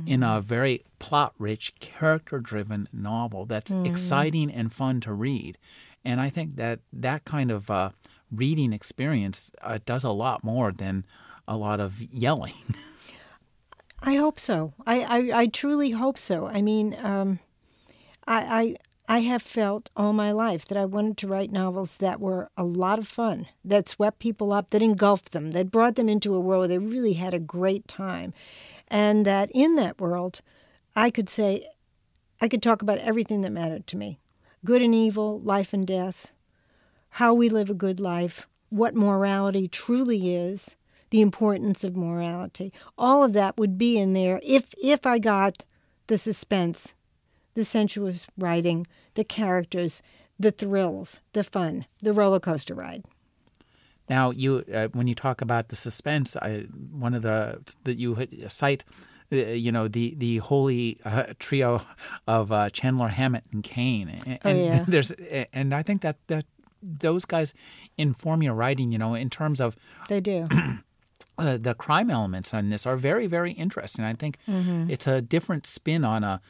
in 0.07 0.23
a 0.23 0.41
very 0.41 0.83
plot 0.97 1.35
rich, 1.37 1.75
character 1.79 2.39
driven 2.39 2.89
novel 2.91 3.45
that's 3.45 3.69
exciting 3.85 4.49
and 4.51 4.73
fun 4.73 5.01
to 5.01 5.13
read. 5.13 5.59
And 6.03 6.19
I 6.19 6.31
think 6.31 6.55
that 6.55 6.79
that 6.91 7.25
kind 7.25 7.51
of 7.51 7.69
uh, 7.69 7.91
reading 8.31 8.73
experience 8.73 9.51
uh, 9.61 9.77
does 9.85 10.03
a 10.03 10.09
lot 10.09 10.43
more 10.43 10.71
than 10.71 11.05
a 11.47 11.55
lot 11.55 11.79
of 11.79 12.01
yelling. 12.01 12.55
I 14.01 14.15
hope 14.15 14.39
so. 14.39 14.73
I, 14.87 15.01
I, 15.01 15.41
I 15.41 15.47
truly 15.47 15.91
hope 15.91 16.17
so. 16.17 16.47
I 16.47 16.63
mean, 16.63 16.97
um, 17.03 17.37
I, 18.27 18.75
I 19.07 19.19
have 19.19 19.41
felt 19.41 19.89
all 19.95 20.13
my 20.13 20.31
life 20.31 20.65
that 20.67 20.77
I 20.77 20.85
wanted 20.85 21.17
to 21.17 21.27
write 21.27 21.51
novels 21.51 21.97
that 21.97 22.19
were 22.19 22.49
a 22.55 22.63
lot 22.63 22.99
of 22.99 23.07
fun, 23.07 23.47
that 23.65 23.89
swept 23.89 24.19
people 24.19 24.53
up, 24.53 24.69
that 24.69 24.81
engulfed 24.81 25.31
them, 25.31 25.51
that 25.51 25.71
brought 25.71 25.95
them 25.95 26.07
into 26.07 26.33
a 26.33 26.39
world 26.39 26.61
where 26.61 26.67
they 26.67 26.77
really 26.77 27.13
had 27.13 27.33
a 27.33 27.39
great 27.39 27.87
time, 27.87 28.33
and 28.87 29.25
that 29.25 29.49
in 29.53 29.75
that 29.75 29.99
world, 29.99 30.41
I 30.95 31.09
could 31.09 31.29
say, 31.29 31.67
I 32.39 32.47
could 32.47 32.63
talk 32.63 32.81
about 32.81 32.99
everything 32.99 33.41
that 33.41 33.51
mattered 33.51 33.85
to 33.87 33.97
me, 33.97 34.19
good 34.63 34.81
and 34.81 34.95
evil, 34.95 35.39
life 35.41 35.73
and 35.73 35.85
death, 35.85 36.33
how 37.15 37.33
we 37.33 37.49
live 37.49 37.69
a 37.69 37.75
good 37.75 37.99
life, 37.99 38.47
what 38.69 38.95
morality 38.95 39.67
truly 39.67 40.33
is, 40.33 40.77
the 41.09 41.21
importance 41.21 41.83
of 41.83 41.97
morality. 41.97 42.71
All 42.97 43.23
of 43.23 43.33
that 43.33 43.57
would 43.57 43.77
be 43.77 43.97
in 43.97 44.13
there 44.13 44.39
if 44.43 44.73
if 44.81 45.05
I 45.05 45.19
got 45.19 45.65
the 46.07 46.17
suspense, 46.17 46.93
the 47.53 47.63
sensuous 47.63 48.27
writing, 48.37 48.87
the 49.15 49.23
characters, 49.23 50.01
the 50.39 50.51
thrills, 50.51 51.19
the 51.33 51.43
fun, 51.43 51.85
the 52.01 52.13
roller 52.13 52.39
coaster 52.39 52.73
ride. 52.75 53.03
Now, 54.09 54.31
you 54.31 54.63
uh, 54.73 54.87
when 54.93 55.07
you 55.07 55.15
talk 55.15 55.41
about 55.41 55.69
the 55.69 55.75
suspense, 55.75 56.35
I, 56.35 56.65
one 56.91 57.13
of 57.13 57.21
the 57.21 57.61
that 57.83 57.97
you 57.97 58.27
cite, 58.49 58.83
uh, 59.31 59.35
you 59.35 59.71
know, 59.71 59.87
the 59.87 60.15
the 60.17 60.37
holy 60.37 60.99
uh, 61.05 61.33
trio 61.39 61.81
of 62.27 62.51
uh, 62.51 62.69
Chandler, 62.71 63.07
Hammett, 63.09 63.43
and 63.53 63.63
Cain, 63.63 64.09
and, 64.25 64.39
Oh, 64.43 64.51
yeah. 64.53 64.85
there's 64.87 65.11
and 65.53 65.73
I 65.73 65.83
think 65.83 66.01
that 66.01 66.17
that 66.27 66.45
those 66.83 67.25
guys 67.25 67.53
inform 67.97 68.43
your 68.43 68.53
writing, 68.55 68.91
you 68.91 68.97
know, 68.97 69.13
in 69.13 69.29
terms 69.29 69.61
of 69.61 69.75
They 70.09 70.19
do. 70.19 70.47
uh, 71.37 71.57
the 71.57 71.75
crime 71.75 72.09
elements 72.09 72.53
on 72.53 72.69
this 72.69 72.85
are 72.85 72.97
very 72.97 73.27
very 73.27 73.51
interesting. 73.53 74.03
I 74.03 74.13
think 74.13 74.37
Mm-hmm. 74.49 74.89
it's 74.89 75.07
a 75.07 75.21
different 75.21 75.65
spin 75.67 76.03
on 76.03 76.23
a, 76.23 76.41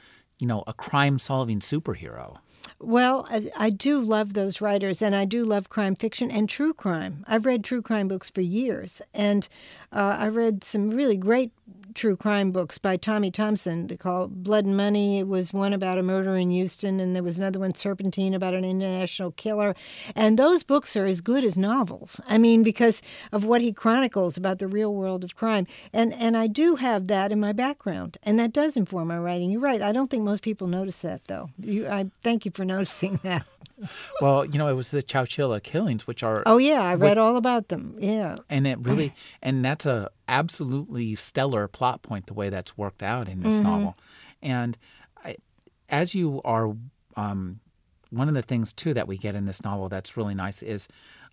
you 0.41 0.47
know, 0.47 0.63
a 0.65 0.73
crime 0.73 1.19
solving 1.19 1.59
superhero. 1.59 2.37
Well, 2.79 3.27
I, 3.29 3.49
I 3.55 3.69
do 3.69 4.01
love 4.01 4.33
those 4.33 4.59
writers, 4.59 5.01
and 5.01 5.15
I 5.15 5.23
do 5.23 5.45
love 5.45 5.69
crime 5.69 5.95
fiction 5.95 6.31
and 6.31 6.49
true 6.49 6.73
crime. 6.73 7.23
I've 7.27 7.45
read 7.45 7.63
true 7.63 7.83
crime 7.83 8.07
books 8.07 8.31
for 8.31 8.41
years, 8.41 9.03
and 9.13 9.47
uh, 9.93 10.17
I 10.19 10.27
read 10.29 10.63
some 10.63 10.89
really 10.89 11.17
great 11.17 11.51
true 11.93 12.15
crime 12.15 12.51
books 12.51 12.77
by 12.77 12.97
Tommy 12.97 13.31
Thompson. 13.31 13.87
They 13.87 13.97
call 13.97 14.27
Blood 14.27 14.65
and 14.65 14.75
Money. 14.77 15.19
It 15.19 15.27
was 15.27 15.53
one 15.53 15.73
about 15.73 15.97
a 15.97 16.03
murder 16.03 16.35
in 16.35 16.49
Houston, 16.49 16.99
and 16.99 17.15
there 17.15 17.23
was 17.23 17.37
another 17.37 17.59
one, 17.59 17.73
Serpentine, 17.73 18.33
about 18.33 18.53
an 18.53 18.65
international 18.65 19.31
killer. 19.31 19.75
And 20.15 20.37
those 20.37 20.63
books 20.63 20.95
are 20.95 21.05
as 21.05 21.21
good 21.21 21.43
as 21.43 21.57
novels. 21.57 22.19
I 22.27 22.37
mean, 22.37 22.63
because 22.63 23.01
of 23.31 23.45
what 23.45 23.61
he 23.61 23.71
chronicles 23.71 24.37
about 24.37 24.59
the 24.59 24.67
real 24.67 24.93
world 24.93 25.23
of 25.23 25.35
crime. 25.35 25.67
And 25.93 26.13
and 26.13 26.37
I 26.37 26.47
do 26.47 26.75
have 26.75 27.07
that 27.07 27.31
in 27.31 27.39
my 27.39 27.53
background, 27.53 28.17
and 28.23 28.39
that 28.39 28.53
does 28.53 28.77
inform 28.77 29.09
my 29.09 29.17
writing. 29.17 29.51
You're 29.51 29.61
right. 29.61 29.81
I 29.81 29.91
don't 29.91 30.09
think 30.09 30.23
most 30.23 30.43
people 30.43 30.67
notice 30.67 30.99
that, 30.99 31.25
though. 31.25 31.49
You, 31.59 31.87
I 31.87 32.09
thank 32.23 32.45
you 32.45 32.51
for 32.51 32.65
noticing 32.75 33.19
that. 33.23 33.45
Well, 34.21 34.45
you 34.45 34.57
know, 34.57 34.67
it 34.67 34.73
was 34.73 34.91
the 34.91 35.01
Chowchilla 35.01 35.61
killings, 35.61 36.05
which 36.07 36.23
are 36.23 36.43
Oh 36.45 36.57
yeah, 36.57 36.82
I 36.82 36.95
read 36.95 37.17
all 37.17 37.38
about 37.38 37.69
them. 37.69 37.95
Yeah. 37.99 38.36
and 38.49 38.67
it 38.67 38.79
really 38.79 39.13
and 39.41 39.63
that's 39.63 39.86
a 39.86 40.09
absolutely 40.27 41.15
stellar 41.15 41.67
plot 41.67 42.01
point 42.01 42.27
the 42.27 42.34
way 42.34 42.49
that's 42.49 42.77
worked 42.77 43.03
out 43.03 43.27
in 43.27 43.41
this 43.43 43.59
novel 43.59 43.95
and 44.41 44.77
I, 45.23 45.36
as 45.89 46.15
you 46.15 46.41
are 46.45 46.73
um, 47.17 47.59
one 48.09 48.27
of 48.29 48.34
the 48.34 48.41
things 48.41 48.71
too 48.73 48.93
that 48.93 49.07
we 49.07 49.17
get 49.17 49.36
in 49.36 49.45
this 49.45 49.63
novel 49.63 49.89
that's 49.89 50.15
really 50.15 50.34
nice 50.36 50.61
is 50.63 50.88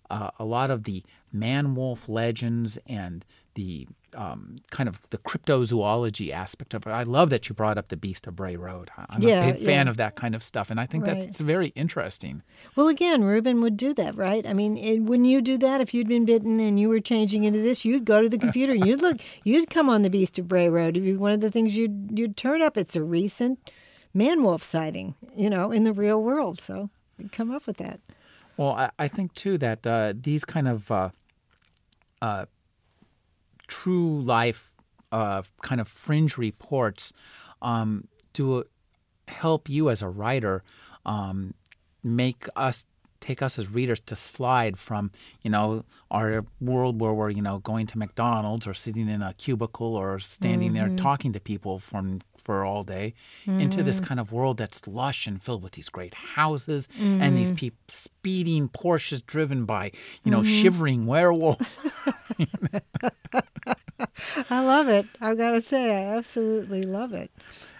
uh, 0.09 0.31
a 0.37 0.43
lot 0.45 0.69
of 0.71 0.83
the 0.83 1.03
man 1.31 1.75
wolf 1.75 2.09
legends 2.09 2.77
and 2.87 3.25
the 3.55 3.87
um, 4.15 4.55
kind 4.71 4.89
of 4.89 4.99
the 5.09 5.17
cryptozoology 5.17 6.31
aspect 6.31 6.73
of 6.73 6.85
it. 6.87 6.89
I 6.89 7.03
love 7.03 7.29
that 7.29 7.49
you 7.49 7.55
brought 7.55 7.77
up 7.77 7.89
the 7.89 7.97
Beast 7.97 8.27
of 8.27 8.35
Bray 8.35 8.55
Road. 8.55 8.89
I'm 8.97 9.21
Yeah, 9.21 9.45
a 9.45 9.53
big 9.53 9.65
fan 9.65 9.87
of 9.87 9.97
that 9.97 10.15
kind 10.15 10.35
of 10.35 10.43
stuff, 10.43 10.69
and 10.71 10.79
I 10.79 10.85
think 10.85 11.05
Right. 11.05 11.21
that's 11.21 11.39
very 11.39 11.67
interesting. 11.75 12.41
Well, 12.75 12.87
again, 12.87 13.23
Reuben 13.23 13.61
would 13.61 13.77
do 13.77 13.93
that, 13.93 14.15
right? 14.15 14.45
I 14.45 14.53
mean, 14.53 14.77
it, 14.77 14.99
wouldn't 14.99 15.27
you 15.29 15.41
do 15.41 15.57
that 15.59 15.81
if 15.81 15.93
you'd 15.93 16.07
been 16.07 16.25
bitten 16.25 16.59
and 16.59 16.79
you 16.79 16.89
were 16.89 16.99
changing 16.99 17.43
into 17.43 17.59
this? 17.61 17.85
You'd 17.85 18.05
go 18.05 18.21
to 18.21 18.29
the 18.29 18.37
computer 18.37 18.73
and 18.73 18.85
you'd 18.85 19.01
look. 19.01 19.17
You'd 19.43 19.69
come 19.69 19.89
on 19.89 20.01
the 20.01 20.09
Beast 20.09 20.37
of 20.39 20.47
Bray 20.47 20.69
Road. 20.69 20.97
It'd 20.97 21.03
be 21.03 21.15
one 21.15 21.31
of 21.31 21.41
the 21.41 21.51
things 21.51 21.75
you'd 21.77 22.17
you'd 22.17 22.35
turn 22.37 22.61
up. 22.61 22.77
It's 22.77 22.95
a 22.95 23.03
recent 23.03 23.71
man 24.13 24.43
wolf 24.43 24.63
sighting, 24.63 25.15
you 25.35 25.49
know, 25.49 25.71
in 25.71 25.83
the 25.83 25.93
real 25.93 26.21
world. 26.21 26.59
So 26.61 26.89
you'd 27.17 27.31
come 27.31 27.51
up 27.51 27.65
with 27.67 27.77
that. 27.77 27.99
Well, 28.57 28.71
I, 28.71 28.89
I 28.99 29.07
think 29.07 29.33
too 29.33 29.57
that 29.59 29.85
uh, 29.87 30.13
these 30.19 30.43
kind 30.45 30.67
of 30.67 30.91
uh, 30.91 31.09
uh, 32.21 32.45
true 33.69 34.21
life 34.21 34.71
uh, 35.11 35.43
kind 35.61 35.79
of 35.79 35.87
fringe 35.87 36.37
reports 36.37 37.13
um, 37.61 38.07
do 38.33 38.65
help 39.27 39.69
you 39.69 39.89
as 39.89 40.01
a 40.01 40.09
writer 40.09 40.63
um, 41.05 41.53
make 42.03 42.47
us 42.55 42.85
take 43.19 43.41
us 43.41 43.59
as 43.59 43.69
readers 43.69 43.99
to 43.99 44.15
slide 44.15 44.77
from 44.77 45.11
you 45.41 45.49
know 45.49 45.83
our 46.11 46.45
world 46.59 46.99
where 47.01 47.13
we're 47.13 47.29
you 47.29 47.41
know 47.41 47.59
going 47.59 47.85
to 47.87 47.97
McDonald's 47.97 48.65
or 48.65 48.73
sitting 48.73 49.07
in 49.09 49.21
a 49.21 49.33
cubicle 49.33 49.95
or 49.95 50.19
standing 50.19 50.73
there 50.73 50.89
talking 50.89 51.33
to 51.33 51.39
people 51.39 51.79
from 51.79 52.21
for 52.37 52.63
all 52.65 52.83
day 52.83 53.13
into 53.45 53.83
this 53.83 53.99
kind 53.99 54.19
of 54.19 54.31
world 54.31 54.57
that's 54.57 54.87
lush 54.87 55.27
and 55.27 55.41
filled 55.41 55.61
with 55.63 55.73
these 55.73 55.89
great 55.89 56.13
houses 56.13 56.87
and 56.99 57.37
these 57.37 57.51
peop 57.51 57.75
speeding 57.87 58.69
Porsches 58.69 59.25
driven 59.25 59.65
by 59.65 59.91
you 60.23 60.31
know 60.31 60.43
shivering 60.43 61.05
werewolves. 61.05 61.79
I 64.49 64.63
love 64.65 64.87
it. 64.87 65.05
I've 65.21 65.37
got 65.37 65.51
to 65.51 65.61
say, 65.61 65.95
I 65.95 66.15
absolutely 66.17 66.83
love 66.83 67.13
it. 67.13 67.31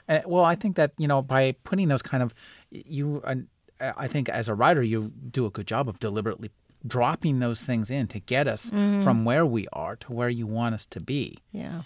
Uh, 0.08 0.22
well, 0.26 0.44
I 0.44 0.56
think 0.56 0.76
that 0.76 0.92
you 0.98 1.08
know 1.08 1.22
by 1.22 1.54
putting 1.64 1.88
those 1.88 2.02
kind 2.02 2.24
of 2.24 2.34
you, 2.72 3.22
uh, 3.24 3.36
I 3.80 4.08
think 4.08 4.30
as 4.30 4.48
a 4.48 4.54
writer 4.54 4.84
you 4.84 5.12
do 5.32 5.46
a 5.46 5.50
good 5.50 5.68
job 5.68 5.88
of 5.88 6.00
deliberately 6.00 6.52
dropping 6.86 7.40
those 7.40 7.64
things 7.64 7.90
in 7.90 8.08
to 8.08 8.20
get 8.20 8.48
us 8.48 8.70
from 8.70 9.26
where 9.26 9.46
we 9.46 9.68
are 9.74 9.96
to 9.98 10.14
where 10.14 10.30
you 10.30 10.48
want 10.48 10.76
us 10.76 10.86
to 10.88 11.00
be. 11.00 11.38
Yeah. 11.52 11.82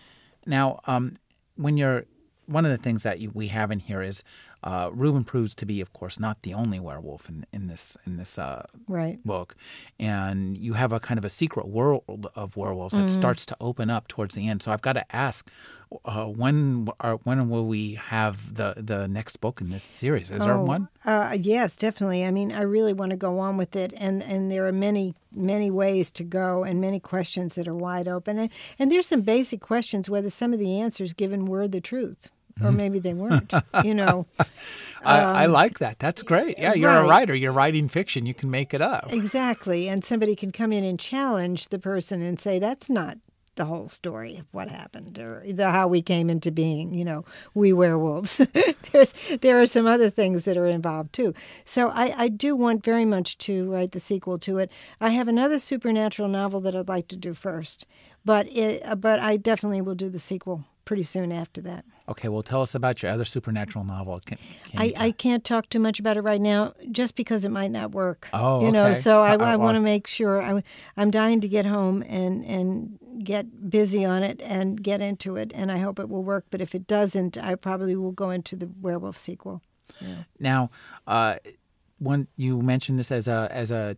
Now, 0.46 0.80
um, 0.86 1.18
when 1.56 1.78
you're 1.78 2.06
one 2.46 2.66
of 2.66 2.72
the 2.72 2.78
things 2.78 3.04
that 3.04 3.20
you, 3.20 3.32
we 3.34 3.48
have 3.48 3.72
in 3.72 3.80
here 3.80 4.02
is 4.02 4.24
uh, 4.64 4.90
Reuben 4.94 5.24
proves 5.24 5.54
to 5.56 5.66
be, 5.66 5.82
of 5.82 5.92
course, 5.94 6.20
not 6.20 6.42
the 6.44 6.54
only 6.54 6.80
werewolf 6.80 7.30
in, 7.30 7.46
in 7.52 7.68
this 7.68 7.98
in 8.06 8.18
this 8.18 8.38
uh, 8.38 8.66
Right. 8.88 9.20
book, 9.26 9.56
and 10.00 10.58
you 10.58 10.74
have 10.74 10.92
a 10.92 11.00
kind 11.00 11.18
of 11.18 11.26
a 11.26 11.30
secret 11.30 11.68
world 11.68 12.28
of 12.36 12.56
werewolves 12.58 12.96
that 12.96 13.10
starts 13.10 13.46
to 13.48 13.58
open 13.60 13.90
up 13.90 14.08
towards 14.08 14.36
the 14.36 14.48
end. 14.48 14.62
So 14.64 14.72
I've 14.72 14.82
got 14.82 14.94
to 14.94 15.16
ask, 15.16 15.50
uh, 16.06 16.26
when 16.26 16.88
are, 17.00 17.16
when 17.24 17.50
will 17.50 17.66
we 17.66 17.96
have 17.96 18.56
the 18.56 18.74
the 18.78 19.08
next 19.08 19.38
book 19.42 19.62
in 19.62 19.70
this 19.70 19.84
series? 19.84 20.30
Is 20.32 20.44
there 20.44 20.54
Oh, 20.58 20.64
one? 20.64 20.88
Uh, 21.06 21.38
yes, 21.40 21.76
definitely. 21.78 22.24
I 22.26 22.32
mean, 22.32 22.52
I 22.52 22.62
really 22.62 22.94
want 22.94 23.12
to 23.12 23.18
go 23.18 23.40
on 23.40 23.58
with 23.58 23.76
it, 23.76 23.94
and 23.98 24.24
and 24.24 24.50
there 24.52 24.66
are 24.68 24.72
many 24.72 25.14
many 25.36 25.72
ways 25.72 26.12
to 26.12 26.24
go, 26.24 26.64
and 26.64 26.80
many 26.80 27.00
questions 27.00 27.56
that 27.56 27.68
are 27.68 27.76
wide 27.76 28.08
open, 28.08 28.40
and 28.40 28.50
and 28.80 28.92
there's 28.92 29.08
some 29.08 29.22
basic 29.22 29.60
questions 29.62 30.10
whether 30.10 30.30
some 30.30 30.54
of 30.54 30.60
the 30.60 30.80
answers 30.80 31.14
given 31.14 31.46
were 31.46 31.68
the 31.68 31.82
truth, 31.82 32.30
or 32.62 32.72
maybe 32.72 33.00
they 33.00 33.14
weren't. 33.14 33.54
you 33.84 33.94
know, 33.94 34.26
I, 35.04 35.20
I 35.20 35.46
um, 35.46 35.52
like 35.52 35.80
that. 35.80 36.00
That's 36.00 36.22
great. 36.22 36.58
Yeah, 36.58 36.74
you're 36.74 36.92
a 36.92 37.08
writer. 37.08 37.36
You're 37.36 37.52
writing 37.52 37.88
fiction. 37.90 38.26
You 38.26 38.34
can 38.34 38.52
make 38.52 38.74
it 38.74 38.82
up. 38.82 39.12
exactly. 39.12 39.88
And 39.88 40.04
somebody 40.04 40.36
can 40.36 40.52
come 40.52 40.72
in 40.72 40.84
and 40.84 41.00
challenge 41.00 41.70
the 41.70 41.80
person 41.80 42.22
and 42.22 42.40
say 42.40 42.60
that's 42.60 42.90
not 42.90 43.18
the 43.56 43.66
whole 43.66 43.88
story 43.88 44.38
of 44.38 44.46
what 44.52 44.68
happened 44.68 45.20
or 45.20 45.44
the 45.48 45.70
how 45.70 45.88
we 45.88 46.02
came 46.02 46.30
into 46.30 46.52
being 46.52 46.94
you 46.94 47.06
know 47.06 47.24
we 47.54 47.72
werewolves 47.72 48.38
there's 48.92 49.14
there 49.42 49.62
are 49.62 49.68
some 49.68 49.86
other 49.86 50.10
things 50.10 50.44
that 50.44 50.58
are 50.58 50.66
involved 50.66 51.14
too 51.14 51.34
so 51.64 51.90
I, 51.90 52.24
I 52.24 52.28
do 52.30 52.56
want 52.56 52.84
very 52.84 53.06
much 53.06 53.38
to 53.40 53.72
write 53.72 53.92
the 53.92 54.00
sequel 54.00 54.40
to 54.40 54.58
it 54.58 54.72
i 55.00 55.10
have 55.10 55.28
another 55.28 55.60
supernatural 55.60 56.30
novel 56.30 56.62
that 56.62 56.76
i'd 56.76 56.88
like 56.88 57.08
to 57.10 57.16
do 57.16 57.34
first 57.34 57.86
but 58.26 58.48
it, 58.50 59.00
but 59.00 59.20
i 59.20 59.38
definitely 59.38 59.82
will 59.82 59.96
do 59.96 60.10
the 60.10 60.20
sequel 60.20 60.66
pretty 60.86 61.04
soon 61.04 61.32
after 61.32 61.62
that 61.62 61.86
Okay, 62.10 62.28
well, 62.28 62.44
tell 62.44 62.62
us 62.62 62.76
about 62.76 63.02
your 63.02 63.12
other 63.12 63.24
supernatural 63.24 63.86
novel. 63.86 64.20
Can, 64.26 64.38
can 64.66 64.82
I, 64.82 64.94
I 64.98 65.12
can't 65.12 65.44
talk 65.44 65.70
too 65.70 65.80
much 65.80 66.00
about 66.02 66.18
it 66.18 66.22
right 66.22 66.42
now, 66.42 66.74
just 66.92 67.16
because 67.16 67.46
it 67.46 67.50
might 67.50 67.72
not 67.72 67.92
work. 67.92 68.28
Oh, 68.34 68.66
you 68.66 68.74
know. 68.74 68.94
So 68.94 69.22
I, 69.22 69.36
Uh, 69.36 69.38
I 69.38 69.54
uh, 69.54 69.58
want 69.58 69.76
to 69.78 69.80
make 69.80 70.06
sure. 70.08 70.42
I, 70.42 70.62
I'm 70.98 71.12
dying 71.12 71.40
to 71.42 71.48
get 71.48 71.66
home 71.66 72.04
and 72.04 72.44
and 72.44 73.00
get 73.24 73.70
busy 73.70 74.04
on 74.04 74.22
it 74.22 74.42
and 74.42 74.84
get 74.84 75.00
into 75.00 75.38
it, 75.38 75.54
and 75.56 75.72
I 75.72 75.78
hope 75.78 75.98
it 75.98 76.10
will 76.10 76.24
work. 76.24 76.46
But 76.50 76.60
if 76.60 76.76
it 76.76 76.88
doesn't, 76.88 77.38
I 77.38 77.56
probably 77.56 77.96
will 77.96 78.12
go 78.12 78.32
into 78.32 78.58
the 78.58 78.70
werewolf 78.82 79.18
sequel. 79.18 79.62
Now, 80.40 80.72
uh, 81.08 81.36
one 82.00 82.28
you 82.36 82.62
mentioned 82.62 83.00
this 83.00 83.12
as 83.12 83.30
a 83.30 83.48
as 83.50 83.72
a 83.72 83.96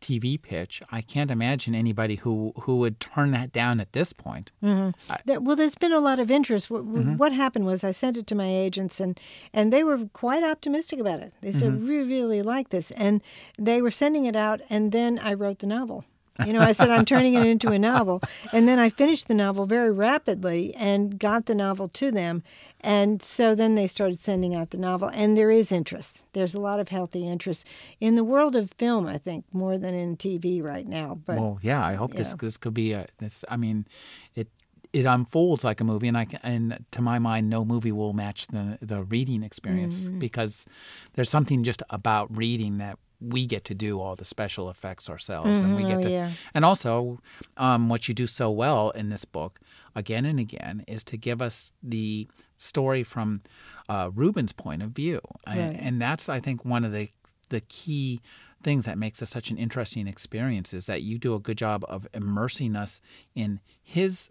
TV 0.00 0.40
pitch. 0.40 0.82
I 0.90 1.00
can't 1.00 1.30
imagine 1.30 1.74
anybody 1.74 2.16
who 2.16 2.52
who 2.62 2.76
would 2.76 3.00
turn 3.00 3.30
that 3.32 3.52
down 3.52 3.80
at 3.80 3.92
this 3.92 4.12
point. 4.12 4.52
Mm-hmm. 4.62 5.12
I, 5.12 5.38
well, 5.38 5.56
there's 5.56 5.74
been 5.74 5.92
a 5.92 6.00
lot 6.00 6.18
of 6.18 6.30
interest. 6.30 6.70
What, 6.70 6.84
mm-hmm. 6.84 7.16
what, 7.16 7.32
happened 7.32 7.66
was 7.66 7.84
I 7.84 7.90
sent 7.90 8.16
it 8.16 8.26
to 8.28 8.34
my 8.34 8.48
agents, 8.48 9.00
and 9.00 9.18
and 9.52 9.72
they 9.72 9.84
were 9.84 10.06
quite 10.12 10.42
optimistic 10.42 11.00
about 11.00 11.20
it. 11.20 11.32
They 11.40 11.52
said 11.52 11.72
mm-hmm. 11.72 11.88
we 11.88 11.98
really 11.98 12.42
like 12.42 12.70
this, 12.70 12.90
and 12.92 13.22
they 13.58 13.82
were 13.82 13.90
sending 13.90 14.24
it 14.24 14.36
out. 14.36 14.60
And 14.70 14.92
then 14.92 15.18
I 15.18 15.34
wrote 15.34 15.58
the 15.60 15.66
novel. 15.66 16.04
You 16.46 16.52
know, 16.52 16.60
I 16.60 16.72
said 16.72 16.90
I'm 16.90 17.04
turning 17.04 17.34
it 17.34 17.44
into 17.44 17.72
a 17.72 17.78
novel. 17.78 18.22
And 18.52 18.68
then 18.68 18.78
I 18.78 18.90
finished 18.90 19.28
the 19.28 19.34
novel 19.34 19.66
very 19.66 19.90
rapidly 19.90 20.74
and 20.74 21.18
got 21.18 21.46
the 21.46 21.54
novel 21.54 21.88
to 21.88 22.10
them. 22.10 22.42
And 22.80 23.20
so 23.22 23.54
then 23.54 23.74
they 23.74 23.86
started 23.86 24.18
sending 24.18 24.54
out 24.54 24.70
the 24.70 24.78
novel. 24.78 25.10
And 25.12 25.36
there 25.36 25.50
is 25.50 25.72
interest. 25.72 26.26
There's 26.32 26.54
a 26.54 26.60
lot 26.60 26.80
of 26.80 26.88
healthy 26.88 27.26
interest 27.26 27.66
in 28.00 28.14
the 28.14 28.24
world 28.24 28.54
of 28.54 28.70
film, 28.72 29.06
I 29.06 29.18
think, 29.18 29.44
more 29.52 29.78
than 29.78 29.94
in 29.94 30.16
TV 30.16 30.64
right 30.64 30.86
now. 30.86 31.18
But 31.24 31.38
Well, 31.38 31.58
yeah, 31.62 31.84
I 31.84 31.94
hope 31.94 32.14
this 32.14 32.34
this 32.34 32.56
could 32.56 32.74
be 32.74 32.92
a 32.92 33.06
this 33.18 33.44
I 33.48 33.56
mean, 33.56 33.86
it 34.34 34.48
it 34.92 35.04
unfolds 35.04 35.64
like 35.64 35.80
a 35.80 35.84
movie, 35.84 36.08
and 36.08 36.16
I 36.16 36.26
and 36.42 36.84
to 36.92 37.02
my 37.02 37.18
mind, 37.18 37.50
no 37.50 37.64
movie 37.64 37.92
will 37.92 38.12
match 38.12 38.46
the 38.46 38.78
the 38.80 39.02
reading 39.02 39.42
experience 39.42 40.04
mm-hmm. 40.04 40.18
because 40.18 40.66
there's 41.14 41.30
something 41.30 41.62
just 41.62 41.82
about 41.90 42.34
reading 42.34 42.78
that 42.78 42.98
we 43.20 43.46
get 43.46 43.64
to 43.64 43.74
do 43.74 44.00
all 44.00 44.14
the 44.14 44.24
special 44.24 44.70
effects 44.70 45.10
ourselves, 45.10 45.58
mm-hmm. 45.58 45.66
and 45.66 45.76
we 45.76 45.82
get 45.82 45.98
oh, 45.98 46.02
to, 46.02 46.10
yeah. 46.10 46.30
and 46.54 46.64
also 46.64 47.18
um, 47.56 47.88
what 47.88 48.08
you 48.08 48.14
do 48.14 48.26
so 48.26 48.50
well 48.50 48.90
in 48.90 49.08
this 49.08 49.24
book, 49.24 49.60
again 49.94 50.24
and 50.24 50.38
again, 50.38 50.84
is 50.86 51.02
to 51.04 51.16
give 51.16 51.42
us 51.42 51.72
the 51.82 52.28
story 52.56 53.02
from 53.02 53.42
uh, 53.88 54.10
Reuben's 54.14 54.52
point 54.52 54.82
of 54.82 54.90
view, 54.90 55.20
right. 55.46 55.56
and 55.56 56.00
that's 56.00 56.28
I 56.28 56.40
think 56.40 56.64
one 56.64 56.84
of 56.84 56.92
the 56.92 57.10
the 57.48 57.60
key 57.62 58.20
things 58.62 58.84
that 58.84 58.98
makes 58.98 59.20
this 59.20 59.30
such 59.30 59.50
an 59.50 59.58
interesting 59.58 60.06
experience 60.06 60.74
is 60.74 60.86
that 60.86 61.02
you 61.02 61.18
do 61.18 61.34
a 61.34 61.38
good 61.38 61.58
job 61.58 61.84
of 61.88 62.06
immersing 62.12 62.76
us 62.76 63.00
in 63.34 63.60
his 63.82 64.30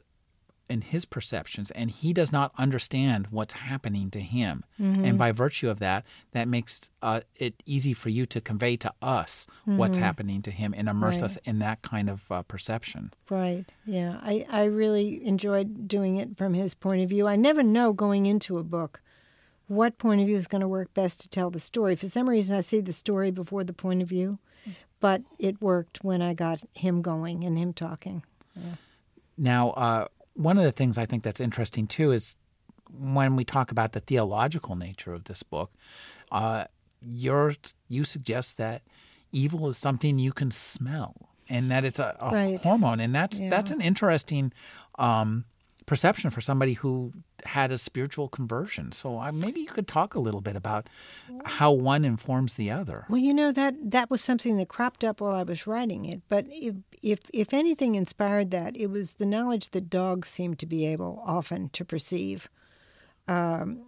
in 0.70 0.82
his 0.82 1.05
perceptions 1.05 1.72
and 1.72 1.89
he 1.91 2.13
does 2.13 2.32
not 2.32 2.51
understand 2.57 3.28
what's 3.30 3.53
happening 3.53 4.09
to 4.11 4.20
him 4.20 4.63
mm-hmm. 4.80 5.05
and 5.05 5.18
by 5.18 5.32
virtue 5.32 5.70
of 5.70 5.80
that 5.80 6.05
that 6.32 6.47
makes 6.47 6.89
uh, 7.01 7.22
it 7.36 7.61
easy 7.65 7.93
for 7.93 8.09
you 8.09 8.26
to 8.26 8.41
convey 8.41 8.76
to 8.76 8.91
us 9.01 9.47
mm-hmm. 9.61 9.78
what's 9.78 9.97
happening 9.97 10.41
to 10.41 10.51
him 10.51 10.74
and 10.78 10.89
immerse 10.89 11.22
right. 11.22 11.24
us 11.24 11.38
in 11.45 11.59
that 11.59 11.82
kind 11.82 12.09
of 12.09 12.32
uh, 12.32 12.41
perception 12.43 13.11
right 13.30 13.65
yeah 13.86 14.20
I, 14.22 14.45
I 14.49 14.65
really 14.65 15.26
enjoyed 15.26 15.88
doing 15.88 16.18
it 16.18 16.38
from 16.38 16.53
his 16.53 16.74
point 16.74 17.01
of 17.03 17.09
view 17.09 17.28
i 17.28 17.36
never 17.36 17.63
know 17.63 17.93
going 17.93 18.26
into 18.26 18.57
a 18.57 18.63
book 18.63 19.01
what 19.68 19.97
point 19.97 20.22
of 20.22 20.28
view 20.28 20.38
is 20.38 20.47
going 20.47 20.61
to 20.61 20.68
work 20.68 20.93
best 20.93 21.22
to 21.22 21.30
tell 21.30 21.49
the 21.49 21.59
story 21.59 21.95
for 21.95 22.07
some 22.07 22.30
reason 22.30 22.55
i 22.55 22.61
see 22.61 22.82
the 22.82 22.93
story 22.93 23.32
before 23.32 23.63
the 23.63 23.74
point 23.74 24.01
of 24.01 24.09
view 24.09 24.39
but 24.99 25.22
it 25.39 25.61
worked 25.61 26.03
when 26.03 26.22
i 26.22 26.34
got 26.34 26.61
him 26.74 27.01
going 27.01 27.43
and 27.43 27.57
him 27.57 27.74
talking 27.74 28.24
yeah. 28.55 28.76
now 29.38 29.70
uh, 29.72 30.07
one 30.38 30.57
of 30.57 30.63
the 30.63 30.71
things 30.71 30.97
I 30.97 31.05
think 31.05 31.23
that's 31.23 31.39
interesting 31.39 31.88
too 31.88 32.11
is 32.11 32.38
when 32.89 33.35
we 33.35 33.43
talk 33.43 33.71
about 33.71 33.91
the 33.91 33.99
theological 33.99 34.75
nature 34.75 35.13
of 35.13 35.25
this 35.25 35.43
book, 35.43 35.71
uh, 36.31 36.65
you 37.01 37.55
you 37.89 38.03
suggest 38.03 38.57
that 38.57 38.81
evil 39.31 39.67
is 39.67 39.77
something 39.77 40.19
you 40.19 40.31
can 40.31 40.51
smell 40.51 41.29
and 41.49 41.69
that 41.69 41.83
it's 41.83 41.99
a, 41.99 42.15
a 42.19 42.29
right. 42.29 42.61
hormone, 42.61 42.99
and 42.99 43.13
that's 43.13 43.39
yeah. 43.39 43.49
that's 43.49 43.71
an 43.71 43.81
interesting 43.81 44.53
um, 44.99 45.45
perception 45.88 46.29
for 46.29 46.41
somebody 46.41 46.73
who 46.73 47.13
had 47.45 47.71
a 47.71 47.77
spiritual 47.77 48.27
conversion. 48.27 48.91
So 48.91 49.19
uh, 49.19 49.31
maybe 49.31 49.61
you 49.61 49.67
could 49.67 49.88
talk 49.88 50.13
a 50.13 50.19
little 50.19 50.41
bit 50.41 50.55
about 50.55 50.88
how 51.45 51.71
one 51.71 52.05
informs 52.05 52.55
the 52.55 52.69
other. 52.69 53.05
Well, 53.09 53.21
you 53.21 53.33
know 53.33 53.51
that 53.53 53.73
that 53.89 54.11
was 54.11 54.21
something 54.21 54.57
that 54.57 54.67
cropped 54.67 55.03
up 55.03 55.21
while 55.21 55.33
I 55.33 55.43
was 55.43 55.65
writing 55.65 56.05
it. 56.05 56.21
But 56.29 56.45
if 56.49 56.75
if, 57.01 57.19
if 57.33 57.53
anything 57.53 57.95
inspired 57.95 58.51
that, 58.51 58.75
it 58.75 58.88
was 58.88 59.13
the 59.13 59.25
knowledge 59.25 59.69
that 59.69 59.89
dogs 59.89 60.29
seem 60.29 60.55
to 60.55 60.65
be 60.65 60.85
able 60.85 61.23
often 61.25 61.69
to 61.69 61.85
perceive 61.85 62.49
um, 63.27 63.83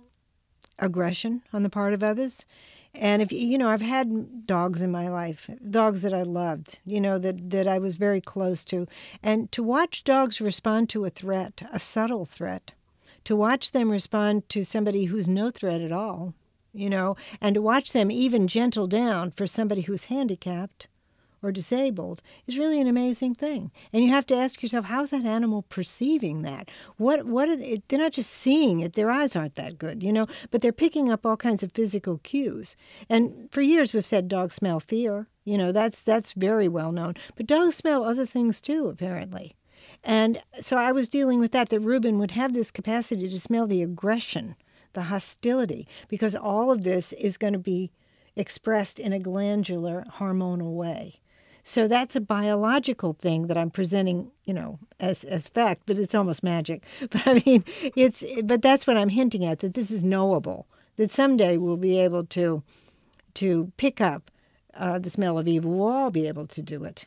aggression 0.78 1.42
on 1.52 1.64
the 1.64 1.70
part 1.70 1.94
of 1.94 2.04
others. 2.04 2.46
And 2.94 3.22
if 3.22 3.32
you 3.32 3.58
know, 3.58 3.70
I've 3.70 3.82
had 3.82 4.46
dogs 4.46 4.82
in 4.82 4.92
my 4.92 5.08
life, 5.08 5.50
dogs 5.70 6.02
that 6.02 6.14
I 6.14 6.24
loved, 6.24 6.80
you 6.86 7.00
know, 7.00 7.18
that 7.20 7.50
that 7.52 7.68
I 7.68 7.80
was 7.80 7.96
very 7.96 8.20
close 8.20 8.66
to, 8.66 8.88
and 9.24 9.52
to 9.52 9.64
watch 9.64 10.04
dogs 10.04 10.42
respond 10.42 10.90
to 10.90 11.06
a 11.06 11.10
threat, 11.10 11.62
a 11.72 11.80
subtle 11.80 12.26
threat, 12.26 12.74
to 13.24 13.36
watch 13.36 13.72
them 13.72 13.92
respond 13.92 14.50
to 14.50 14.64
somebody 14.66 15.06
who's 15.06 15.28
no 15.28 15.50
threat 15.50 15.82
at 15.82 15.92
all, 15.92 16.34
you 16.74 16.90
know, 16.90 17.16
and 17.40 17.54
to 17.56 17.62
watch 17.62 17.94
them 17.94 18.12
even 18.12 18.48
gentle 18.48 18.88
down 18.88 19.32
for 19.32 19.48
somebody 19.48 19.82
who's 19.82 20.06
handicapped 20.06 20.88
or 21.42 21.52
disabled 21.52 22.22
is 22.48 22.58
really 22.58 22.82
an 22.82 22.88
amazing 22.88 23.34
thing. 23.34 23.72
And 23.94 24.04
you 24.04 24.10
have 24.10 24.26
to 24.28 24.36
ask 24.36 24.62
yourself, 24.62 24.86
how's 24.86 25.12
that 25.12 25.26
animal 25.26 25.64
perceiving 25.64 26.42
that? 26.44 26.70
What 26.98 27.26
what 27.26 27.50
are 27.50 27.56
they, 27.56 27.82
they're 27.88 28.00
not 28.00 28.14
just 28.14 28.32
seeing 28.32 28.80
it; 28.80 28.94
their 28.94 29.12
eyes 29.12 29.36
aren't 29.36 29.56
that 29.56 29.78
good, 29.78 30.04
you 30.04 30.14
know, 30.14 30.28
but 30.52 30.62
they're 30.62 30.72
picking 30.72 31.12
up 31.12 31.26
all 31.26 31.38
kinds 31.38 31.64
of 31.64 31.72
physical 31.72 32.20
cues. 32.20 32.76
And 33.10 33.50
for 33.52 33.62
years, 33.62 33.94
we've 33.94 34.06
said 34.06 34.28
dogs 34.28 34.56
smell 34.56 34.80
fear. 34.80 35.28
You 35.46 35.58
know, 35.58 35.72
that's 35.72 36.02
that's 36.02 36.34
very 36.34 36.68
well 36.68 36.92
known. 36.92 37.16
But 37.36 37.48
dogs 37.48 37.76
smell 37.76 38.04
other 38.04 38.26
things 38.26 38.62
too, 38.62 38.88
apparently. 38.88 39.56
And 40.04 40.42
so 40.60 40.78
I 40.78 40.92
was 40.92 41.10
dealing 41.10 41.40
with 41.40 41.52
that. 41.54 41.70
That 41.70 41.80
Reuben 41.80 42.20
would 42.20 42.32
have 42.32 42.54
this 42.54 42.72
capacity 42.72 43.30
to 43.30 43.40
smell 43.40 43.68
the 43.68 43.82
aggression, 43.82 44.56
the 44.94 45.04
hostility, 45.04 45.88
because 46.08 46.36
all 46.36 46.72
of 46.72 46.84
this 46.84 47.14
is 47.14 47.38
going 47.38 47.54
to 47.54 47.60
be 47.60 47.92
expressed 48.36 49.00
in 49.00 49.14
a 49.14 49.20
glandular 49.20 50.06
hormonal 50.18 50.74
way. 50.74 51.20
So 51.64 51.88
that's 51.88 52.16
a 52.16 52.22
biological 52.22 53.14
thing 53.14 53.48
that 53.48 53.58
I'm 53.58 53.70
presenting, 53.70 54.32
you 54.46 54.54
know, 54.54 54.80
as 55.00 55.24
as 55.24 55.48
fact, 55.48 55.84
but 55.86 55.98
it's 55.98 56.16
almost 56.16 56.44
magic. 56.44 56.84
But 57.10 57.22
I 57.26 57.44
mean, 57.46 57.64
it's 57.96 58.24
but 58.44 58.62
that's 58.62 58.88
what 58.88 58.98
I'm 58.98 59.10
hinting 59.10 59.46
at 59.46 59.60
that 59.60 59.74
this 59.74 59.92
is 59.92 60.04
knowable. 60.04 60.68
That 60.98 61.12
someday 61.12 61.58
we'll 61.58 61.78
be 61.78 62.00
able 62.00 62.26
to 62.26 62.64
to 63.36 63.72
pick 63.78 64.02
up 64.02 64.32
uh, 64.74 65.00
the 65.00 65.10
smell 65.10 65.38
of 65.38 65.48
evil. 65.48 65.72
We'll 65.72 65.88
all 65.88 66.12
be 66.12 66.28
able 66.28 66.48
to 66.48 66.62
do 66.62 66.84
it 66.84 67.06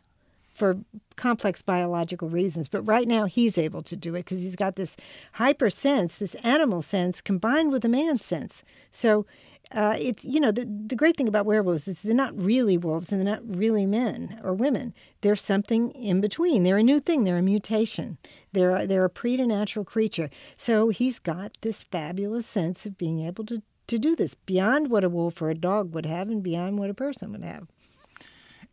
for 0.55 0.77
complex 1.17 1.63
biological 1.63 2.29
reasons. 2.29 2.69
But 2.69 2.83
right 2.83 3.09
now, 3.09 3.25
he's 3.25 3.59
able 3.59 3.83
to 3.83 3.97
do 3.97 4.15
it 4.15 4.21
because 4.21 4.43
he's 4.43 4.57
got 4.57 4.77
this 4.77 4.97
hyper 5.33 5.71
sense, 5.71 6.19
this 6.19 6.35
animal 6.37 6.83
sense, 6.83 7.21
combined 7.21 7.73
with 7.73 7.85
a 7.85 7.89
man 7.89 8.21
sense. 8.21 8.63
So 8.91 9.27
uh, 9.75 9.97
it's 9.99 10.25
you 10.25 10.41
know 10.41 10.53
the 10.53 10.65
the 10.87 10.97
great 10.97 11.17
thing 11.17 11.29
about 11.29 11.47
werewolves 11.47 11.89
is 11.89 12.03
they're 12.03 12.15
not 12.15 12.41
really 12.41 12.77
wolves 12.77 13.13
and 13.13 13.21
they're 13.21 13.35
not 13.35 13.57
really 13.57 13.87
men 13.87 14.41
or 14.43 14.53
women. 14.53 14.95
They're 15.21 15.37
something 15.37 15.91
in 15.93 16.21
between. 16.21 16.63
They're 16.63 16.79
a 16.79 16.83
new 16.83 17.01
thing. 17.01 17.25
They're 17.25 17.39
a 17.39 17.43
mutation. 17.43 18.19
They're 18.53 18.77
a, 18.77 18.87
they're 18.87 19.05
a 19.05 19.11
preternatural 19.11 19.85
creature. 19.85 20.31
So 20.57 20.91
he's 20.91 21.19
got 21.19 21.57
this 21.63 21.83
fabulous 21.83 22.47
sense 22.47 22.87
of 22.87 22.99
being 22.99 23.21
able 23.21 23.45
to 23.47 23.63
to 23.89 23.99
do 23.99 24.17
this 24.17 24.35
beyond 24.47 24.91
what 24.91 25.05
a 25.05 25.09
wolf 25.09 25.43
or 25.43 25.51
a 25.51 25.55
dog 25.55 25.95
would 25.95 26.07
have 26.07 26.29
and 26.29 26.43
beyond 26.43 26.79
what 26.79 26.91
a 26.91 26.95
person 26.95 27.33
would 27.33 27.45
have. 27.45 27.67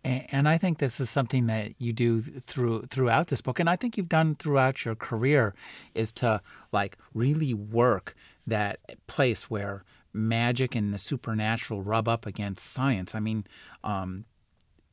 And 0.01 0.47
I 0.47 0.57
think 0.57 0.77
this 0.77 1.01
is 1.01 1.09
something 1.09 1.47
that 1.47 1.73
you 1.77 1.91
do 1.91 2.21
through 2.21 2.83
throughout 2.83 3.27
this 3.27 3.41
book, 3.41 3.59
and 3.59 3.69
I 3.69 3.75
think 3.75 3.97
you've 3.97 4.07
done 4.07 4.35
throughout 4.35 4.85
your 4.85 4.95
career, 4.95 5.53
is 5.93 6.13
to 6.13 6.41
like 6.71 6.97
really 7.13 7.53
work 7.53 8.15
that 8.47 8.79
place 9.07 9.49
where 9.49 9.83
magic 10.13 10.75
and 10.75 10.93
the 10.93 10.97
supernatural 10.97 11.81
rub 11.81 12.07
up 12.07 12.25
against 12.25 12.65
science. 12.65 13.15
I 13.15 13.19
mean, 13.19 13.45
um, 13.83 14.25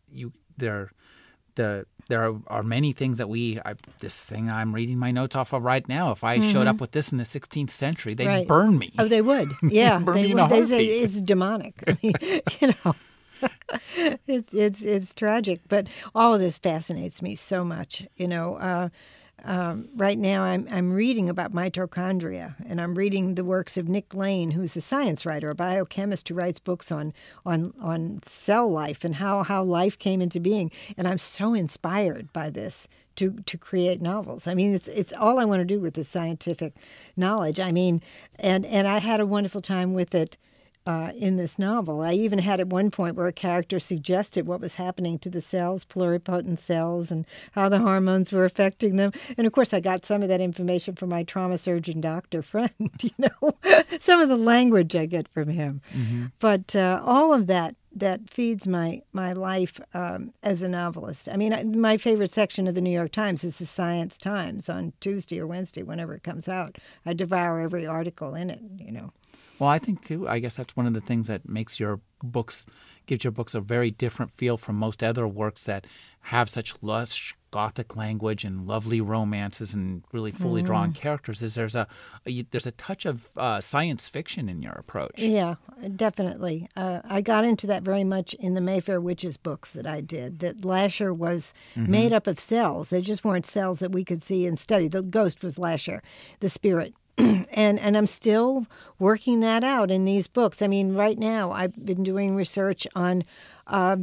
you 0.09 0.33
there 0.57 0.91
the 1.57 1.87
there 2.09 2.23
are, 2.23 2.39
are, 2.47 2.63
many 2.63 2.93
things 2.93 3.19
that 3.19 3.29
we 3.29 3.59
I, 3.65 3.75
this 3.99 4.25
thing 4.25 4.49
I'm 4.49 4.73
reading 4.73 4.99
my 4.99 5.11
notes 5.11 5.35
off 5.35 5.53
of 5.53 5.63
right 5.63 5.87
now. 5.89 6.13
If 6.13 6.23
I 6.23 6.39
mm-hmm. 6.39 6.51
showed 6.51 6.67
up 6.69 6.81
with 6.81 6.93
this 6.93 7.11
in 7.11 7.19
the 7.19 7.25
16th 7.25 7.71
century, 7.71 8.15
they'd 8.15 8.27
right. 8.27 8.47
burn 8.47 8.79
me. 8.79 8.91
Oh, 8.99 9.09
they 9.09 9.23
would. 9.23 9.51
Yeah, 9.63 9.99
burn 9.99 10.15
they 10.15 10.27
me 10.29 10.35
would. 10.35 10.51
They 10.51 10.65
say 10.65 10.85
it's 10.85 11.21
demonic. 11.21 11.83
I 11.87 11.99
mean, 12.03 12.15
you 12.61 12.69
know. 12.85 12.95
it's 14.27 14.55
it's 14.55 14.83
it's 14.83 15.13
tragic, 15.13 15.61
but 15.69 15.89
all 16.15 16.33
of 16.33 16.41
this 16.41 16.57
fascinates 16.57 17.21
me 17.21 17.35
so 17.35 17.65
much. 17.65 18.07
You 18.17 18.29
know, 18.29 18.57
uh, 18.57 18.89
um, 19.47 19.89
right 19.97 20.19
now 20.19 20.43
I'm, 20.43 20.67
I'm 20.71 20.93
reading 20.93 21.29
about 21.31 21.55
mitochondria, 21.55 22.57
and 22.69 22.81
I'm 22.81 22.97
reading 22.97 23.37
the 23.37 23.45
works 23.45 23.77
of 23.77 23.89
Nick 23.89 24.13
Lane, 24.13 24.51
who's 24.51 24.77
a 24.77 24.81
science 24.81 25.25
writer, 25.25 25.51
a 25.51 25.55
biochemist 25.55 26.29
who 26.29 26.35
writes 26.35 26.59
books 26.59 26.91
on, 26.91 27.13
on, 27.45 27.73
on 27.81 28.21
cell 28.25 28.69
life 28.69 29.05
and 29.05 29.15
how, 29.15 29.45
how 29.45 29.63
life 29.63 29.99
came 29.99 30.21
into 30.21 30.41
being. 30.41 30.71
And 30.97 31.07
I'm 31.07 31.19
so 31.19 31.55
inspired 31.55 32.33
by 32.33 32.51
this 32.51 32.89
to, 33.17 33.39
to 33.47 33.57
create 33.57 34.03
novels. 34.03 34.47
I 34.47 34.55
mean, 34.55 34.75
it's, 34.75 34.89
it's 34.89 35.13
all 35.13 35.39
I 35.39 35.45
want 35.45 35.61
to 35.61 35.65
do 35.65 35.81
with 35.81 35.95
this 35.95 36.09
scientific 36.09 36.75
knowledge. 37.17 37.61
I 37.61 37.73
mean, 37.73 38.03
and, 38.39 38.67
and 38.67 38.89
I 38.89 38.99
had 38.99 39.21
a 39.21 39.27
wonderful 39.27 39.63
time 39.63 39.95
with 39.95 40.15
it 40.15 40.37
uh, 40.87 41.11
in 41.17 41.37
this 41.37 41.59
novel. 41.59 42.01
I 42.01 42.13
even 42.13 42.39
had 42.39 42.61
at 42.61 42.69
one 42.69 42.91
point 42.91 43.17
where 43.17 43.27
a 43.27 43.33
character 43.33 43.79
suggested 43.79 44.47
what 44.47 44.61
was 44.61 44.75
happening 44.75 45.19
to 45.21 45.31
the 45.31 45.41
cells, 45.41 45.85
pluripotent 45.85 46.59
cells, 46.59 47.11
and 47.11 47.27
how 47.53 47.69
the 47.69 47.81
hormones 47.81 48.33
were 48.33 48.45
affecting 48.45 48.97
them. 48.97 49.13
And 49.37 49.47
of 49.47 49.53
course, 49.53 49.75
I 49.75 49.81
got 49.81 50.07
some 50.07 50.23
of 50.23 50.29
that 50.29 50.41
information 50.41 50.95
from 50.95 51.11
my 51.11 51.25
trauma 51.25 51.59
surgeon 51.59 52.01
doctor 52.01 52.43
friend. 52.43 52.73
You 53.07 53.11
know, 53.19 53.53
some 54.01 54.21
of 54.21 54.29
the 54.29 54.37
language 54.37 54.97
I 54.97 55.07
get 55.07 55.29
from 55.29 55.49
him. 55.49 55.81
Mm-hmm. 55.95 56.25
But 56.41 56.75
uh, 56.75 57.01
all 57.05 57.33
of 57.33 57.47
that 57.47 57.77
that 57.95 58.29
feeds 58.29 58.69
my 58.69 59.03
my 59.13 59.33
life 59.33 59.81
um, 59.95 60.33
as 60.43 60.63
a 60.63 60.69
novelist. 60.69 61.29
I 61.29 61.37
mean, 61.37 61.53
I, 61.53 61.65
my 61.65 61.97
favorite 61.97 62.33
section 62.33 62.67
of 62.67 62.75
the 62.75 62.81
New 62.81 62.91
York 62.91 63.13
Times 63.13 63.43
is 63.45 63.59
the 63.59 63.67
Science 63.67 64.19
Times 64.19 64.69
on 64.69 64.93
Tuesday 65.01 65.41
or 65.41 65.47
Wednesday, 65.47 65.83
whenever 65.83 66.15
it 66.15 66.23
comes 66.23 66.49
out. 66.49 66.79
I 67.05 67.15
devour 67.15 67.61
every 67.61 67.87
article 67.87 68.35
in 68.35 68.51
it. 68.51 68.61
You 68.79 68.93
know. 68.93 69.13
Well, 69.59 69.71
I 69.71 69.79
think 69.79 70.05
too. 70.05 70.29
I 70.29 70.39
guess 70.39 70.57
that's 70.57 70.77
one 70.77 70.87
of 70.87 70.95
the 70.95 71.01
things 71.01 71.29
that 71.29 71.49
makes 71.49 71.81
your 71.81 72.01
books 72.23 72.67
gives 73.07 73.25
your 73.25 73.31
books 73.31 73.55
a 73.55 73.61
very 73.61 73.91
different 73.91 74.33
feel 74.33 74.57
from 74.57 74.77
most 74.77 75.03
other 75.03 75.29
works 75.29 75.65
that 75.65 75.87
have 76.23 76.51
such 76.51 76.75
lush 76.83 77.37
gothic 77.53 77.97
language 77.97 78.45
and 78.45 78.67
lovely 78.67 79.01
romances 79.01 79.73
and 79.73 80.03
really 80.13 80.33
fully 80.33 80.63
mm. 80.63 80.67
drawn 80.67 80.93
characters. 80.93 81.41
Is 81.41 81.55
there's 81.55 81.75
a, 81.75 81.87
a, 82.27 82.43
there's 82.51 82.67
a 82.67 82.73
touch 82.73 83.07
of 83.07 83.31
uh, 83.37 83.61
science 83.61 84.09
fiction 84.09 84.49
in 84.49 84.61
your 84.61 84.73
approach? 84.73 85.19
Yeah, 85.19 85.55
definitely. 85.95 86.69
Uh, 86.77 87.01
I 87.05 87.21
got 87.21 87.45
into 87.45 87.67
that 87.69 87.83
very 87.83 88.05
much 88.05 88.35
in 88.35 88.55
the 88.55 88.61
Mayfair 88.61 89.01
Witches 89.01 89.37
books 89.37 89.73
that 89.73 89.87
I 89.87 90.01
did. 90.01 90.41
That 90.41 90.65
Lasher 90.65 91.15
was 91.15 91.55
mm-hmm. 91.75 91.91
made 91.91 92.13
up 92.13 92.27
of 92.27 92.41
cells. 92.41 92.91
They 92.91 93.01
just 93.01 93.25
weren't 93.25 93.47
cells 93.47 93.79
that 93.79 93.93
we 93.93 94.05
could 94.05 94.23
see 94.23 94.47
and 94.47 94.59
study. 94.59 94.89
The 94.89 95.03
ghost 95.03 95.43
was 95.45 95.59
Lasher, 95.59 96.03
the 96.41 96.49
spirit 96.49 96.95
and 97.19 97.79
and 97.79 97.97
I'm 97.97 98.07
still 98.07 98.67
working 98.99 99.41
that 99.41 99.65
out 99.65 99.91
in 99.91 100.05
these 100.05 100.27
books. 100.27 100.61
I 100.61 100.67
mean, 100.67 100.95
right 100.95 101.19
now 101.19 101.53
I've 101.53 101.85
been 101.85 102.03
doing 102.03 102.37
research 102.37 102.87
on 102.95 103.23
uh, 103.67 103.97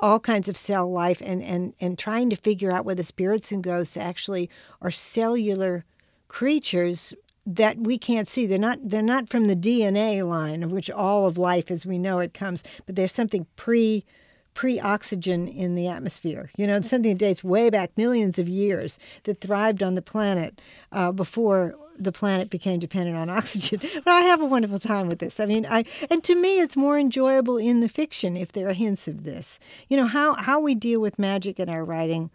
all 0.00 0.20
kinds 0.20 0.48
of 0.48 0.56
cell 0.56 0.90
life 0.90 1.22
and 1.24 1.42
and 1.42 1.74
and 1.80 1.98
trying 1.98 2.30
to 2.30 2.36
figure 2.36 2.72
out 2.72 2.84
whether 2.84 3.02
spirits 3.02 3.52
and 3.52 3.62
ghosts 3.62 3.96
actually 3.96 4.50
are 4.80 4.90
cellular 4.90 5.84
creatures 6.28 7.14
that 7.46 7.78
we 7.78 7.96
can't 7.96 8.26
see. 8.26 8.46
They're 8.46 8.58
not 8.58 8.78
they're 8.82 9.02
not 9.02 9.28
from 9.28 9.44
the 9.44 9.56
DNA 9.56 10.28
line 10.28 10.62
of 10.62 10.72
which 10.72 10.90
all 10.90 11.26
of 11.26 11.38
life 11.38 11.70
as 11.70 11.86
we 11.86 11.98
know 11.98 12.18
it 12.18 12.34
comes, 12.34 12.64
but 12.86 12.96
there's 12.96 13.12
something 13.12 13.46
pre 13.56 14.04
pre-oxygen 14.52 15.46
in 15.46 15.74
the 15.74 15.86
atmosphere. 15.86 16.50
You 16.56 16.66
know, 16.66 16.80
something 16.80 17.12
that 17.12 17.18
dates 17.18 17.44
way 17.44 17.68
back 17.68 17.90
millions 17.94 18.38
of 18.38 18.48
years 18.48 18.98
that 19.24 19.42
thrived 19.42 19.82
on 19.82 19.96
the 19.96 20.02
planet 20.02 20.62
uh, 20.90 21.12
before 21.12 21.74
the 21.98 22.12
planet 22.12 22.50
became 22.50 22.78
dependent 22.78 23.16
on 23.16 23.30
oxygen. 23.38 23.80
But 24.04 24.08
I 24.12 24.20
have 24.22 24.40
a 24.40 24.46
wonderful 24.46 24.78
time 24.78 25.06
with 25.06 25.18
this. 25.18 25.40
I 25.40 25.46
mean, 25.46 25.66
I 25.66 25.84
and 26.10 26.22
to 26.24 26.34
me, 26.34 26.60
it's 26.60 26.76
more 26.76 26.98
enjoyable 26.98 27.56
in 27.56 27.80
the 27.80 27.88
fiction 27.88 28.36
if 28.36 28.52
there 28.52 28.68
are 28.68 28.72
hints 28.72 29.08
of 29.08 29.24
this. 29.24 29.58
You 29.88 29.96
know 29.96 30.06
how 30.06 30.34
how 30.34 30.60
we 30.60 30.74
deal 30.74 31.00
with 31.00 31.18
magic 31.18 31.58
in 31.58 31.68
our 31.68 31.84
writing. 31.84 32.30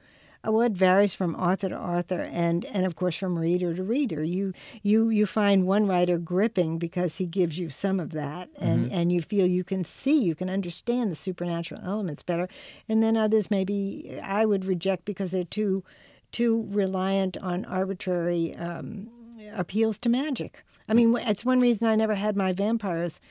Uh, 0.46 0.52
well, 0.52 0.62
it 0.66 0.72
varies 0.72 1.14
from 1.14 1.36
author 1.36 1.70
to 1.70 1.78
author, 1.78 2.22
and 2.32 2.66
and 2.66 2.86
of 2.86 2.96
course 2.96 3.16
from 3.16 3.38
reader 3.38 3.74
to 3.76 3.84
reader. 3.84 4.24
You 4.24 4.54
you 4.82 5.10
you 5.10 5.26
find 5.26 5.68
one 5.68 5.88
writer 5.88 6.18
gripping 6.18 6.78
because 6.78 7.18
he 7.18 7.26
gives 7.26 7.60
you 7.60 7.70
some 7.70 8.00
of 8.00 8.12
that, 8.12 8.50
and 8.58 8.86
mm-hmm. 8.86 8.96
and 8.96 9.12
you 9.12 9.22
feel 9.22 9.46
you 9.46 9.64
can 9.64 9.84
see, 9.84 10.24
you 10.24 10.36
can 10.36 10.50
understand 10.50 11.12
the 11.12 11.16
supernatural 11.16 11.82
elements 11.84 12.24
better, 12.24 12.48
and 12.90 13.04
then 13.04 13.18
others 13.18 13.52
maybe 13.52 14.20
I 14.24 14.46
would 14.46 14.66
reject 14.66 15.06
because 15.06 15.32
they're 15.32 15.44
too 15.44 15.84
too 16.32 16.68
reliant 16.72 17.38
on 17.38 17.66
arbitrary. 17.66 18.56
Um, 18.56 19.10
appeals 19.54 20.00
to 20.00 20.10
magic. 20.10 20.64
I 20.88 20.94
mean, 20.94 21.16
it's 21.16 21.46
one 21.46 21.60
reason 21.60 21.88
I 21.88 21.96
never 21.96 22.16
had 22.16 22.36
my 22.36 22.54
vampires 22.54 23.22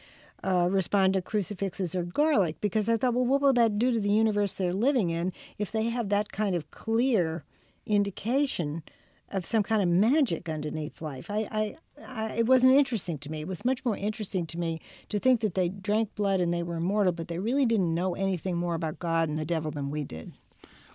uh, 0.43 0.69
respond 0.71 1.15
to 1.15 1.23
crucifixes 1.23 1.95
or 1.95 2.03
garlic 2.03 2.61
because 2.61 2.89
I 2.89 2.97
thought, 2.97 3.15
well, 3.15 3.27
what 3.27 3.43
will 3.43 3.53
that 3.53 3.79
do 3.79 3.93
to 3.93 4.01
the 4.01 4.11
universe 4.11 4.55
they're 4.55 4.73
living 4.73 5.11
in 5.11 5.33
if 5.59 5.71
they 5.71 5.85
have 5.85 6.09
that 6.09 6.33
kind 6.33 6.55
of 6.55 6.71
clear 6.71 7.45
indication 7.87 8.83
of 9.31 9.45
some 9.45 9.63
kind 9.63 9.83
of 9.83 9.89
magic 9.89 10.49
underneath 10.49 11.03
life? 11.03 11.31
I, 11.31 11.49
I, 11.51 11.77
I, 12.07 12.33
it 12.37 12.47
wasn't 12.47 12.73
interesting 12.73 13.19
to 13.19 13.31
me. 13.31 13.43
It 13.43 13.49
was 13.49 13.65
much 13.65 13.85
more 13.85 13.97
interesting 13.97 14.47
to 14.47 14.59
me 14.59 14.81
to 15.11 15.19
think 15.19 15.41
that 15.41 15.55
they 15.55 15.69
drank 15.69 16.15
blood 16.15 16.41
and 16.41 16.55
they 16.55 16.63
were 16.63 16.77
immortal, 16.77 17.13
but 17.13 17.29
they 17.29 17.39
really 17.39 17.67
didn't 17.67 17.95
know 17.95 18.15
anything 18.15 18.57
more 18.57 18.75
about 18.75 18.99
God 18.99 19.29
and 19.29 19.39
the 19.39 19.45
devil 19.45 19.71
than 19.71 19.91
we 19.91 20.05
did. 20.05 20.33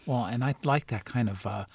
Well, 0.06 0.26
and 0.26 0.44
I 0.44 0.56
like 0.64 0.88
that 0.88 1.06
kind 1.06 1.30
of 1.30 1.46
uh, 1.46 1.66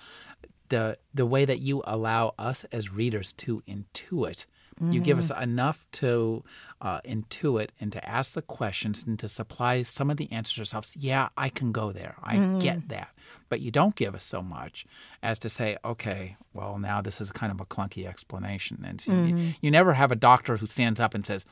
the 0.70 0.98
the 1.12 1.26
way 1.26 1.44
that 1.44 1.60
you 1.60 1.82
allow 1.86 2.34
us 2.38 2.64
as 2.72 2.90
readers 2.90 3.32
to 3.34 3.62
intuit. 3.68 4.46
Mm-hmm. 4.80 4.92
You 4.92 5.00
give 5.00 5.18
us 5.18 5.30
mm-hmm. 5.30 5.42
enough 5.42 5.84
to 5.92 6.42
uh, 6.80 7.00
intuit 7.02 7.68
and 7.78 7.92
to 7.92 8.08
ask 8.08 8.32
the 8.32 8.40
questions 8.40 9.04
and 9.06 9.18
to 9.18 9.28
supply 9.28 9.82
some 9.82 10.08
of 10.08 10.16
the 10.16 10.30
answers 10.32 10.58
ourselves. 10.58 10.96
Yeah, 10.96 11.28
I 11.36 11.50
can 11.50 11.70
go 11.70 11.92
there. 11.92 12.14
I 12.22 12.36
mm-hmm. 12.36 12.60
get 12.60 12.88
that. 12.88 13.12
But 13.50 13.60
you 13.60 13.70
don't 13.70 13.94
give 13.94 14.14
us 14.14 14.22
so 14.22 14.40
much 14.40 14.86
as 15.22 15.38
to 15.40 15.50
say, 15.50 15.76
okay, 15.84 16.36
well, 16.54 16.78
now 16.78 17.02
this 17.02 17.20
is 17.20 17.30
kind 17.30 17.52
of 17.52 17.60
a 17.60 17.66
clunky 17.66 18.06
explanation. 18.06 18.82
And 18.86 19.02
so 19.02 19.12
mm-hmm. 19.12 19.36
you, 19.36 19.54
you 19.60 19.70
never 19.70 19.92
have 19.92 20.10
a 20.10 20.16
doctor 20.16 20.56
who 20.56 20.66
stands 20.66 20.98
up 20.98 21.14
and 21.14 21.26
says, 21.26 21.44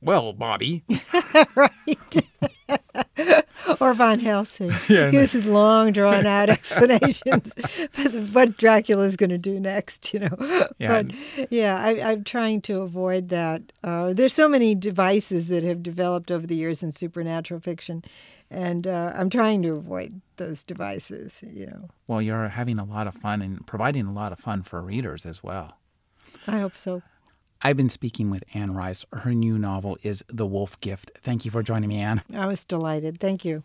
well, 0.00 0.32
Bobby. 0.32 0.82
right. 1.54 2.16
or 3.80 3.94
Van 3.94 4.20
Helsing. 4.20 4.72
Yeah, 4.88 5.10
Gives 5.10 5.32
his 5.32 5.46
long, 5.46 5.92
drawn 5.92 6.26
out 6.26 6.48
explanations 6.48 7.52
what 8.32 8.56
Dracula 8.56 9.04
is 9.04 9.16
going 9.16 9.30
to 9.30 9.38
do 9.38 9.58
next, 9.58 10.12
you 10.14 10.20
know. 10.20 10.68
Yeah. 10.78 11.02
But 11.02 11.50
yeah, 11.50 11.82
I, 11.82 12.12
am 12.12 12.24
trying 12.24 12.60
to 12.62 12.80
avoid 12.80 13.28
that. 13.30 13.62
Uh, 13.82 14.12
there's 14.12 14.32
so 14.32 14.48
many 14.48 14.74
devices 14.74 15.48
that 15.48 15.64
have 15.64 15.82
developed 15.82 16.30
over 16.30 16.46
the 16.46 16.54
years 16.54 16.82
in 16.82 16.92
supernatural 16.92 17.60
fiction, 17.60 18.04
and 18.50 18.86
uh, 18.86 19.12
I'm 19.14 19.30
trying 19.30 19.62
to 19.62 19.70
avoid 19.74 20.20
those 20.36 20.62
devices, 20.62 21.42
you 21.50 21.66
know. 21.66 21.88
Well, 22.06 22.22
you're 22.22 22.48
having 22.48 22.78
a 22.78 22.84
lot 22.84 23.06
of 23.06 23.14
fun 23.14 23.42
and 23.42 23.66
providing 23.66 24.06
a 24.06 24.12
lot 24.12 24.32
of 24.32 24.38
fun 24.38 24.62
for 24.62 24.80
readers 24.82 25.26
as 25.26 25.42
well. 25.42 25.78
I 26.46 26.58
hope 26.58 26.76
so. 26.76 27.02
I've 27.66 27.76
been 27.76 27.88
speaking 27.88 28.30
with 28.30 28.44
Anne 28.54 28.74
Rice. 28.74 29.04
Her 29.12 29.34
new 29.34 29.58
novel 29.58 29.98
is 30.04 30.22
The 30.28 30.46
Wolf 30.46 30.78
Gift. 30.78 31.10
Thank 31.24 31.44
you 31.44 31.50
for 31.50 31.64
joining 31.64 31.88
me, 31.88 31.98
Anne. 31.98 32.22
I 32.32 32.46
was 32.46 32.64
delighted. 32.64 33.18
Thank 33.18 33.44
you. 33.44 33.64